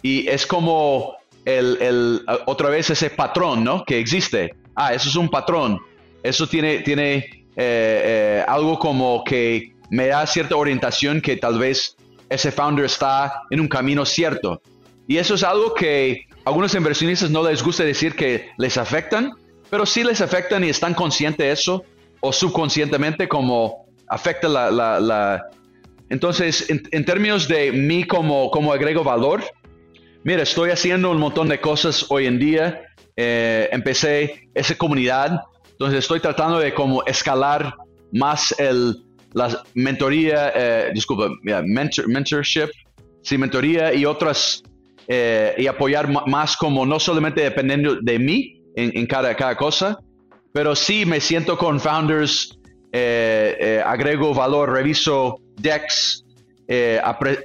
y 0.01 0.29
es 0.29 0.47
como 0.47 1.17
el, 1.45 1.77
el, 1.81 2.25
otra 2.47 2.71
vez 2.71 2.89
ese 2.91 3.11
patrón, 3.11 3.65
¿no? 3.65 3.85
Que 3.85 3.99
existe. 3.99 4.55
Ah, 4.77 4.95
eso 4.95 5.09
es 5.09 5.17
un 5.17 5.29
patrón. 5.29 5.81
Eso 6.23 6.47
tiene, 6.47 6.79
tiene 6.79 7.47
eh, 7.57 8.45
algo 8.47 8.79
como 8.79 9.25
que 9.25 9.73
me 9.91 10.07
da 10.07 10.27
cierta 10.27 10.57
orientación 10.57 11.21
que 11.21 11.37
tal 11.37 11.59
vez 11.59 11.97
ese 12.31 12.53
founder 12.53 12.85
está 12.85 13.43
en 13.51 13.61
un 13.61 13.69
camino 13.69 14.05
cierto. 14.05 14.63
Y 15.09 15.17
eso 15.17 15.35
es 15.35 15.43
algo 15.43 15.75
que 15.75 16.27
a 16.45 16.51
algunos 16.51 16.75
inversionistas 16.75 17.31
no 17.31 17.43
les 17.43 17.63
gusta 17.63 17.85
decir 17.85 18.15
que 18.15 18.51
les 18.57 18.79
afectan, 18.79 19.33
pero 19.73 19.87
sí 19.87 20.05
les 20.05 20.21
afectan 20.21 20.63
y 20.65 20.69
están 20.69 20.93
conscientes 20.93 21.47
de 21.47 21.51
eso 21.51 21.83
o 22.21 22.31
subconscientemente 22.31 23.27
como 23.27 23.87
afecta 24.07 24.47
la... 24.47 24.71
la, 24.71 25.47
Entonces, 26.11 26.69
en, 26.69 27.05
términos 27.07 27.49
de 27.49 27.73
mí 27.73 28.05
como, 28.05 28.51
como 28.51 28.71
agrego 28.71 29.03
valor, 29.03 29.43
mira, 30.25 30.43
estoy 30.43 30.73
haciendo 30.73 31.11
un 31.11 31.17
montón 31.17 31.49
de 31.49 31.59
cosas 31.59 32.05
hoy 32.11 32.27
en 32.27 32.39
día. 32.39 32.83
Eh, 33.17 33.71
empecé 33.73 34.47
esa 34.55 34.75
comunidad, 34.75 35.41
entonces 35.71 36.01
estoy 36.01 36.21
tratando 36.21 36.59
de 36.59 36.75
como 36.75 37.03
escalar 37.07 37.75
más 38.13 38.55
el, 38.59 39.03
la 39.33 39.63
mentoría, 39.73 40.53
eh, 40.55 40.91
disculpa, 40.93 41.31
mentorship, 42.07 42.69
sí, 43.23 43.39
mentoría 43.39 43.95
y 43.95 44.05
otras, 44.05 44.63
eh, 45.09 45.55
y 45.57 45.67
apoyar 45.67 46.11
más 46.29 46.59
como 46.59 46.85
no 46.85 47.01
solamente 47.01 47.41
dependiendo 47.41 47.97
de 48.03 48.19
mí, 48.19 48.62
en, 48.77 49.07
cada, 49.07 49.35
cada, 49.35 49.57
cosa, 49.57 49.99
pero 50.53 50.75
sí 50.75 51.05
me 51.07 51.21
siento 51.21 51.57
con 51.57 51.81
founders, 51.81 52.59
eh, 52.93 53.57
eh, 53.61 53.83
agrego 53.85 54.35
valor, 54.35 54.71
reviso 54.71 55.37
decks, 55.57 56.25
eh, 56.69 57.01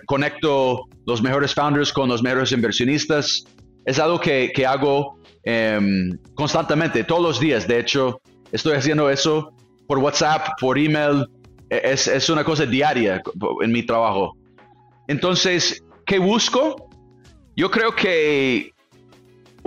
conecto 0.06 0.86
los 1.06 1.22
mejores 1.22 1.54
founders 1.54 1.92
con 1.92 2.10
los 2.10 2.22
mejores 2.22 2.52
inversionistas, 2.52 3.44
es 3.86 4.00
algo 4.00 4.20
que, 4.20 4.52
que 4.54 4.66
hago 4.66 5.18
em, 5.44 6.18
constantemente, 6.36 7.04
todos 7.06 7.22
los 7.22 7.40
días. 7.40 7.68
De 7.68 7.80
hecho, 7.80 8.20
estoy 8.52 8.76
haciendo 8.76 9.10
eso 9.10 9.54
por 9.88 10.00
WhatsApp, 10.00 10.60
por 10.60 10.78
email. 10.78 11.26
E, 11.70 11.82
es, 11.84 12.08
es 12.08 12.30
una 12.30 12.44
cosa 12.44 12.66
diaria 12.66 13.22
en 13.62 13.72
mi 13.72 13.84
trabajo. 13.84 14.36
Entonces, 15.08 15.82
¿qué 16.06 16.20
busco? 16.20 16.90
Yo 17.56 17.72
creo 17.72 17.96
que 17.96 18.72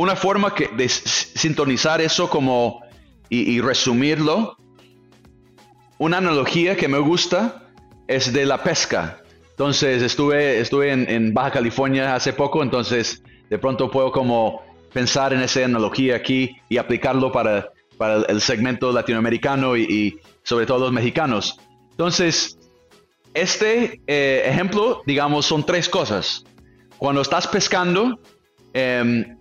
una 0.01 0.16
forma 0.16 0.55
que, 0.55 0.68
de 0.68 0.88
sintonizar 0.88 2.01
eso 2.01 2.30
como 2.30 2.80
y, 3.28 3.61
resumirlo, 3.61 4.57
una 5.98 6.16
analogía 6.16 6.74
que 6.74 6.88
me 6.88 6.98
gusta 6.98 7.68
es 8.09 8.32
de 8.32 8.46
la 8.46 8.62
pesca. 8.62 9.22
Entonces 9.51 10.03
estuve, 10.03 10.59
estuve 10.59 10.90
en, 10.90 11.34
Baja 11.34 11.51
California 11.51 12.14
hace 12.14 12.32
poco, 12.32 12.62
entonces 12.62 13.22
de 13.51 13.59
pronto 13.59 13.90
puedo 13.90 14.11
como 14.11 14.62
pensar 14.90 15.34
en 15.34 15.42
esa 15.42 15.66
analogía 15.66 16.16
aquí 16.16 16.57
y 16.70 16.78
aplicarlo 16.78 17.30
para, 17.30 17.68
para 17.98 18.22
el 18.22 18.40
segmento 18.40 18.92
latinoamericano 18.92 19.76
y, 19.76 20.18
sobre 20.44 20.64
todo 20.64 20.78
los 20.78 20.92
mexicanos. 20.92 21.61
Entonces, 21.90 22.59
este 23.34 24.01
eh, 24.07 24.44
ejemplo, 24.46 25.03
digamos, 25.05 25.44
son 25.44 25.66
tres 25.66 25.90
cosas. 25.90 26.42
Cuando 26.96 27.20
estás 27.20 27.46
pescando, 27.46 28.18
em, 28.72 29.36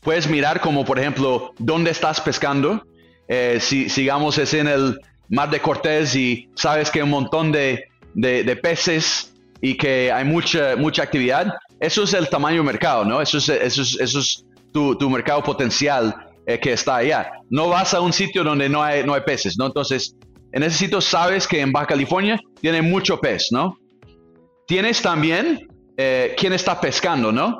puedes 0.00 0.28
mirar 0.28 0.60
como, 0.60 0.84
por 0.84 0.98
ejemplo, 0.98 1.52
dónde 1.58 1.90
estás 1.90 2.20
pescando. 2.20 2.82
Eh, 3.28 3.58
si 3.60 3.88
sigamos 3.88 4.38
es 4.38 4.54
en 4.54 4.68
el 4.68 4.98
mar 5.28 5.50
de 5.50 5.60
Cortés 5.60 6.14
y 6.16 6.48
sabes 6.54 6.90
que 6.90 7.00
hay 7.00 7.04
un 7.04 7.10
montón 7.10 7.52
de, 7.52 7.84
de, 8.14 8.56
peces 8.56 9.34
y 9.60 9.76
que 9.76 10.10
hay 10.10 10.24
mucha, 10.24 10.76
mucha 10.76 11.02
actividad, 11.02 11.52
eso 11.80 12.04
es 12.04 12.14
el 12.14 12.28
tamaño 12.28 12.64
mercado, 12.64 13.04
¿no? 13.04 13.20
Eso 13.20 13.38
es, 13.38 13.48
eso 13.48 13.82
es, 13.82 14.00
eso 14.00 14.18
es 14.20 14.44
tu, 14.72 14.96
tu, 14.96 15.10
mercado 15.10 15.42
potencial 15.42 16.14
eh, 16.46 16.58
que 16.58 16.72
está 16.72 16.96
allá. 16.96 17.30
No 17.50 17.68
vas 17.68 17.92
a 17.94 18.00
un 18.00 18.12
sitio 18.12 18.42
donde 18.42 18.68
no 18.68 18.82
hay, 18.82 19.04
no 19.04 19.14
hay 19.14 19.20
peces, 19.20 19.56
¿no? 19.58 19.66
Entonces, 19.66 20.16
en 20.52 20.62
ese 20.62 20.78
sitio 20.78 21.00
sabes 21.00 21.46
que 21.46 21.60
en 21.60 21.72
Baja 21.72 21.88
California 21.88 22.38
tiene 22.60 22.80
mucho 22.80 23.20
pez, 23.20 23.48
¿no? 23.50 23.76
Tienes 24.66 25.02
también 25.02 25.68
eh, 25.96 26.34
quién 26.38 26.52
está 26.52 26.80
pescando, 26.80 27.32
¿no? 27.32 27.58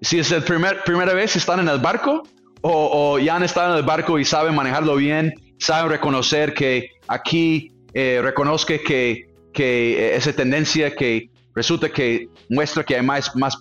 Si 0.00 0.18
es 0.18 0.30
la 0.30 0.40
primer, 0.40 0.82
primera 0.84 1.14
vez 1.14 1.36
están 1.36 1.60
en 1.60 1.68
el 1.68 1.78
barco 1.78 2.22
o, 2.62 3.18
ya 3.18 3.36
han 3.36 3.42
estado 3.42 3.72
en 3.72 3.78
el 3.78 3.84
barco 3.84 4.18
y 4.18 4.24
saben 4.24 4.54
manejarlo 4.54 4.96
bien, 4.96 5.34
saben 5.58 5.90
reconocer 5.90 6.52
que 6.54 6.90
aquí 7.08 7.72
eh, 7.94 8.20
reconozca 8.22 8.74
que, 8.78 9.28
que 9.52 10.16
esa 10.16 10.32
tendencia 10.32 10.94
que 10.94 11.30
resulta 11.54 11.88
que 11.88 12.28
muestra 12.50 12.84
que 12.84 12.96
hay 12.96 13.02
más, 13.02 13.34
más 13.36 13.56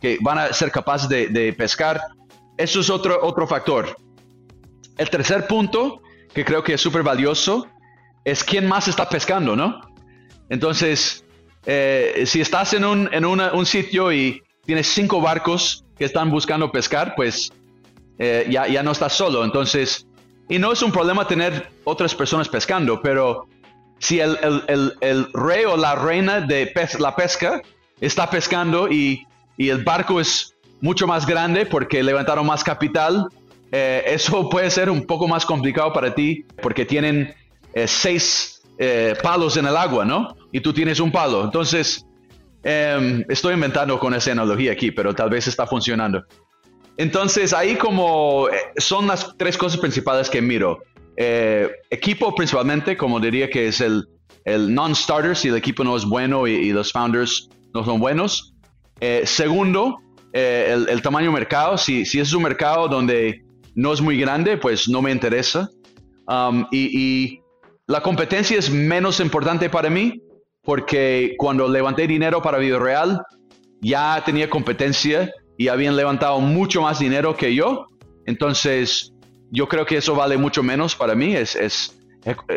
que 0.00 0.18
van 0.20 0.38
a 0.38 0.52
ser 0.52 0.70
capaces 0.70 1.08
de, 1.08 1.54
pescar. 1.56 2.00
Eso 2.56 2.80
es 2.80 2.90
otro, 2.90 3.18
otro 3.22 3.46
factor. 3.46 3.96
El 4.96 5.10
tercer 5.10 5.46
punto, 5.46 6.02
que 6.34 6.44
creo 6.44 6.62
que 6.62 6.74
es 6.74 6.80
súper 6.80 7.02
valioso, 7.02 7.66
es 8.24 8.44
quién 8.44 8.68
más 8.68 8.86
está 8.86 9.08
pescando, 9.08 9.56
¿no? 9.56 9.80
Entonces, 10.50 11.24
eh, 11.66 12.24
si 12.26 12.40
estás 12.40 12.74
en, 12.74 12.84
un, 12.84 13.08
en 13.12 13.24
un 13.24 13.66
sitio 13.66 14.12
y 14.12 14.42
tienes 14.64 14.86
cinco 14.88 15.20
barcos 15.20 15.84
que 15.98 16.04
están 16.04 16.30
buscando 16.30 16.70
pescar, 16.72 17.14
pues 17.14 17.52
eh, 18.18 18.46
ya, 18.50 18.66
ya 18.66 18.82
no 18.82 18.92
estás 18.92 19.14
solo. 19.14 19.44
Entonces, 19.44 20.06
y 20.48 20.58
no 20.58 20.72
es 20.72 20.82
un 20.82 20.92
problema 20.92 21.26
tener 21.26 21.70
otras 21.84 22.14
personas 22.14 22.48
pescando, 22.48 23.00
pero 23.02 23.48
si 23.98 24.20
el, 24.20 24.38
el, 24.68 24.94
el, 25.00 25.32
rey 25.32 25.64
o 25.64 25.76
la 25.76 25.94
reina 25.94 26.40
de 26.40 26.72
la 26.98 27.14
pesca 27.16 27.60
está 28.00 28.28
pescando 28.30 28.88
y, 28.90 29.26
y, 29.56 29.68
el 29.68 29.84
barco 29.84 30.20
es 30.20 30.54
mucho 30.80 31.06
más 31.06 31.26
grande 31.26 31.66
porque 31.66 32.02
levantaron 32.02 32.46
más 32.46 32.64
capital, 32.64 33.28
eh, 33.72 34.02
eso 34.06 34.48
puede 34.50 34.70
ser 34.70 34.90
un 34.90 35.06
poco 35.06 35.28
más 35.28 35.44
complicado 35.44 35.92
para 35.92 36.14
ti 36.14 36.44
porque 36.62 36.84
tienen 36.84 37.34
eh, 37.74 37.86
seis 37.86 38.56
palos 39.22 39.58
en 39.58 39.66
el 39.66 39.76
agua, 39.76 40.06
¿no? 40.06 40.34
Y 40.52 40.60
tú 40.60 40.72
tienes 40.72 41.00
un 41.00 41.12
palo. 41.12 41.44
Entonces, 41.44 42.06
Em, 42.62 43.24
estoy 43.28 43.54
inventando 43.54 43.98
con 43.98 44.12
esa 44.14 44.32
analogía 44.32 44.72
aquí, 44.72 44.90
pero 44.90 45.14
tal 45.14 45.30
vez 45.30 45.46
está 45.46 45.66
funcionando. 45.66 46.24
Entonces, 46.96 47.54
ahí 47.54 47.76
como 47.76 48.48
eh, 48.48 48.72
son 48.76 49.06
las 49.06 49.34
tres 49.38 49.56
cosas 49.56 49.80
principales 49.80 50.28
que 50.28 50.42
miro. 50.42 50.82
Eh, 51.16 51.70
equipo 51.88 52.34
principalmente, 52.34 52.96
como 52.96 53.18
diría 53.18 53.48
que 53.48 53.68
es 53.68 53.80
el, 53.80 54.06
el 54.44 54.74
non-starter, 54.74 55.34
si 55.36 55.48
el 55.48 55.56
equipo 55.56 55.84
no 55.84 55.96
es 55.96 56.04
bueno 56.04 56.46
y, 56.46 56.72
los 56.72 56.92
founders 56.92 57.48
no 57.72 57.84
son 57.84 57.98
buenos. 57.98 58.54
Eh, 59.00 59.22
segundo, 59.24 59.98
el, 60.32 60.88
el, 60.88 61.00
tamaño 61.00 61.32
mercado. 61.32 61.78
Si, 61.78 62.04
si 62.04 62.20
es 62.20 62.32
un 62.34 62.42
mercado 62.42 62.88
donde 62.88 63.42
no 63.74 63.94
es 63.94 64.02
muy 64.02 64.18
grande, 64.18 64.58
pues 64.58 64.88
no 64.88 65.00
me 65.00 65.10
interesa. 65.10 65.70
Um, 66.26 66.66
y, 66.70 67.00
y 67.00 67.40
la 67.86 68.02
competencia 68.02 68.58
es 68.58 68.70
menos 68.70 69.18
importante 69.20 69.70
para 69.70 69.88
mí 69.88 70.20
porque 70.62 71.34
cuando 71.38 71.68
levanté 71.68 72.06
dinero 72.06 72.42
para 72.42 72.58
Video 72.58 72.78
Real, 72.78 73.22
ya 73.80 74.22
tenía 74.24 74.50
competencia 74.50 75.32
y 75.56 75.68
habían 75.68 75.96
levantado 75.96 76.40
mucho 76.40 76.82
más 76.82 76.98
dinero 76.98 77.36
que 77.36 77.54
yo. 77.54 77.86
Entonces, 78.26 79.12
yo 79.50 79.68
creo 79.68 79.86
que 79.86 79.96
eso 79.96 80.14
vale 80.14 80.36
mucho 80.36 80.62
menos 80.62 80.94
para 80.94 81.14
mí. 81.14 81.34
Es, 81.34 81.56
es, 81.56 81.98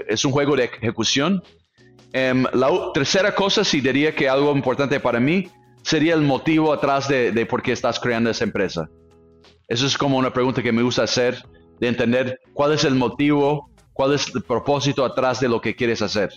es 0.07 0.25
un 0.25 0.31
juego 0.31 0.55
de 0.55 0.65
ejecución. 0.65 1.41
Em, 2.11 2.45
la 2.53 2.69
tercera 2.93 3.33
cosa, 3.33 3.63
si 3.63 3.81
diría 3.81 4.15
que 4.15 4.29
algo 4.29 4.51
importante 4.55 4.99
para 4.99 5.19
mí, 5.19 5.49
sería 5.81 6.13
el 6.13 6.21
motivo 6.21 6.71
atrás 6.71 7.07
de, 7.07 7.31
de 7.31 7.45
por 7.45 7.61
qué 7.61 7.71
estás 7.71 7.99
creando 7.99 8.29
esa 8.29 8.43
empresa. 8.43 8.89
Eso 9.67 9.87
es 9.87 9.97
como 9.97 10.17
una 10.17 10.31
pregunta 10.31 10.61
que 10.61 10.71
me 10.71 10.83
gusta 10.83 11.03
hacer, 11.03 11.43
de 11.79 11.87
entender 11.87 12.39
cuál 12.53 12.73
es 12.73 12.83
el 12.83 12.95
motivo, 12.95 13.69
cuál 13.93 14.13
es 14.13 14.33
el 14.35 14.43
propósito 14.43 15.03
atrás 15.03 15.39
de 15.39 15.49
lo 15.49 15.61
que 15.61 15.75
quieres 15.75 16.01
hacer. 16.01 16.29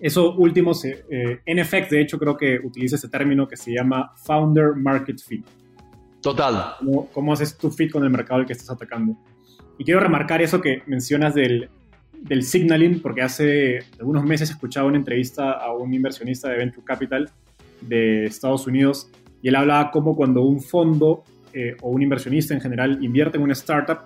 Eso 0.00 0.34
último, 0.36 0.72
eh, 0.84 1.40
en 1.44 1.58
efecto, 1.58 1.94
de 1.94 2.02
hecho, 2.02 2.18
creo 2.18 2.36
que 2.36 2.58
utiliza 2.62 2.96
ese 2.96 3.08
término 3.08 3.48
que 3.48 3.56
se 3.56 3.72
llama 3.72 4.12
Founder 4.16 4.74
Market 4.76 5.18
Fit. 5.20 5.44
Total. 6.20 6.74
¿Cómo, 7.12 7.32
haces 7.32 7.56
tu 7.56 7.70
fit 7.70 7.90
con 7.90 8.04
el 8.04 8.10
mercado 8.10 8.40
al 8.40 8.46
que 8.46 8.52
estás 8.52 8.70
atacando? 8.70 9.16
Y 9.78 9.84
quiero 9.84 10.00
remarcar 10.00 10.42
eso 10.42 10.60
que 10.60 10.82
mencionas 10.86 11.34
del, 11.34 11.68
del 12.12 12.42
signaling, 12.42 13.00
porque 13.00 13.22
hace 13.22 13.78
algunos 13.98 14.24
meses 14.24 14.50
escuchaba 14.50 14.88
una 14.88 14.98
entrevista 14.98 15.52
a 15.52 15.72
un 15.72 15.92
inversionista 15.94 16.48
de 16.50 16.58
Venture 16.58 16.84
Capital 16.84 17.30
de 17.80 18.24
Estados 18.24 18.66
Unidos 18.66 19.10
y 19.42 19.48
él 19.48 19.56
hablaba 19.56 19.90
como 19.90 20.16
cuando 20.16 20.42
un 20.42 20.60
fondo 20.60 21.22
eh, 21.52 21.76
o 21.82 21.90
un 21.90 22.02
inversionista 22.02 22.54
en 22.54 22.60
general 22.60 23.02
invierte 23.02 23.36
en 23.36 23.44
una 23.44 23.52
startup, 23.52 24.00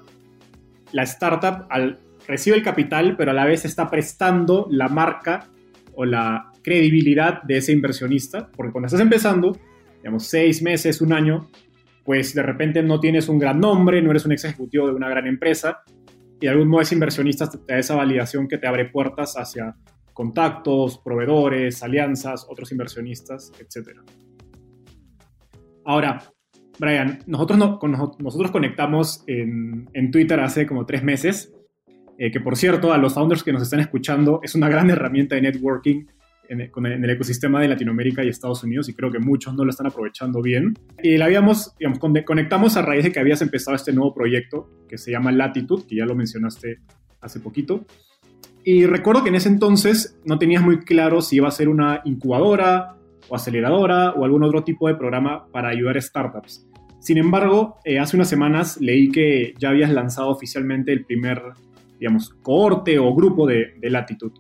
la 0.92 1.02
startup 1.04 1.66
al, 1.70 1.98
recibe 2.28 2.56
el 2.56 2.62
capital, 2.62 3.16
pero 3.16 3.30
a 3.30 3.34
la 3.34 3.46
vez 3.46 3.64
está 3.64 3.90
prestando 3.90 4.66
la 4.70 4.88
marca 4.88 5.48
o 5.94 6.04
la 6.04 6.50
credibilidad 6.62 7.42
de 7.42 7.58
ese 7.58 7.72
inversionista, 7.72 8.50
porque 8.56 8.72
cuando 8.72 8.86
estás 8.86 9.00
empezando, 9.00 9.56
digamos, 9.98 10.26
seis 10.26 10.62
meses, 10.62 11.00
un 11.00 11.12
año, 11.12 11.48
pues 12.04 12.34
de 12.34 12.42
repente 12.42 12.82
no 12.82 13.00
tienes 13.00 13.28
un 13.28 13.38
gran 13.38 13.60
nombre, 13.60 14.02
no 14.02 14.10
eres 14.10 14.24
un 14.24 14.32
ex 14.32 14.44
ejecutivo 14.44 14.86
de 14.86 14.94
una 14.94 15.08
gran 15.08 15.26
empresa, 15.26 15.82
y 16.40 16.46
de 16.46 16.48
algún 16.48 16.68
modo 16.68 16.82
ese 16.82 16.94
inversionista 16.94 17.48
te 17.48 17.72
da 17.72 17.78
esa 17.78 17.94
validación 17.94 18.48
que 18.48 18.58
te 18.58 18.66
abre 18.66 18.86
puertas 18.86 19.34
hacia 19.36 19.76
contactos, 20.12 20.98
proveedores, 20.98 21.82
alianzas, 21.82 22.46
otros 22.48 22.72
inversionistas, 22.72 23.52
etc. 23.58 24.00
Ahora, 25.84 26.22
Brian, 26.78 27.20
nosotros, 27.26 27.58
no, 27.58 27.78
nosotros 28.18 28.50
conectamos 28.50 29.22
en, 29.26 29.88
en 29.92 30.10
Twitter 30.10 30.40
hace 30.40 30.66
como 30.66 30.84
tres 30.84 31.02
meses 31.02 31.52
eh, 32.24 32.30
que 32.30 32.38
por 32.38 32.56
cierto, 32.56 32.92
a 32.92 32.98
los 32.98 33.14
founders 33.14 33.42
que 33.42 33.52
nos 33.52 33.62
están 33.62 33.80
escuchando, 33.80 34.38
es 34.44 34.54
una 34.54 34.68
gran 34.68 34.88
herramienta 34.88 35.34
de 35.34 35.42
networking 35.42 36.04
en 36.48 36.60
el, 36.60 37.10
ecosistema 37.10 37.60
de 37.60 37.66
Latinoamérica 37.66 38.22
y 38.22 38.28
Estados 38.28 38.62
Unidos 38.62 38.88
y 38.88 38.94
creo 38.94 39.10
que 39.10 39.18
muchos 39.18 39.56
no 39.56 39.64
lo 39.64 39.70
están 39.70 39.88
aprovechando 39.88 40.40
bien. 40.40 40.72
Y 41.02 41.16
la 41.16 41.24
habíamos, 41.24 41.74
digamos, 41.80 41.98
conectamos 42.24 42.76
a 42.76 42.82
raíz 42.82 43.02
de 43.02 43.10
que 43.10 43.18
habías 43.18 43.42
empezado 43.42 43.74
este 43.74 43.92
nuevo 43.92 44.14
proyecto 44.14 44.70
que 44.88 44.98
se 44.98 45.10
llama 45.10 45.32
Latitude, 45.32 45.82
que 45.88 45.96
ya 45.96 46.04
lo 46.04 46.14
mencionaste 46.14 46.78
hace 47.20 47.40
poquito. 47.40 47.86
Y 48.62 48.86
recuerdo 48.86 49.24
que 49.24 49.30
en 49.30 49.34
ese 49.34 49.48
entonces 49.48 50.16
no 50.24 50.38
tenías 50.38 50.62
muy 50.62 50.78
claro 50.84 51.22
si 51.22 51.36
iba 51.36 51.48
a 51.48 51.50
ser 51.50 51.68
una 51.68 52.02
incubadora 52.04 52.94
o 53.30 53.34
aceleradora 53.34 54.12
o 54.12 54.24
algún 54.24 54.44
otro 54.44 54.62
tipo 54.62 54.86
de 54.86 54.94
programa 54.94 55.48
para 55.50 55.70
ayudar 55.70 55.96
a 55.96 56.00
startups. 56.00 56.68
Sin 57.00 57.18
embargo, 57.18 57.78
eh, 57.84 57.98
hace 57.98 58.14
unas 58.14 58.28
semanas 58.28 58.80
leí 58.80 59.10
que 59.10 59.54
ya 59.58 59.70
habías 59.70 59.90
lanzado 59.90 60.28
oficialmente 60.28 60.92
el 60.92 61.04
primer 61.04 61.42
digamos, 62.02 62.34
cohorte 62.42 62.98
o 62.98 63.14
grupo 63.14 63.46
de, 63.46 63.74
de 63.78 63.88
Latitud. 63.88 64.32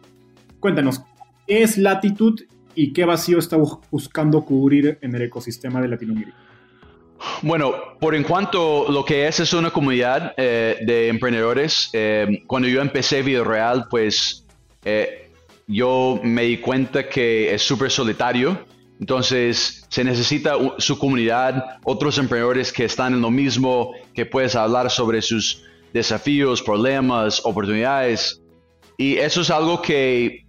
Cuéntanos, 0.58 1.00
¿qué 1.46 1.62
es 1.62 1.78
Latitud 1.78 2.40
y 2.74 2.92
qué 2.92 3.04
vacío 3.04 3.38
está 3.38 3.56
buscando 3.88 4.44
cubrir 4.44 4.98
en 5.00 5.14
el 5.14 5.22
ecosistema 5.22 5.80
de 5.80 5.86
Latinoamérica? 5.86 6.36
Bueno, 7.42 7.72
por 8.00 8.16
en 8.16 8.24
cuanto 8.24 8.90
lo 8.90 9.04
que 9.04 9.28
es 9.28 9.38
es 9.38 9.52
una 9.52 9.70
comunidad 9.70 10.34
eh, 10.36 10.78
de 10.84 11.06
emprendedores, 11.06 11.88
eh, 11.92 12.42
cuando 12.48 12.66
yo 12.66 12.82
empecé 12.82 13.22
Video 13.22 13.44
Real, 13.44 13.86
pues 13.88 14.44
eh, 14.84 15.30
yo 15.68 16.18
me 16.24 16.42
di 16.42 16.58
cuenta 16.58 17.08
que 17.08 17.54
es 17.54 17.62
súper 17.62 17.92
solitario 17.92 18.58
Entonces, 18.98 19.86
se 19.88 20.02
necesita 20.02 20.54
su 20.78 20.98
comunidad, 20.98 21.78
otros 21.84 22.18
emprendedores 22.18 22.72
que 22.72 22.84
están 22.84 23.14
en 23.14 23.20
lo 23.20 23.30
mismo, 23.30 23.92
que 24.14 24.26
puedes 24.26 24.56
hablar 24.56 24.90
sobre 24.90 25.22
sus 25.22 25.62
desafíos, 25.92 26.62
problemas, 26.62 27.40
oportunidades. 27.44 28.42
Y 28.96 29.16
eso 29.16 29.40
es 29.40 29.50
algo 29.50 29.82
que 29.82 30.44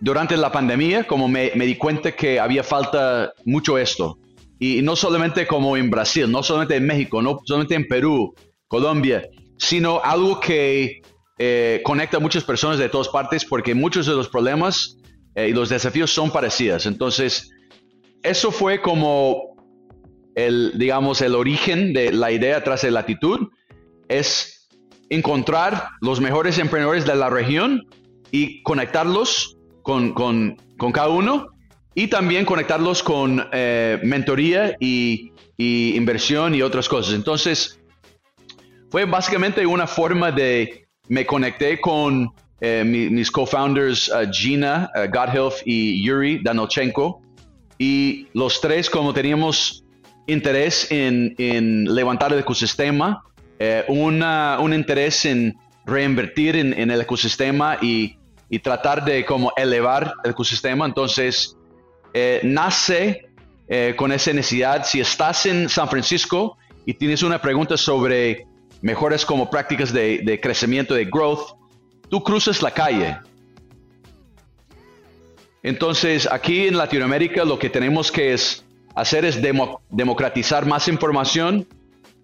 durante 0.00 0.36
la 0.36 0.50
pandemia, 0.50 1.04
como 1.04 1.28
me, 1.28 1.50
di 1.50 1.76
cuenta 1.76 2.12
que 2.12 2.40
había 2.40 2.62
falta 2.62 3.32
mucho 3.44 3.78
esto. 3.78 4.18
Y 4.58 4.82
no 4.82 4.96
solamente 4.96 5.46
como 5.46 5.76
en 5.76 5.90
Brasil, 5.90 6.30
no 6.30 6.42
solamente 6.42 6.76
en 6.76 6.86
México, 6.86 7.22
no 7.22 7.40
solamente 7.44 7.74
en 7.74 7.86
Perú, 7.86 8.34
Colombia, 8.68 9.28
sino 9.58 10.00
algo 10.02 10.38
que 10.38 11.00
eh, 11.38 11.80
conecta 11.84 12.18
a 12.18 12.20
muchas 12.20 12.44
personas 12.44 12.78
de 12.78 12.88
todas 12.88 13.08
partes 13.08 13.44
porque 13.44 13.74
muchos 13.74 14.06
de 14.06 14.14
los 14.14 14.28
problemas 14.28 14.96
eh, 15.34 15.48
y 15.48 15.52
los 15.52 15.68
desafíos 15.68 16.12
son 16.12 16.30
parecidos. 16.30 16.86
Entonces, 16.86 17.50
eso 18.22 18.52
fue 18.52 18.80
como 18.82 19.56
el, 20.34 20.72
digamos, 20.78 21.20
el 21.22 21.34
origen 21.34 21.92
de 21.92 22.12
la 22.12 22.30
idea 22.30 22.62
tras 22.62 22.82
de 22.82 22.90
latitud, 22.90 23.48
es 24.08 24.59
encontrar 25.10 25.88
los 26.00 26.20
mejores 26.20 26.58
emprendedores 26.58 27.04
de 27.04 27.16
la 27.16 27.28
región 27.28 27.86
y 28.30 28.62
conectarlos 28.62 29.58
con, 29.82 30.14
con, 30.14 30.56
con 30.78 30.92
cada 30.92 31.08
uno 31.08 31.48
y 31.94 32.06
también 32.06 32.44
conectarlos 32.44 33.02
con 33.02 33.46
eh, 33.52 33.98
mentoría 34.02 34.76
y, 34.80 35.32
inversión 35.58 36.54
y 36.54 36.62
otras 36.62 36.88
cosas. 36.88 37.12
Entonces, 37.12 37.78
fue 38.90 39.04
básicamente 39.04 39.66
una 39.66 39.86
forma 39.86 40.32
de, 40.32 40.86
me 41.08 41.26
conecté 41.26 41.78
con 41.78 42.30
eh, 42.62 42.82
mis 42.84 43.30
co-founders 43.30 44.08
uh, 44.08 44.30
Gina 44.32 44.90
uh, 44.94 45.50
y 45.66 46.02
Yuri 46.02 46.40
Danochenko 46.42 47.20
y 47.76 48.26
los 48.32 48.60
tres 48.62 48.88
como 48.88 49.12
teníamos 49.12 49.84
interés 50.26 50.90
en, 50.90 51.34
en 51.36 51.94
levantar 51.94 52.32
el 52.32 52.38
ecosistema, 52.38 53.22
eh, 53.62 53.84
un 53.88 54.72
interés 54.72 55.26
en 55.26 55.54
reinvertir 55.84 56.56
en, 56.56 56.72
en 56.72 56.90
el 56.90 57.02
ecosistema 57.02 57.76
y, 57.82 58.16
y, 58.48 58.58
tratar 58.60 59.04
de 59.04 59.26
como 59.26 59.52
elevar 59.54 60.14
el 60.24 60.30
ecosistema, 60.30 60.86
entonces 60.86 61.56
eh, 62.14 62.40
nace 62.42 63.28
eh, 63.68 63.94
con 63.96 64.12
esa 64.12 64.32
necesidad. 64.32 64.86
Si 64.86 64.98
estás 64.98 65.44
en 65.44 65.68
San 65.68 65.90
Francisco 65.90 66.56
y 66.86 66.94
tienes 66.94 67.22
una 67.22 67.42
pregunta 67.42 67.76
sobre 67.76 68.46
mejores 68.80 69.26
como 69.26 69.50
prácticas 69.50 69.92
de, 69.92 70.22
de 70.24 70.40
crecimiento, 70.40 70.94
de 70.94 71.04
growth, 71.04 71.54
tú 72.08 72.22
cruzas 72.22 72.62
la 72.62 72.70
calle. 72.70 73.18
Entonces, 75.62 76.26
aquí 76.32 76.66
en 76.66 76.78
Latinoamérica 76.78 77.44
lo 77.44 77.58
que 77.58 77.68
tenemos 77.68 78.10
que 78.10 78.32
es 78.32 78.64
hacer 78.94 79.26
es 79.26 79.38
democratizar 79.90 80.64
más 80.64 80.88
información 80.88 81.66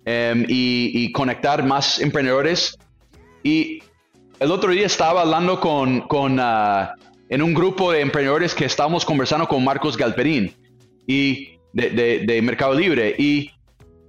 em, 0.07 0.45
y, 0.49 1.05
y, 1.05 1.13
conectar 1.13 1.63
más 1.65 2.01
emprendedores. 2.01 2.79
Y 3.43 3.81
el 4.41 4.51
otro 4.51 4.71
día 4.71 4.87
estaba 4.87 5.23
hablando 5.23 5.61
con, 5.61 6.01
con 6.03 6.41
uh, 6.41 6.89
en 7.29 7.43
un 7.43 7.55
grupo 7.55 7.93
de 7.93 8.01
emprendedores 8.01 8.55
que 8.55 8.65
estábamos 8.65 9.05
conversando 9.05 9.47
con 9.47 9.65
Marcos 9.65 9.97
Galperín 9.97 10.53
y 11.07 11.59
de, 11.73 12.25
de, 12.27 12.43
Mercado 12.43 12.75
Libre. 12.75 13.15
Y 13.19 13.51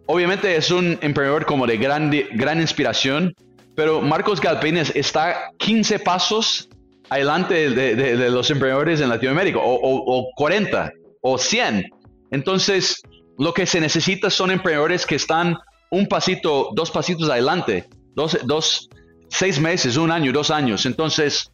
obviamente 0.06 0.56
es 0.56 0.72
un 0.72 0.98
emprendedor 1.02 1.45
como 1.45 1.68
de 1.68 1.78
gran, 1.78 2.12
gran 2.34 2.62
inspiración, 2.62 3.34
pero 3.76 4.02
Marcos 4.02 4.39
Galperín 4.39 4.78
está 4.78 5.52
15 5.58 6.00
pasos 6.00 6.70
adelante 7.10 7.70
de, 7.70 8.30
los 8.30 8.50
emprendedores 8.50 9.02
en 9.02 9.10
Latinoamérica, 9.10 9.60
o, 9.60 9.76
o, 9.82 10.30
40, 10.36 10.91
o 11.22 11.38
100. 11.38 11.89
Entonces, 12.32 13.02
lo 13.38 13.54
que 13.54 13.66
se 13.66 13.80
necesita 13.80 14.30
son 14.30 14.52
emprendedores 14.52 15.06
que 15.06 15.16
están 15.16 15.56
un 15.92 16.08
pasito, 16.08 16.70
dos 16.74 16.92
pasitos 16.92 17.30
adelante, 17.30 17.86
dos, 18.14 18.38
dos 18.46 18.90
seis 19.30 19.60
meses, 19.60 19.98
un 19.98 20.12
año, 20.12 20.32
dos 20.32 20.52
años. 20.52 20.86
Entonces, 20.86 21.52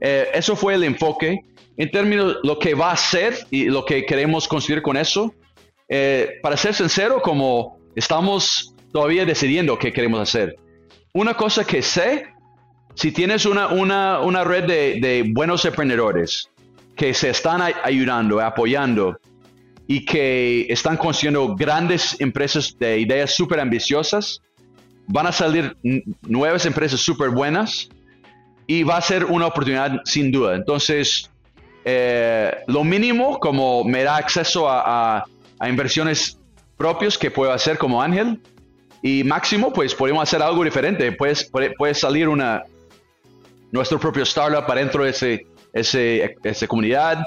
eh, 0.00 0.28
eso 0.34 0.56
fue 0.56 0.74
el 0.74 0.84
enfoque. 0.84 1.40
En 1.78 1.90
términos 1.90 2.34
de 2.34 2.48
lo 2.48 2.58
que 2.58 2.74
va 2.74 2.92
a 2.92 2.96
ser 2.96 3.36
y 3.50 3.66
lo 3.66 3.84
que 3.84 4.06
queremos 4.06 4.48
conseguir 4.48 4.80
con 4.80 4.96
eso, 4.96 5.34
eh, 5.88 6.38
para 6.42 6.56
ser 6.56 6.74
sincero, 6.74 7.20
como 7.20 7.78
estamos 7.94 8.74
todavía 8.92 9.26
decidiendo 9.26 9.78
qué 9.78 9.92
queremos 9.92 10.20
hacer. 10.20 10.56
Una 11.12 11.34
cosa 11.34 11.64
que 11.64 11.82
sé, 11.82 12.28
si 12.94 13.12
tienes 13.12 13.44
una, 13.44 13.68
una, 13.68 14.20
una 14.20 14.42
red 14.42 14.64
de, 14.64 14.98
de, 15.00 15.30
buenos 15.34 15.66
emprendedores 15.66 16.48
que 16.96 17.12
se 17.12 17.28
están 17.28 17.60
ayudando, 17.60 18.40
apoyando 18.40 19.18
y 19.86 20.04
que 20.04 20.66
están 20.68 20.96
consiguiendo 20.96 21.54
grandes 21.54 22.20
empresas 22.20 22.76
de 22.78 22.98
ideas 22.98 23.34
súper 23.34 23.60
ambiciosas, 23.60 24.42
van 25.06 25.26
a 25.26 25.32
salir 25.32 25.76
nuevas 26.22 26.66
empresas 26.66 27.00
súper 27.00 27.30
buenas 27.30 27.88
y 28.66 28.82
va 28.82 28.96
a 28.96 29.00
ser 29.00 29.24
una 29.24 29.46
oportunidad 29.46 30.00
sin 30.04 30.32
duda. 30.32 30.56
Entonces, 30.56 31.30
eh, 31.84 32.52
lo 32.66 32.82
mínimo 32.82 33.38
como 33.38 33.84
me 33.84 34.02
da 34.02 34.16
acceso 34.16 34.68
a, 34.68 35.24
a, 35.58 35.68
inversiones 35.68 36.38
propios 36.76 37.16
que 37.16 37.30
puedo 37.30 37.52
hacer 37.52 37.78
como 37.78 38.02
Ángel 38.02 38.40
y 39.02 39.22
máximo 39.22 39.72
pues 39.72 39.94
podemos 39.94 40.22
hacer 40.22 40.42
algo 40.42 40.64
diferente. 40.64 41.12
Puedes, 41.12 41.48
puede, 41.78 41.94
salir 41.94 42.28
una, 42.28 42.64
nuestro 43.70 44.00
propio 44.00 44.24
startup 44.24 44.66
para 44.66 44.80
dentro 44.80 45.04
de 45.04 45.10
ese, 45.10 45.46
ese, 45.72 46.36
esa 46.42 46.66
comunidad. 46.66 47.24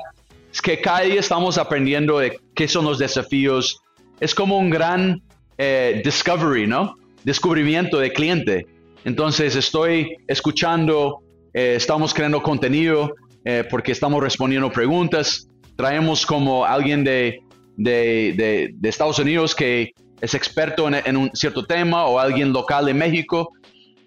Es 0.52 0.62
que 0.62 0.82
cada 0.82 1.02
día 1.02 1.20
estamos 1.20 1.58
aprendiendo 1.58 2.20
de 2.20 2.40
qué 2.56 2.68
son 2.68 2.86
los 2.86 3.00
desafíos. 3.00 3.82
Es 4.20 4.34
como 4.34 4.58
un 4.58 4.70
gran 4.70 5.22
eh, 5.58 6.02
discovery, 6.04 6.68
¿no? 6.68 6.96
Descubrimiento 7.24 8.00
de 8.00 8.12
cliente. 8.12 8.68
Entonces 9.06 9.56
estoy 9.56 10.18
escuchando 10.28 11.22
eh, 11.54 11.74
estamos 11.76 12.14
creando 12.14 12.42
contenido 12.42 13.16
eh, 13.44 13.64
porque 13.70 13.92
estamos 13.92 14.22
respondiendo 14.22 14.72
preguntas. 14.72 15.48
Traemos 15.76 16.26
como 16.26 16.66
alguien 16.66 17.04
de, 17.04 17.40
de, 17.78 18.74
de, 18.78 18.90
Estados 18.90 19.20
Unidos 19.20 19.56
que 19.56 19.92
es 20.22 20.34
experto 20.34 20.88
en, 20.88 20.96
en, 20.96 21.18
un 21.18 21.32
cierto 21.34 21.66
tema 21.66 22.06
o 22.06 22.20
alguien 22.20 22.52
local 22.54 22.86
de 22.86 22.94
México. 22.94 23.52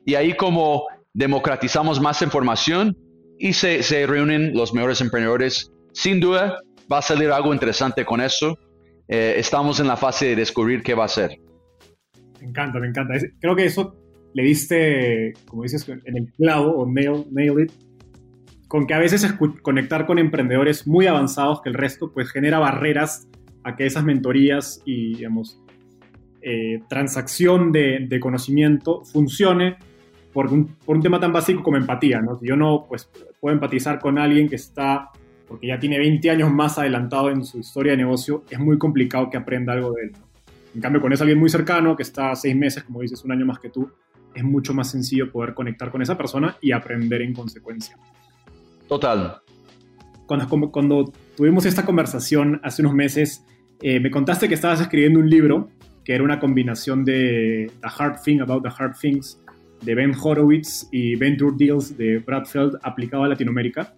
Y 0.05 0.14
ahí 0.14 0.36
como 0.36 0.86
democratizamos 1.14 2.01
más 2.01 2.22
información 2.22 2.97
y 3.38 3.55
se, 3.55 3.82
se 3.82 4.07
reúnen 4.07 4.55
los 4.55 4.72
mejores 4.74 5.01
emprendedores. 5.01 5.72
Sin 5.93 6.20
duda 6.20 6.59
va 6.90 6.99
a 6.99 7.03
salir 7.03 7.30
algo 7.30 7.53
interesante 7.53 8.05
con 8.05 8.20
eso. 8.20 8.59
Eh, 9.09 9.34
estamos 9.36 9.80
en 9.80 9.88
la 9.88 9.97
fase 9.97 10.26
de 10.26 10.36
descubrir 10.36 10.82
qué 10.82 10.95
va 10.95 11.05
a 11.05 11.09
ser. 11.09 11.36
Me 12.40 12.49
encanta, 12.49 12.78
me 12.78 12.88
encanta. 12.88 13.14
Creo 13.40 13.55
que 13.55 13.66
eso 13.66 13.97
le 14.34 14.43
diste, 14.43 15.34
como 15.47 15.62
dices, 15.62 15.88
en 15.88 16.16
el 16.16 16.32
clavo 16.32 16.76
o 16.76 16.86
nail, 16.86 17.26
nail 17.30 17.61
it, 17.61 17.72
con 18.68 18.86
que 18.86 18.95
a 18.95 18.99
veces 18.99 19.34
conectar 19.61 20.07
con 20.07 20.18
emprendedores 20.18 20.86
muy 20.86 21.07
avanzados 21.07 21.61
que 21.61 21.68
el 21.68 21.74
resto, 21.74 22.11
pues 22.12 22.30
genera 22.30 22.59
barreras 22.59 23.28
a 23.64 23.76
que 23.76 23.86
esas 23.86 24.05
mentorías 24.05 24.82
y, 24.86 25.16
digamos, 25.16 25.62
eh, 26.40 26.82
transacción 26.88 27.70
de, 27.70 28.18
conocimiento 28.20 29.05
funcione 29.05 29.76
por 30.32 30.47
un, 30.53 30.74
por 30.84 30.97
un, 30.97 31.03
tema 31.03 31.20
tan 31.20 31.32
básico 31.32 31.62
como 31.62 31.76
empatía, 31.76 32.20
¿no? 32.20 32.38
Si 32.38 32.49
yo 32.49 32.57
no, 32.57 32.86
pues, 32.88 33.11
puedo 33.40 33.55
empatizar 33.55 34.01
con 34.01 34.18
alguien 34.18 34.49
que 34.49 34.57
está, 34.57 35.11
porque 35.53 35.67
ya 35.67 35.79
tiene 35.79 35.99
20 35.99 36.31
años 36.31 36.51
más 36.51 36.79
adelantado 36.79 37.29
en 37.29 37.45
su 37.45 37.59
historia 37.59 37.93
de 37.93 37.99
negocio, 37.99 38.43
es 38.49 38.59
muy 38.59 38.79
complicado 38.79 39.29
que 39.29 39.37
aprenda 39.37 39.75
algo 39.75 39.93
de 39.93 40.05
él, 40.05 40.13
En 40.75 40.81
cambio, 40.81 41.03
con 41.03 41.13
es 41.13 41.21
alguien 41.21 41.39
muy 41.39 41.51
cercano, 41.51 41.95
que 41.95 42.03
está 42.03 42.35
seis 42.35 42.57
meses, 42.57 42.85
como 42.85 43.03
dices, 43.03 43.23
un 43.23 43.33
año 43.33 43.45
más 43.45 43.59
que 43.59 43.69
tú, 43.69 43.91
es 44.35 44.43
mucho 44.43 44.73
más 44.73 44.91
sencillo 44.91 45.31
poder 45.31 45.53
conectar 45.53 45.91
con 45.91 46.01
esa 46.01 46.17
persona 46.17 46.57
y 46.63 46.73
aprender 46.73 47.21
en 47.21 47.35
consecuencia. 47.35 47.99
Total. 48.89 49.43
Cuando, 50.25 50.71
cuando 50.71 51.13
tuvimos 51.37 51.67
esta 51.67 51.85
conversación 51.85 52.59
hace 52.65 52.81
unos 52.81 52.95
meses, 52.95 53.45
eh, 53.83 54.01
me 54.01 54.11
contaste 54.11 54.49
que 54.49 54.55
estabas 54.55 54.81
escribiendo 54.81 55.21
un 55.21 55.29
libro 55.29 55.69
que 56.03 56.15
era 56.15 56.25
una 56.25 56.41
combinación 56.41 57.05
de 57.05 57.71
The 57.83 57.89
Hard 57.99 58.23
Thing 58.23 58.41
About 58.41 58.63
the 58.63 58.71
Hard 58.75 58.97
Things 58.99 59.39
de 59.83 59.95
Ben 59.95 60.15
Horowitz 60.19 60.89
y 60.91 61.15
Venture 61.17 61.53
Deals 61.59 61.95
de 61.99 62.19
Brad 62.21 62.47
Feld 62.47 62.79
aplicado 62.83 63.25
a 63.25 63.29
Latinoamérica. 63.29 63.95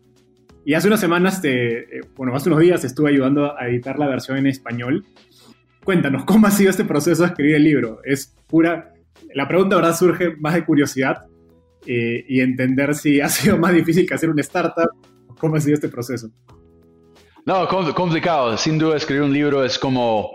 Y 0.65 0.75
hace 0.75 0.89
unas 0.89 1.01
semanas, 1.01 1.41
eh, 1.45 2.01
bueno, 2.17 2.35
hace 2.35 2.49
unos 2.49 2.61
días 2.61 2.85
estuve 2.85 3.11
ayudando 3.11 3.59
a 3.59 3.69
editar 3.69 3.99
la 3.99 4.09
versión 4.09 4.39
en 4.39 4.47
español. 4.47 5.05
Cuéntanos, 5.85 6.25
¿cómo 6.25 6.47
ha 6.47 6.51
sido 6.51 6.71
este 6.71 6.85
proceso 6.85 7.23
de 7.23 7.29
escribir 7.29 7.57
el 7.57 7.65
libro? 7.65 8.01
¿Es 8.05 8.35
pura 8.47 8.95
la 9.35 9.49
pregunta 9.49 9.77
ahora 9.77 9.93
surge 9.93 10.37
más 10.37 10.55
de 10.55 10.65
curiosidad 10.65 11.27
eh, 11.87 12.25
y 12.29 12.41
entender 12.41 12.95
si 12.95 13.21
ha 13.21 13.29
sido 13.29 13.59
más 13.59 13.73
difícil 13.73 14.07
que 14.07 14.15
hacer 14.15 14.31
una 14.31 14.41
startup, 14.43 14.91
cómo 15.39 15.57
ha 15.57 15.61
sido 15.61 15.75
este 15.75 15.89
proceso. 15.89 16.31
No, 17.45 17.69
complicado. 17.69 18.57
Sin 18.57 18.79
duda 18.79 18.97
escribir 18.97 19.23
un 19.25 19.33
libro 19.33 19.65
es 19.65 19.79
como, 19.79 20.35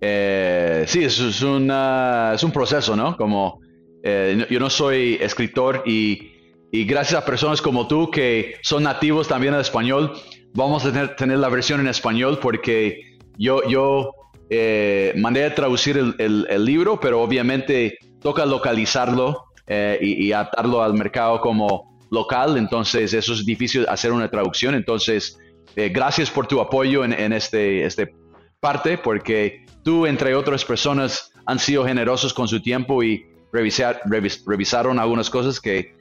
eh, 0.00 0.84
sí, 0.86 1.04
es, 1.04 1.18
es, 1.18 1.36
es, 1.36 2.42
un 2.42 2.52
proceso, 2.52 2.96
¿no? 2.96 3.16
Como, 3.16 3.60
yo 4.02 4.60
no 4.60 4.70
soy 4.70 5.18
escritor 5.20 5.82
y, 5.84 6.37
y, 6.70 6.84
gracias 6.84 7.22
a 7.22 7.24
personas 7.24 7.62
como 7.62 7.88
tú 7.88 8.10
que 8.10 8.56
son 8.62 8.82
nativos 8.82 9.28
también 9.28 9.54
en 9.54 9.60
español, 9.60 10.12
vamos 10.54 10.84
a 10.84 10.92
tener, 10.92 11.16
tener 11.16 11.38
la 11.38 11.48
versión 11.48 11.80
en 11.80 11.88
español 11.88 12.38
porque 12.40 13.18
yo, 13.38 13.66
yo 13.68 14.12
eh, 14.50 15.12
mandé 15.16 15.44
a 15.44 15.54
traducir 15.54 16.14
el, 16.18 16.64
libro, 16.64 16.98
pero 16.98 17.20
obviamente 17.20 17.98
toca 18.20 18.46
localizarlo 18.46 19.44
eh, 19.66 19.98
y, 20.00 20.32
atarlo 20.32 20.82
al 20.82 20.94
mercado 20.94 21.40
como 21.40 21.98
local, 22.10 22.56
entonces 22.56 23.12
eso 23.12 23.34
es 23.34 23.44
difícil 23.44 23.86
hacer 23.88 24.12
una 24.12 24.30
traducción, 24.30 24.74
entonces 24.74 25.38
eh, 25.76 25.90
gracias 25.90 26.30
por 26.30 26.46
tu 26.46 26.60
apoyo 26.60 27.04
en, 27.04 27.32
este, 27.32 27.84
este 27.84 28.14
parte, 28.58 28.96
porque 28.96 29.66
tú, 29.84 30.06
entre 30.06 30.34
otras 30.34 30.64
personas, 30.64 31.32
han 31.44 31.58
sido 31.58 31.84
generosos 31.84 32.32
con 32.32 32.48
su 32.48 32.62
tiempo 32.62 33.02
y 33.02 33.26
revisar, 33.52 34.00
revisaron 34.46 34.98
algunas 34.98 35.28
cosas 35.28 35.60
que, 35.60 35.97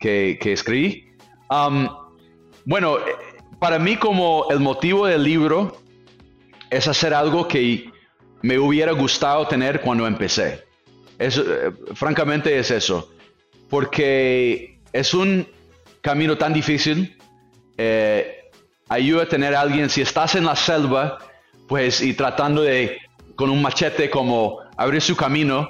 que, 0.00 0.38
escribí. 0.42 1.12
Um, 1.50 1.88
bueno, 2.64 2.96
para 3.60 3.78
mí 3.78 3.96
como 3.96 4.46
el 4.50 4.60
motivo 4.60 5.06
del 5.06 5.22
libro 5.22 5.76
es 6.70 6.88
hacer 6.88 7.14
algo 7.14 7.46
que 7.46 7.90
me 8.42 8.58
hubiera 8.58 8.92
gustado 8.92 9.46
tener 9.46 9.80
cuando 9.80 10.06
empecé. 10.06 10.64
Eso, 11.18 11.42
eh, 11.42 11.72
francamente 11.94 12.58
es 12.58 12.70
eso, 12.70 13.12
porque 13.68 14.80
es 14.92 15.12
un 15.12 15.46
camino 16.00 16.38
tan 16.38 16.52
difícil. 16.52 17.18
Eh, 17.76 18.50
ayuda 18.88 19.24
a 19.24 19.26
tener 19.26 19.54
a 19.54 19.60
alguien, 19.60 19.90
si 19.90 20.00
estás 20.00 20.34
en 20.34 20.46
la 20.46 20.56
selva, 20.56 21.18
pues 21.68 22.00
y 22.00 22.14
tratando 22.14 22.62
de 22.62 22.98
con 23.36 23.50
un 23.50 23.62
machete 23.62 24.10
como 24.10 24.58
abrir 24.76 25.00
su 25.00 25.16
camino, 25.16 25.68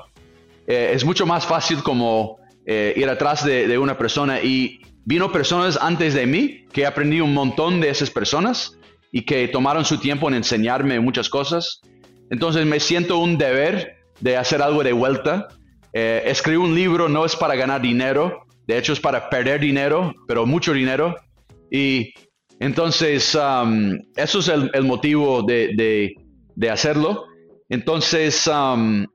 eh, 0.66 0.92
es 0.94 1.04
mucho 1.04 1.26
más 1.26 1.46
fácil 1.46 1.82
como 1.82 2.39
ir 2.66 3.08
atrás 3.08 3.44
de, 3.44 3.66
de, 3.66 3.78
una 3.78 3.98
persona 3.98 4.40
y 4.40 4.80
vino 5.04 5.32
personas 5.32 5.78
antes 5.80 6.14
de 6.14 6.26
mí 6.26 6.66
que 6.72 6.86
aprendí 6.86 7.20
un 7.20 7.34
montón 7.34 7.80
de 7.80 7.90
esas 7.90 8.10
personas 8.10 8.78
y 9.12 9.22
que 9.22 9.48
tomaron 9.48 9.84
su 9.84 9.98
tiempo 9.98 10.28
en 10.28 10.34
enseñarme 10.34 11.00
muchas 11.00 11.28
cosas. 11.28 11.80
Entonces 12.30 12.64
me 12.64 12.78
siento 12.78 13.18
un 13.18 13.38
deber 13.38 13.96
de 14.20 14.36
hacer 14.36 14.62
algo 14.62 14.84
de 14.84 14.92
vuelta. 14.92 15.48
Eh, 15.92 16.22
escribir 16.26 16.60
un 16.60 16.74
libro 16.74 17.08
no 17.08 17.24
es 17.24 17.34
para 17.34 17.56
ganar 17.56 17.80
dinero, 17.80 18.46
de 18.66 18.78
hecho 18.78 18.92
es 18.92 19.00
para 19.00 19.28
perder 19.28 19.60
dinero, 19.60 20.14
pero 20.28 20.46
mucho 20.46 20.72
dinero. 20.72 21.16
Y 21.70 22.12
entonces 22.60 23.34
um, 23.34 23.98
eso 24.14 24.38
es 24.38 24.48
el, 24.48 24.84
motivo 24.84 25.42
de, 25.42 26.14
de, 26.54 26.70
hacerlo. 26.70 27.24
Entonces, 27.68 28.46
um, 28.46 29.06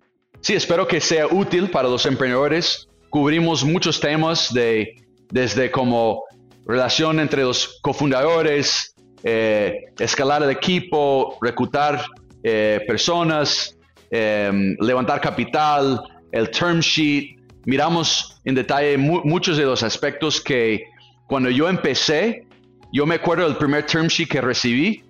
sí, 0.42 0.54
espero 0.54 0.88
que 0.88 1.00
sea 1.00 1.28
útil 1.28 1.70
para 1.70 1.88
los 1.88 2.06
emprendedores. 2.06 2.88
Cubrimos 3.16 3.64
muchos 3.64 4.02
temas 4.02 4.54
de, 4.54 4.94
desde 5.32 5.72
como 5.72 6.26
relación 6.66 7.22
entre 7.22 7.44
los 7.44 7.80
cofundadores, 7.82 8.94
eh, 9.24 9.86
escalar 9.98 10.44
el 10.44 10.50
equipo, 10.50 11.38
reclutar 11.42 12.04
eh, 12.44 12.82
personas, 12.86 13.78
em, 14.12 14.76
levantar 14.82 15.22
capital, 15.22 16.04
el 16.34 16.50
term 16.50 16.82
sheet. 16.82 17.40
Miramos 17.64 18.42
en 18.44 18.54
detalle 18.54 18.98
muchos 18.98 19.56
de 19.56 19.64
los 19.64 19.82
aspectos 19.82 20.42
que 20.42 20.84
cuando 21.26 21.50
yo 21.50 21.70
empecé, 21.70 22.46
yo 22.92 23.06
me 23.06 23.16
acuerdo 23.16 23.46
del 23.46 23.56
primer 23.56 23.86
term 23.86 24.08
sheet 24.08 24.28
que 24.28 24.42
recibí 24.42 25.06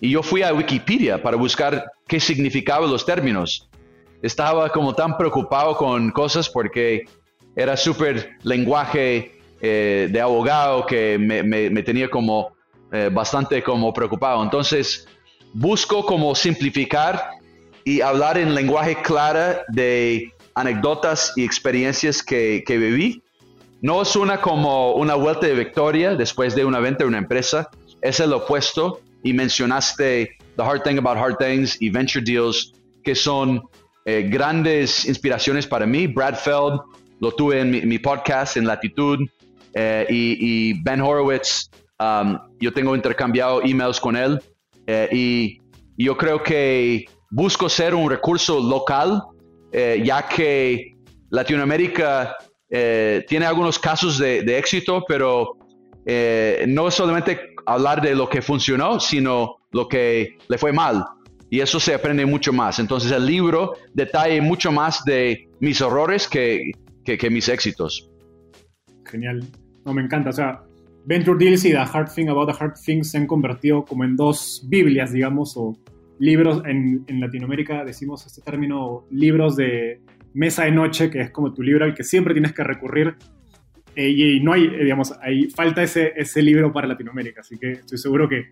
y 0.00 0.10
yo 0.10 0.22
fui 0.22 0.42
a 0.42 0.54
Wikipedia 0.54 1.20
para 1.20 1.36
buscar 1.36 1.90
qué 2.06 2.20
significaban 2.20 2.88
los 2.88 3.04
términos. 3.04 3.68
Estaba 4.22 4.68
como 4.70 4.94
tan 4.94 5.16
preocupado 5.16 5.76
con 5.76 6.12
cosas 6.12 6.48
porque 6.48 7.04
era 7.58 7.76
súper 7.76 8.36
lenguaje 8.44 9.40
eh, 9.60 10.08
de 10.10 10.20
abogado 10.20 10.86
que 10.86 11.18
me 11.18 11.82
tenía 11.82 12.08
como 12.08 12.56
eh, 12.90 13.10
bastante 13.12 13.62
como 13.62 13.92
preocupado. 13.92 14.42
Entonces, 14.42 15.06
busco 15.52 16.06
como 16.06 16.34
simplificar 16.34 17.32
y 17.84 18.00
hablar 18.00 18.38
en 18.38 18.54
lenguaje 18.54 18.96
claro 19.02 19.60
de 19.68 20.32
anécdotas 20.54 21.34
y 21.36 21.44
experiencias 21.44 22.22
que, 22.22 22.64
que 22.66 22.78
viví. 22.78 23.22
No 23.82 24.00
es 24.00 24.16
una 24.16 24.40
como 24.40 24.94
una 24.94 25.16
vuelta 25.16 25.46
de 25.46 25.54
victoria 25.54 26.14
después 26.14 26.54
de 26.54 26.64
una 26.64 26.80
venta 26.80 27.04
de 27.04 27.08
una 27.08 27.18
empresa, 27.18 27.68
es 28.00 28.20
el 28.20 28.32
opuesto. 28.32 29.00
Y 29.22 29.34
mencionaste 29.34 30.38
The 30.56 30.62
Hard 30.62 30.84
Thing 30.84 30.98
About 30.98 31.18
Hard 31.18 31.36
Things 31.38 31.76
y 31.82 31.90
Venture 31.90 32.24
Deals, 32.24 32.72
que 33.02 33.14
son 33.14 33.62
eh, 34.06 34.26
grandes 34.30 35.04
inspiraciones 35.04 35.66
para 35.66 35.84
mí. 35.84 36.06
Brad 36.06 36.36
Feld 36.36 36.80
lo 37.20 37.32
tuve 37.32 37.60
en 37.60 37.88
mi, 37.88 37.98
podcast 37.98 38.56
en 38.56 38.66
Latitud 38.66 39.18
eh, 39.74 40.06
y, 40.08 40.82
Ben 40.82 41.00
Horowitz 41.00 41.70
Um, 42.00 42.38
yo 42.60 42.72
tengo 42.72 42.94
intercambiado 42.94 43.60
emails 43.64 43.98
con 43.98 44.14
él 44.14 44.40
eh, 44.86 45.08
y 45.10 45.60
yo 45.96 46.16
creo 46.16 46.40
que 46.40 47.06
busco 47.28 47.68
ser 47.68 47.92
un 47.92 48.08
recurso 48.08 48.60
local, 48.60 49.20
eh, 49.72 50.00
ya 50.04 50.22
que 50.28 50.94
Latinoamérica 51.30 52.36
tiene 52.68 53.46
algunos 53.46 53.80
casos 53.80 54.16
de, 54.16 54.58
éxito, 54.58 55.02
pero 55.08 55.56
no 56.68 56.88
solamente 56.92 57.40
hablar 57.66 58.00
de 58.00 58.14
lo 58.14 58.28
que 58.28 58.42
funcionó, 58.42 59.00
sino 59.00 59.56
lo 59.72 59.88
que 59.88 60.36
le 60.46 60.56
fue 60.56 60.72
mal. 60.72 61.04
Y 61.50 61.58
eso 61.58 61.80
se 61.80 61.94
aprende 61.94 62.24
mucho 62.26 62.52
más. 62.52 62.78
Entonces 62.78 63.10
el 63.10 63.26
libro 63.26 63.72
detalla 63.92 64.40
mucho 64.40 64.70
más 64.70 65.02
de 65.04 65.48
mis 65.58 65.80
errores 65.80 66.28
que, 66.28 66.70
que, 67.08 67.16
que 67.16 67.30
mis 67.30 67.48
éxitos. 67.48 68.10
Genial. 69.06 69.42
No, 69.86 69.94
me 69.94 70.02
encanta. 70.02 70.28
O 70.28 70.32
sea, 70.32 70.62
Venture 71.06 71.42
Deals 71.42 71.64
y 71.64 71.70
The 71.70 71.78
Hard 71.78 72.12
Thing 72.12 72.28
About 72.28 72.50
the 72.50 72.62
Hard 72.62 72.74
Things 72.84 73.10
se 73.10 73.16
han 73.16 73.26
convertido 73.26 73.84
como 73.84 74.04
en 74.04 74.14
dos 74.14 74.66
Biblias, 74.68 75.12
digamos, 75.12 75.56
o 75.56 75.78
libros, 76.18 76.62
en, 76.66 77.04
Latinoamérica 77.08 77.82
decimos 77.84 78.26
este 78.26 78.42
término, 78.42 79.06
libros 79.10 79.56
de 79.56 80.02
mesa 80.34 80.64
de 80.64 80.72
noche, 80.72 81.08
que 81.10 81.20
es 81.20 81.30
como 81.30 81.54
tu 81.54 81.62
libro 81.62 81.86
al 81.86 81.94
que 81.94 82.04
siempre 82.04 82.34
tienes 82.34 82.52
que 82.52 82.62
recurrir. 82.62 83.16
Eh, 83.96 84.10
y, 84.10 84.40
no 84.40 84.52
hay, 84.52 84.66
eh, 84.66 84.84
digamos, 84.84 85.14
hay, 85.22 85.48
falta 85.48 85.82
ese, 85.82 86.12
ese 86.14 86.42
libro 86.42 86.70
para 86.72 86.86
Latinoamérica, 86.86 87.40
así 87.40 87.56
que 87.56 87.72
estoy 87.72 87.96
seguro 87.96 88.28
que, 88.28 88.50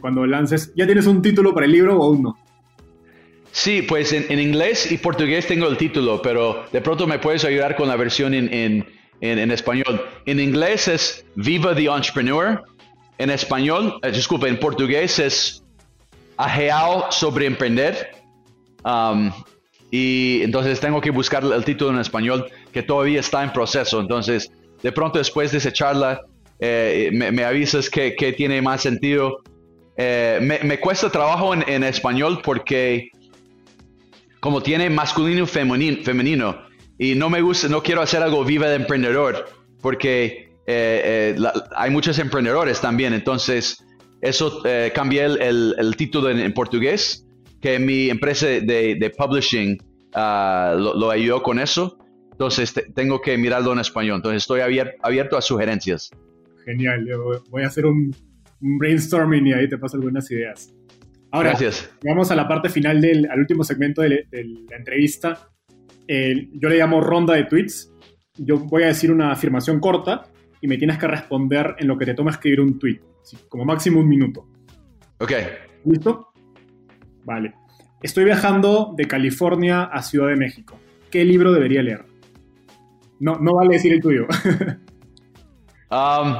cuando 0.00 0.24
lances, 0.24 0.72
¿ya 0.74 0.86
tienes 0.86 1.06
un 1.06 1.20
título 1.20 1.52
para 1.52 1.66
el 1.66 1.72
libro 1.72 1.98
o 1.98 2.04
aún 2.04 2.22
no? 2.22 2.38
Sí, 3.52 3.82
pues 3.82 4.12
en, 4.12 4.38
inglés 4.38 4.90
y 4.92 4.98
portugués 4.98 5.46
tengo 5.46 5.66
el 5.66 5.76
título, 5.76 6.22
pero 6.22 6.64
de 6.72 6.80
pronto 6.80 7.06
me 7.06 7.18
puedes 7.18 7.44
ayudar 7.44 7.76
con 7.76 7.88
la 7.88 7.96
versión 7.96 8.32
en 8.32 8.86
en, 9.20 9.50
español. 9.50 10.06
En 10.26 10.40
inglés 10.40 10.88
es 10.88 11.24
Viva 11.34 11.74
the 11.74 11.86
Entrepreneur. 11.86 12.62
En 13.18 13.30
español, 13.30 13.98
eh, 14.02 14.10
disculpe, 14.10 14.48
en 14.48 14.58
portugués 14.58 15.18
es 15.18 15.62
Ajeao 16.36 17.10
sobre 17.12 17.46
emprender. 17.46 18.12
Um, 18.84 19.30
y 19.90 20.40
entonces 20.42 20.80
tengo 20.80 21.00
que 21.00 21.10
buscar 21.10 21.44
el 21.44 21.64
título 21.64 21.90
en 21.90 21.98
español 21.98 22.50
que 22.72 22.82
todavía 22.82 23.20
está 23.20 23.42
en 23.42 23.52
proceso. 23.52 24.00
Entonces, 24.00 24.50
de 24.82 24.92
pronto 24.92 25.18
después 25.18 25.52
de 25.52 25.58
esa 25.58 25.72
charla, 25.72 26.22
eh, 26.60 27.10
me, 27.12 27.44
avisas 27.44 27.90
que, 27.90 28.12
tiene 28.36 28.62
más 28.62 28.80
sentido. 28.80 29.42
Eh, 29.96 30.38
me, 30.40 30.80
cuesta 30.80 31.10
trabajo 31.10 31.52
en, 31.52 31.68
en, 31.68 31.84
español 31.84 32.40
porque 32.42 33.10
como 34.40 34.62
tiene 34.62 34.90
masculino 34.90 35.44
y 35.44 35.46
femenino, 35.46 36.02
femenino 36.02 36.70
y 37.00 37.14
no 37.14 37.30
me 37.30 37.40
gusta, 37.40 37.66
no 37.68 37.82
quiero 37.82 38.02
hacer 38.02 38.22
algo 38.22 38.44
viva 38.44 38.68
de 38.68 38.76
emprendedor, 38.76 39.46
porque 39.80 40.50
eh, 40.66 41.34
eh, 41.34 41.36
hay 41.74 41.90
muchos 41.90 42.18
emprendedores 42.18 42.78
también. 42.78 43.14
Entonces, 43.14 43.82
eso 44.20 44.60
eh, 44.66 44.92
cambié 44.94 45.24
el, 45.24 45.94
título 45.96 46.28
en, 46.28 46.52
portugués, 46.52 47.26
que 47.62 47.78
mi 47.78 48.10
empresa 48.10 48.46
de, 48.46 49.14
publishing 49.16 49.78
ah, 50.12 50.76
lo, 50.78 51.10
ayudó 51.10 51.42
con 51.42 51.58
eso. 51.58 51.96
Entonces, 52.32 52.74
tengo 52.94 53.22
que 53.22 53.38
mirarlo 53.38 53.72
en 53.72 53.78
español. 53.78 54.16
Entonces, 54.16 54.42
estoy 54.42 54.60
abierto, 54.60 55.38
a 55.38 55.40
sugerencias. 55.40 56.10
Genial, 56.66 57.06
yo 57.08 57.42
voy 57.48 57.62
a 57.62 57.68
hacer 57.68 57.86
un, 57.86 58.14
brainstorming 58.60 59.46
y 59.46 59.52
ahí 59.54 59.70
te 59.70 59.78
paso 59.78 59.96
algunas 59.96 60.30
ideas. 60.30 60.70
Ahora, 61.32 61.50
Gracias. 61.50 61.90
vamos 62.04 62.30
a 62.30 62.34
la 62.34 62.48
parte 62.48 62.68
final 62.68 63.00
del 63.00 63.30
al 63.30 63.38
último 63.38 63.62
segmento 63.62 64.02
de 64.02 64.26
la 64.68 64.76
entrevista 64.76 65.50
yo 66.52 66.68
le 66.68 66.78
llamo 66.78 67.00
ronda 67.00 67.34
de 67.34 67.44
tweets. 67.44 67.92
Yo 68.36 68.58
voy 68.58 68.84
a 68.84 68.86
decir 68.86 69.12
una 69.12 69.32
afirmación 69.32 69.80
corta 69.80 70.24
y 70.60 70.66
me 70.66 70.76
tienes 70.76 70.98
que 70.98 71.06
responder 71.06 71.76
en 71.78 71.88
lo 71.88 71.96
que 71.96 72.06
te 72.06 72.14
toma 72.14 72.30
escribir 72.30 72.60
un 72.60 72.78
tweet, 72.78 73.00
como 73.48 73.64
máximo 73.64 74.00
un 74.00 74.08
minuto. 74.08 74.46
Ok. 75.18 75.32
¿Listo? 75.84 76.32
Vale. 77.24 77.54
Estoy 78.02 78.24
viajando 78.24 78.94
de 78.96 79.06
California 79.06 79.84
a 79.84 80.02
Ciudad 80.02 80.28
de 80.28 80.36
México. 80.36 80.78
¿Qué 81.10 81.24
libro 81.24 81.52
debería 81.52 81.82
leer? 81.82 82.04
No, 83.20 83.38
no 83.38 83.54
vale 83.54 83.74
decir 83.74 83.92
el 83.92 84.00
tuyo. 84.00 84.26
um, 85.90 86.36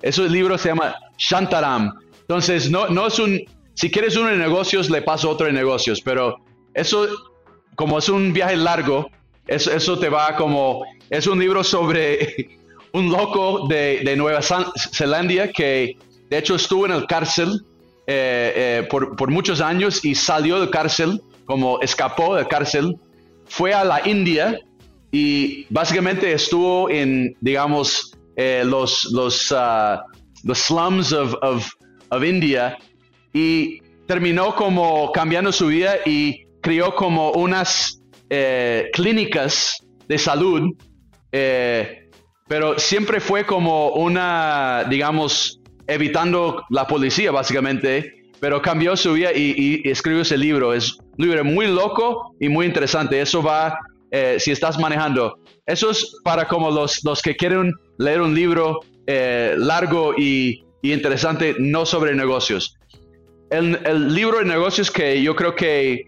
ese 0.00 0.28
libro 0.28 0.56
se 0.56 0.68
llama 0.68 0.94
Shantaram. 1.16 1.92
Entonces, 2.20 2.70
no, 2.70 2.88
no 2.88 3.08
es 3.08 3.18
un... 3.18 3.40
Si 3.78 3.92
quieres 3.92 4.16
uno 4.16 4.30
de 4.30 4.36
negocios, 4.36 4.90
le 4.90 5.02
paso 5.02 5.30
otro 5.30 5.46
de 5.46 5.52
negocios, 5.52 6.00
pero 6.00 6.40
eso 6.74 7.06
como 7.76 8.00
es 8.00 8.08
un 8.08 8.32
viaje 8.32 8.56
largo, 8.56 9.08
eso, 9.46 9.70
eso 9.70 9.96
te 9.96 10.08
va 10.08 10.34
como, 10.34 10.84
es 11.10 11.28
un 11.28 11.38
libro 11.38 11.62
sobre 11.62 12.58
un 12.92 13.08
loco 13.08 13.68
de, 13.68 14.00
de 14.04 14.16
Nueva 14.16 14.40
Zelanda 14.42 15.52
que 15.52 15.96
de 16.28 16.38
hecho 16.38 16.56
estuvo 16.56 16.86
en 16.86 16.92
el 16.92 17.06
cárcel 17.06 17.60
eh, 18.08 18.84
por, 18.90 19.14
por, 19.14 19.30
muchos 19.30 19.60
años 19.60 20.04
y 20.04 20.16
salió 20.16 20.58
de 20.60 20.70
cárcel, 20.70 21.22
como 21.44 21.80
escapó 21.80 22.34
de 22.34 22.48
cárcel, 22.48 22.96
fue 23.46 23.72
a 23.72 23.84
la 23.84 24.04
India 24.08 24.58
y 25.12 25.66
básicamente 25.70 26.32
estuvo 26.32 26.90
en, 26.90 27.36
digamos, 27.40 28.10
los, 28.36 29.04
los, 29.12 29.52
uh, 29.52 30.00
los 30.42 30.58
slums 30.58 31.12
of, 31.12 31.36
of, 31.42 31.70
of 32.10 32.24
India 32.24 32.76
y 33.32 33.80
terminó 34.06 34.54
como 34.54 35.12
cambiando 35.12 35.52
su 35.52 35.66
vida 35.66 35.96
y 36.04 36.46
crió 36.60 36.94
como 36.94 37.30
unas 37.32 38.02
eh, 38.30 38.90
clínicas 38.92 39.78
de 40.06 40.18
salud, 40.18 40.74
eh, 41.32 42.10
pero 42.48 42.78
siempre 42.78 43.20
fue 43.20 43.44
como 43.44 43.90
una, 43.90 44.84
digamos, 44.88 45.60
evitando 45.86 46.64
la 46.70 46.86
policía 46.86 47.30
básicamente, 47.30 48.24
pero 48.40 48.62
cambió 48.62 48.96
su 48.96 49.12
vida 49.12 49.30
y, 49.34 49.82
escribió 49.84 50.22
ese 50.22 50.38
libro. 50.38 50.72
Es 50.72 50.96
un 50.98 51.26
libro 51.26 51.44
muy 51.44 51.66
loco 51.66 52.34
y 52.40 52.48
muy 52.48 52.66
interesante. 52.66 53.20
Eso 53.20 53.42
va, 53.42 53.78
eh, 54.10 54.36
si 54.38 54.50
estás 54.50 54.78
manejando. 54.78 55.38
Eso 55.66 55.90
es 55.90 56.14
para 56.24 56.48
como 56.48 56.70
los, 56.70 57.04
los 57.04 57.20
que 57.20 57.36
quieren 57.36 57.72
leer 57.98 58.22
un 58.22 58.34
libro 58.34 58.80
largo 59.06 60.12
y, 60.18 60.62
y 60.82 60.92
interesante, 60.92 61.56
no 61.58 61.86
sobre 61.86 62.14
negocios. 62.14 62.77
El, 63.50 63.80
el, 63.84 64.14
libro 64.14 64.38
de 64.38 64.44
negocios 64.44 64.90
que 64.90 65.22
yo 65.22 65.34
creo 65.34 65.54
que 65.54 66.04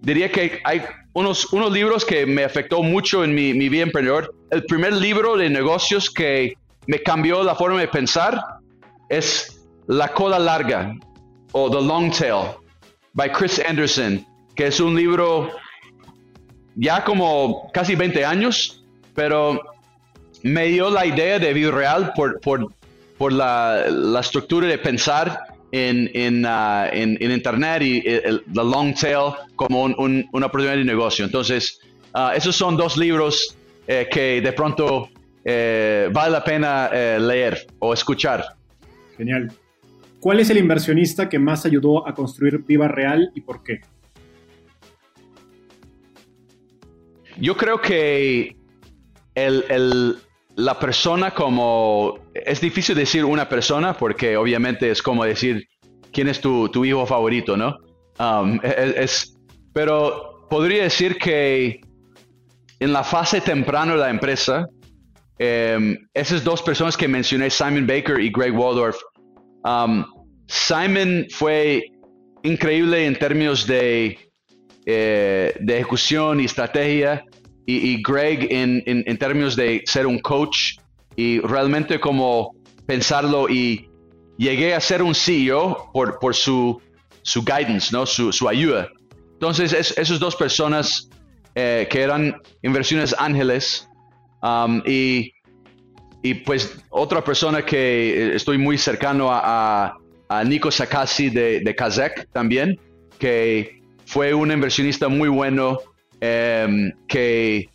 diría 0.00 0.30
que 0.30 0.60
hay 0.64 0.82
unos, 1.12 1.52
unos 1.52 1.72
libros 1.72 2.04
que 2.04 2.26
me 2.26 2.44
afectó 2.44 2.82
mucho 2.82 3.24
en 3.24 3.34
mi, 3.34 3.54
mi 3.54 3.68
vida 3.68 3.82
emprendedor. 3.82 4.34
El 4.50 4.64
primer 4.64 4.92
libro 4.92 5.36
de 5.36 5.50
negocios 5.50 6.10
que 6.10 6.54
me 6.86 7.02
cambió 7.02 7.42
la 7.42 7.54
forma 7.54 7.80
de 7.80 7.88
pensar 7.88 8.42
es 9.08 9.66
La 9.86 10.08
cola 10.08 10.38
larga 10.38 10.94
o 11.52 11.70
The 11.70 11.80
Long 11.82 12.12
Tail 12.12 12.54
by 13.12 13.32
Chris 13.32 13.60
Anderson, 13.66 14.24
que 14.54 14.68
es 14.68 14.80
un 14.80 14.94
libro 14.94 15.50
ya 16.76 17.04
como 17.04 17.70
casi 17.72 17.96
20 17.96 18.24
años, 18.24 18.84
pero 19.14 19.60
me 20.42 20.66
dio 20.66 20.90
la 20.90 21.04
idea 21.04 21.38
de 21.38 21.52
vida 21.52 21.70
real 21.70 22.12
por, 22.14 22.40
por, 22.40 22.72
por 23.18 23.32
la, 23.32 23.86
la, 23.88 24.20
estructura 24.20 24.68
de 24.68 24.78
pensar 24.78 25.40
en, 25.72 26.10
en, 26.14 26.44
uh, 26.44 26.84
en, 26.92 27.16
en 27.20 27.30
Internet 27.30 27.82
y 27.82 28.02
el, 28.06 28.42
the 28.52 28.64
long 28.64 28.94
tail 28.94 29.32
como 29.56 29.84
un, 29.84 29.94
un, 29.98 30.28
una 30.32 30.46
oportunidad 30.46 30.76
de 30.76 30.84
negocio. 30.84 31.24
Entonces, 31.24 31.80
uh, 32.14 32.30
esos 32.34 32.56
son 32.56 32.76
dos 32.76 32.96
libros 32.96 33.56
eh, 33.86 34.08
que 34.10 34.40
de 34.40 34.52
pronto 34.52 35.08
eh, 35.44 36.08
vale 36.12 36.32
la 36.32 36.44
pena 36.44 36.90
eh, 36.92 37.18
leer 37.20 37.66
o 37.78 37.92
escuchar. 37.92 38.44
Genial. 39.16 39.52
¿Cuál 40.20 40.40
es 40.40 40.50
el 40.50 40.58
inversionista 40.58 41.28
que 41.28 41.38
más 41.38 41.64
ayudó 41.64 42.06
a 42.06 42.14
construir 42.14 42.58
Viva 42.58 42.88
Real 42.88 43.30
y 43.34 43.40
por 43.40 43.62
qué? 43.62 43.80
Yo 47.38 47.56
creo 47.56 47.80
que 47.80 48.54
el, 49.34 49.64
el, 49.70 50.18
la 50.56 50.78
persona 50.78 51.30
como, 51.30 52.18
es 52.44 52.60
difícil 52.60 52.94
decir 52.94 53.24
una 53.24 53.48
persona 53.48 53.94
porque 53.94 54.36
obviamente 54.36 54.90
es 54.90 55.02
como 55.02 55.24
decir 55.24 55.66
quién 56.12 56.28
es 56.28 56.40
tu, 56.40 56.68
tu 56.68 56.84
hijo 56.84 57.06
favorito, 57.06 57.56
¿no? 57.56 57.76
Um, 58.18 58.60
es, 58.62 59.34
pero 59.72 60.46
podría 60.50 60.82
decir 60.84 61.16
que 61.16 61.80
en 62.78 62.92
la 62.92 63.04
fase 63.04 63.40
temprana 63.40 63.92
de 63.92 63.98
la 63.98 64.10
empresa, 64.10 64.66
um, 65.38 65.96
esas 66.14 66.44
dos 66.44 66.62
personas 66.62 66.96
que 66.96 67.08
mencioné, 67.08 67.50
Simon 67.50 67.86
Baker 67.86 68.20
y 68.20 68.30
Greg 68.30 68.56
Waldorf, 68.56 68.96
um, 69.64 70.04
Simon 70.46 71.26
fue 71.30 71.84
increíble 72.42 73.06
en 73.06 73.16
términos 73.16 73.66
de, 73.66 74.18
eh, 74.86 75.54
de 75.60 75.74
ejecución 75.74 76.40
y 76.40 76.46
estrategia 76.46 77.24
y, 77.66 78.02
Greg 78.02 78.48
en, 78.50 78.82
en, 78.84 79.16
términos 79.18 79.54
de 79.54 79.82
ser 79.86 80.04
un 80.04 80.18
coach 80.18 80.76
y 81.20 81.40
realmente 81.40 82.00
como 82.00 82.54
pensarlo 82.86 83.48
y 83.48 83.90
llegué 84.38 84.74
a 84.74 84.80
ser 84.80 85.02
un 85.02 85.14
CEO 85.14 85.90
por, 85.92 86.18
por 86.18 86.34
su, 86.34 86.80
su 87.22 87.44
guidance, 87.44 87.90
¿no? 87.92 88.06
su, 88.06 88.32
su 88.32 88.48
ayuda. 88.48 88.88
Entonces, 89.34 89.72
es, 89.72 89.96
esas 89.98 90.18
dos 90.18 90.34
personas 90.36 91.08
eh, 91.54 91.86
que 91.90 92.00
eran 92.00 92.40
inversiones 92.62 93.14
ángeles 93.18 93.88
um, 94.42 94.82
y, 94.86 95.32
y, 96.22 96.34
pues 96.34 96.78
otra 96.90 97.22
persona 97.22 97.64
que 97.64 98.34
estoy 98.34 98.56
muy 98.56 98.78
cercano 98.78 99.30
a, 99.30 99.96
a, 100.28 100.44
Nico 100.44 100.70
Sakasi 100.70 101.30
de, 101.30 101.60
de 101.60 101.74
Kazek 101.74 102.28
también, 102.32 102.78
que 103.18 103.82
fue 104.06 104.32
un 104.32 104.50
inversionista 104.50 105.08
muy 105.08 105.28
bueno 105.28 105.80
Em, 106.20 106.92
que 107.08 107.70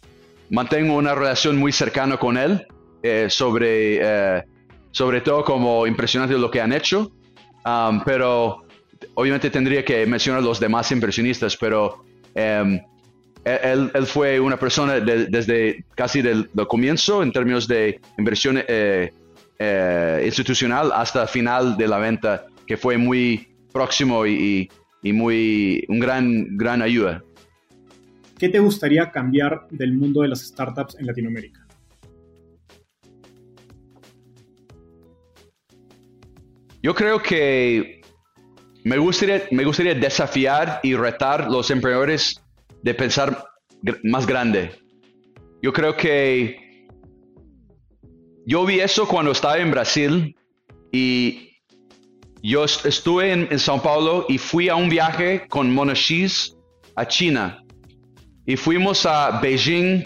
mantengo 0.52 0.96
una 0.96 1.16
relación 1.16 1.58
muy 1.58 1.72
cercana 1.72 2.18
con 2.18 2.38
él, 2.38 2.68
eh, 3.06 3.30
sobre, 3.30 4.00
eh, 4.02 4.44
sobre 4.92 5.22
todo 5.22 5.44
como 5.44 5.86
impresionante 5.88 6.38
lo 6.38 6.50
que 6.50 6.62
han 6.62 6.74
hecho, 6.74 7.12
um, 7.66 8.02
pero 8.04 8.66
obviamente 9.16 9.50
tendría 9.50 9.84
que 9.84 10.06
mencionar 10.06 10.42
los 10.42 10.60
demás 10.60 10.92
impresionistas, 10.92 11.58
pero 11.58 12.04
um, 12.36 12.80
él, 13.44 13.92
él, 13.94 14.06
fue 14.06 14.40
una 14.40 14.58
persona 14.58 15.00
de, 15.00 15.28
desde 15.28 15.86
casi 15.96 16.22
del, 16.22 16.50
comienzo 16.68 17.22
en 17.22 17.32
términos 17.32 17.68
de 17.68 18.00
inversión 18.18 18.64
eh, 18.68 19.12
institucional 20.26 20.92
hasta 20.94 21.28
final 21.28 21.78
de 21.78 21.88
la 21.88 22.00
venta, 22.00 22.46
que 22.66 22.76
fue 22.76 22.98
muy 22.98 23.48
próximo 23.72 24.26
y, 24.26 24.70
y 25.04 25.14
muy 25.14 25.86
un 25.90 26.00
gran, 26.00 26.58
gran 26.58 26.82
ayuda. 26.82 27.22
¿qué 28.38 28.50
te 28.50 28.60
gustaría 28.60 29.12
cambiar 29.12 29.68
del 29.72 29.94
mundo 29.94 30.22
de 30.22 30.30
las 30.30 30.42
startups 30.42 30.96
en 31.00 31.08
Latinoamérica? 31.08 31.65
Yo 36.86 36.94
creo 36.94 37.20
que 37.20 38.02
me 38.84 39.00
gustaría, 39.00 39.42
me 39.50 39.66
gustaría 39.66 39.96
desafiar 39.96 40.82
y 40.84 40.94
retar 40.94 41.50
los 41.50 41.72
emprendedores 41.72 42.40
de 42.84 42.94
pensar 42.94 43.44
más 44.04 44.28
grande. 44.28 44.70
Yo 45.64 45.74
creo 45.74 45.98
que 45.98 46.86
yo 48.46 48.68
vi 48.68 48.82
eso 48.82 49.08
cuando 49.08 49.32
estaba 49.32 49.58
en 49.58 49.72
Brasil 49.72 50.36
y 50.92 51.58
yo 52.44 52.66
estuve 52.66 53.32
en, 53.32 53.48
en 53.50 53.58
São 53.58 53.82
Paulo 53.82 54.28
y 54.30 54.38
fui 54.38 54.70
a 54.70 54.76
un 54.76 54.88
viaje 54.88 55.48
con 55.50 55.74
Monashis 55.74 56.56
a 56.96 57.08
China 57.08 57.64
y 58.46 58.56
fuimos 58.58 59.08
a 59.08 59.40
Beijing, 59.42 60.06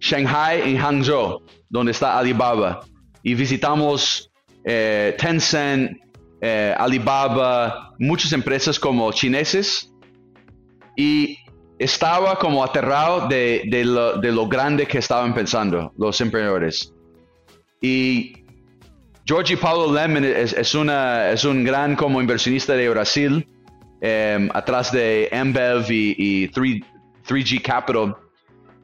Shanghai 0.00 0.72
y 0.72 0.78
Hangzhou, 0.78 1.42
donde 1.68 1.92
está 1.92 2.18
Alibaba. 2.18 2.80
Y 3.22 3.34
visitamos 3.34 4.30
eh, 4.64 5.14
Tencent, 5.18 6.05
eh, 6.46 6.74
Alibaba, 6.78 7.94
muchas 7.98 8.32
empresas 8.32 8.78
como 8.78 9.10
chineses. 9.12 9.92
Y 10.96 11.38
estaba 11.78 12.38
como 12.38 12.62
aterrado 12.64 13.28
de, 13.28 13.62
de, 13.66 13.84
lo, 13.84 14.18
de 14.18 14.32
lo, 14.32 14.46
grande 14.48 14.86
que 14.86 14.98
estaban 14.98 15.34
pensando 15.34 15.92
los 15.98 16.20
emprendedores. 16.20 16.94
Y 17.80 18.44
Georgie 19.26 19.56
Paulo 19.56 19.92
Lemon 19.92 20.24
es, 20.24 20.52
es, 20.52 20.74
una, 20.74 21.30
es 21.30 21.44
un 21.44 21.64
gran 21.64 21.96
como 21.96 22.20
inversionista 22.20 22.74
de 22.74 22.88
Brasil, 22.88 23.46
eh, 24.00 24.48
atrás 24.54 24.92
de 24.92 25.28
Ambev 25.32 25.90
y, 25.90 26.14
y 26.16 26.48
3, 26.48 26.80
3G 27.28 27.62
Capital. 27.62 28.16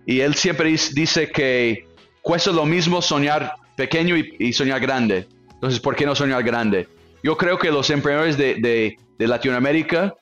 Y 0.04 0.20
él 0.20 0.34
siempre 0.34 0.68
dice 0.70 1.30
que 1.30 1.86
cuesta 2.20 2.50
lo 2.50 2.66
mismo 2.66 3.00
soñar 3.00 3.54
pequeño 3.76 4.16
y, 4.16 4.52
soñar 4.52 4.80
grande. 4.80 5.26
Entonces, 5.54 5.80
¿por 5.80 5.94
qué 5.94 6.04
no 6.04 6.14
soñar 6.14 6.42
grande? 6.42 6.88
Yo 7.22 7.36
creo 7.36 7.58
que 7.58 7.70
los 7.70 7.88
emprendedores 7.90 8.36
de, 8.36 8.96
Latinoamérica 9.18 10.14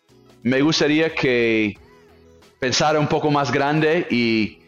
me 0.42 0.60
gustaría 0.60 1.14
que 1.14 1.74
pensara 2.58 3.00
un 3.00 3.08
poco 3.08 3.30
más 3.30 3.50
grande 3.50 4.06
y, 4.10 4.58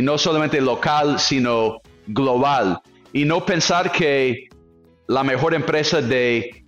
no 0.00 0.16
solamente 0.16 0.60
local, 0.62 1.20
sino 1.20 1.82
global. 2.06 2.80
Y 3.12 3.26
no 3.26 3.44
pensar 3.44 3.92
que 3.92 4.48
la 5.06 5.22
mejor 5.22 5.54
empresa 5.54 6.00
de, 6.00 6.64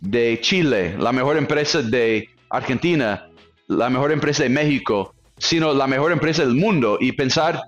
de 0.00 0.38
Chile, 0.40 0.96
la 0.98 1.10
mejor 1.10 1.36
empresa 1.36 1.82
de 1.82 2.28
Argentina, 2.48 3.28
la 3.66 3.90
mejor 3.90 4.12
empresa 4.12 4.44
de 4.44 4.48
México, 4.48 5.14
sino 5.38 5.74
la 5.74 5.88
mejor 5.88 6.12
empresa 6.12 6.44
del 6.44 6.54
mundo 6.54 6.98
y 7.00 7.10
pensar 7.12 7.60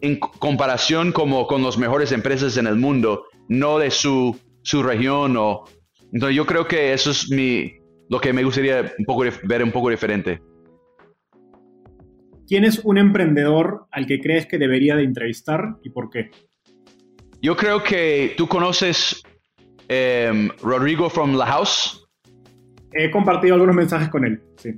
en 0.00 0.18
comparación 0.18 1.12
como 1.12 1.46
con 1.46 1.62
las 1.62 1.76
mejores 1.76 2.12
empresas 2.12 2.56
en 2.56 2.66
el 2.66 2.76
mundo, 2.76 3.26
no 3.48 3.78
de 3.78 3.90
su, 3.90 4.38
su 4.62 4.82
región. 4.82 5.36
O, 5.36 5.64
entonces 6.14 6.36
yo 6.36 6.46
creo 6.46 6.66
que 6.68 6.92
eso 6.92 7.10
es 7.10 7.28
mi, 7.28 7.74
lo 8.08 8.20
que 8.20 8.32
me 8.32 8.44
gustaría 8.44 8.94
un 8.96 9.04
poco, 9.04 9.24
ver 9.42 9.64
un 9.64 9.72
poco 9.72 9.90
diferente. 9.90 10.40
¿Quién 12.46 12.64
es 12.64 12.78
un 12.84 12.98
emprendedor 12.98 13.86
al 13.90 14.06
que 14.06 14.20
crees 14.20 14.46
que 14.46 14.56
debería 14.56 14.94
de 14.94 15.02
entrevistar 15.02 15.76
y 15.82 15.90
por 15.90 16.10
qué? 16.10 16.30
Yo 17.42 17.56
creo 17.56 17.82
que 17.82 18.34
tú 18.36 18.46
conoces 18.46 19.24
um, 19.90 20.50
Rodrigo 20.62 21.10
from 21.10 21.34
La 21.34 21.46
House. 21.46 22.06
He 22.92 23.10
compartido 23.10 23.54
algunos 23.54 23.74
mensajes 23.74 24.08
con 24.08 24.24
él, 24.24 24.40
sí. 24.56 24.70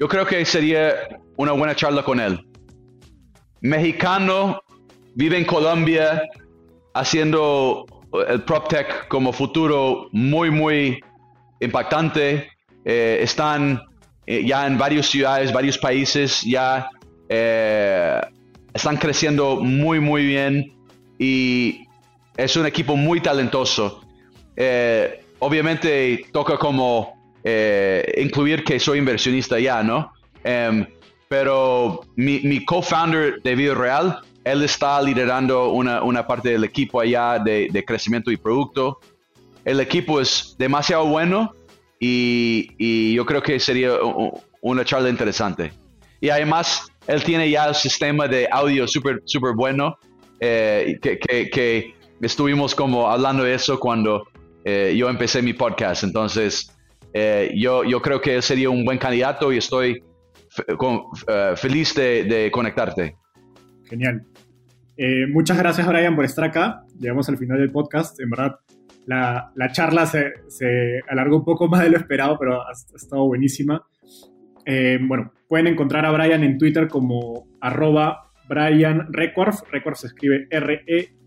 Yo 0.00 0.08
creo 0.08 0.26
que 0.26 0.44
sería 0.44 0.92
una 1.36 1.52
buena 1.52 1.76
charla 1.76 2.02
con 2.02 2.18
él. 2.18 2.40
Mexicano, 3.60 4.60
vive 5.14 5.38
en 5.38 5.44
Colombia, 5.44 6.22
haciendo 6.94 7.86
el 8.28 8.42
PropTech 8.42 9.08
como 9.08 9.32
futuro 9.32 10.08
muy, 10.12 10.50
muy 10.50 11.00
impactante. 11.60 12.48
Eh, 12.84 13.18
están 13.22 13.82
eh, 14.26 14.44
ya 14.46 14.66
en 14.66 14.78
varias 14.78 15.06
ciudades, 15.06 15.52
varios 15.52 15.78
países, 15.78 16.42
ya 16.42 16.88
eh, 17.28 18.20
están 18.72 18.96
creciendo 18.96 19.56
muy, 19.56 20.00
muy 20.00 20.26
bien 20.26 20.72
y 21.18 21.86
es 22.36 22.56
un 22.56 22.66
equipo 22.66 22.96
muy 22.96 23.20
talentoso. 23.20 24.02
obviamente 25.40 26.26
toca 26.32 26.56
como 26.56 27.16
incluir 28.16 28.64
que 28.64 28.78
soy 28.78 28.98
inversionista 28.98 29.58
ya, 29.58 29.82
¿no? 29.82 30.12
Em, 30.44 30.86
pero 31.28 32.00
mi, 32.16 32.40
mi 32.40 32.64
co-founder 32.64 33.40
de 33.42 33.54
Vida 33.54 33.74
Real, 33.74 34.20
él 34.52 34.62
está 34.62 35.00
liderando 35.02 35.70
una, 35.70 36.02
una 36.02 36.26
parte 36.26 36.50
del 36.50 36.64
equipo 36.64 37.00
allá 37.00 37.38
de, 37.38 37.68
de, 37.70 37.84
crecimiento 37.84 38.30
y 38.30 38.36
producto. 38.36 39.00
El 39.64 39.80
equipo 39.80 40.20
es 40.20 40.54
demasiado 40.58 41.06
bueno 41.06 41.52
y, 42.00 42.70
y 42.78 43.14
yo 43.14 43.26
creo 43.26 43.42
que 43.42 43.60
sería 43.60 43.92
una 44.60 44.84
charla 44.84 45.08
interesante. 45.08 45.72
Y 46.20 46.30
además, 46.30 46.86
él 47.06 47.22
tiene 47.22 47.50
ya 47.50 47.66
el 47.68 47.74
sistema 47.74 48.26
de 48.28 48.48
audio 48.50 48.86
súper 48.88 49.22
super 49.24 49.54
bueno, 49.54 49.96
eh, 50.40 50.98
que, 51.00 51.18
que, 51.50 51.94
estuvimos 52.20 52.74
como 52.74 53.08
hablando 53.08 53.44
de 53.44 53.54
eso 53.54 53.78
cuando 53.78 54.26
eh, 54.64 54.94
yo 54.96 55.08
empecé 55.08 55.40
mi 55.40 55.52
podcast. 55.52 56.02
Entonces, 56.02 56.76
eh, 57.12 57.52
yo, 57.56 57.84
yo 57.84 58.02
creo 58.02 58.20
que 58.20 58.34
él 58.34 58.42
sería 58.42 58.70
un 58.70 58.84
buen 58.84 58.98
candidato 58.98 59.52
y 59.52 59.58
estoy 59.58 60.02
feliz 61.56 61.94
de, 61.94 62.24
de 62.24 62.50
conectarte. 62.50 63.14
Genial. 63.88 64.24
Eh, 64.96 65.26
muchas 65.28 65.56
gracias, 65.58 65.86
Brian, 65.86 66.16
por 66.16 66.24
estar 66.24 66.44
acá. 66.44 66.82
Llegamos 66.98 67.28
al 67.28 67.38
final 67.38 67.58
del 67.58 67.70
podcast. 67.70 68.18
En 68.20 68.30
verdad, 68.30 68.56
la, 69.06 69.52
la 69.54 69.72
charla 69.72 70.06
se, 70.06 70.32
se, 70.48 71.00
alargó 71.08 71.36
un 71.36 71.44
poco 71.44 71.68
más 71.68 71.82
de 71.82 71.90
lo 71.90 71.96
esperado, 71.96 72.36
pero 72.38 72.60
ha, 72.62 72.72
estado 72.72 73.26
buenísima. 73.26 73.86
Eh, 74.66 74.98
bueno, 75.00 75.32
pueden 75.48 75.68
encontrar 75.68 76.04
a 76.04 76.10
Brian 76.10 76.42
en 76.42 76.58
Twitter 76.58 76.88
como 76.88 77.46
arroba 77.60 78.28
Brian 78.48 79.08
se 79.94 80.06
escribe 80.06 80.46
R-E-Q-U-A-R-T-H. 80.50 81.24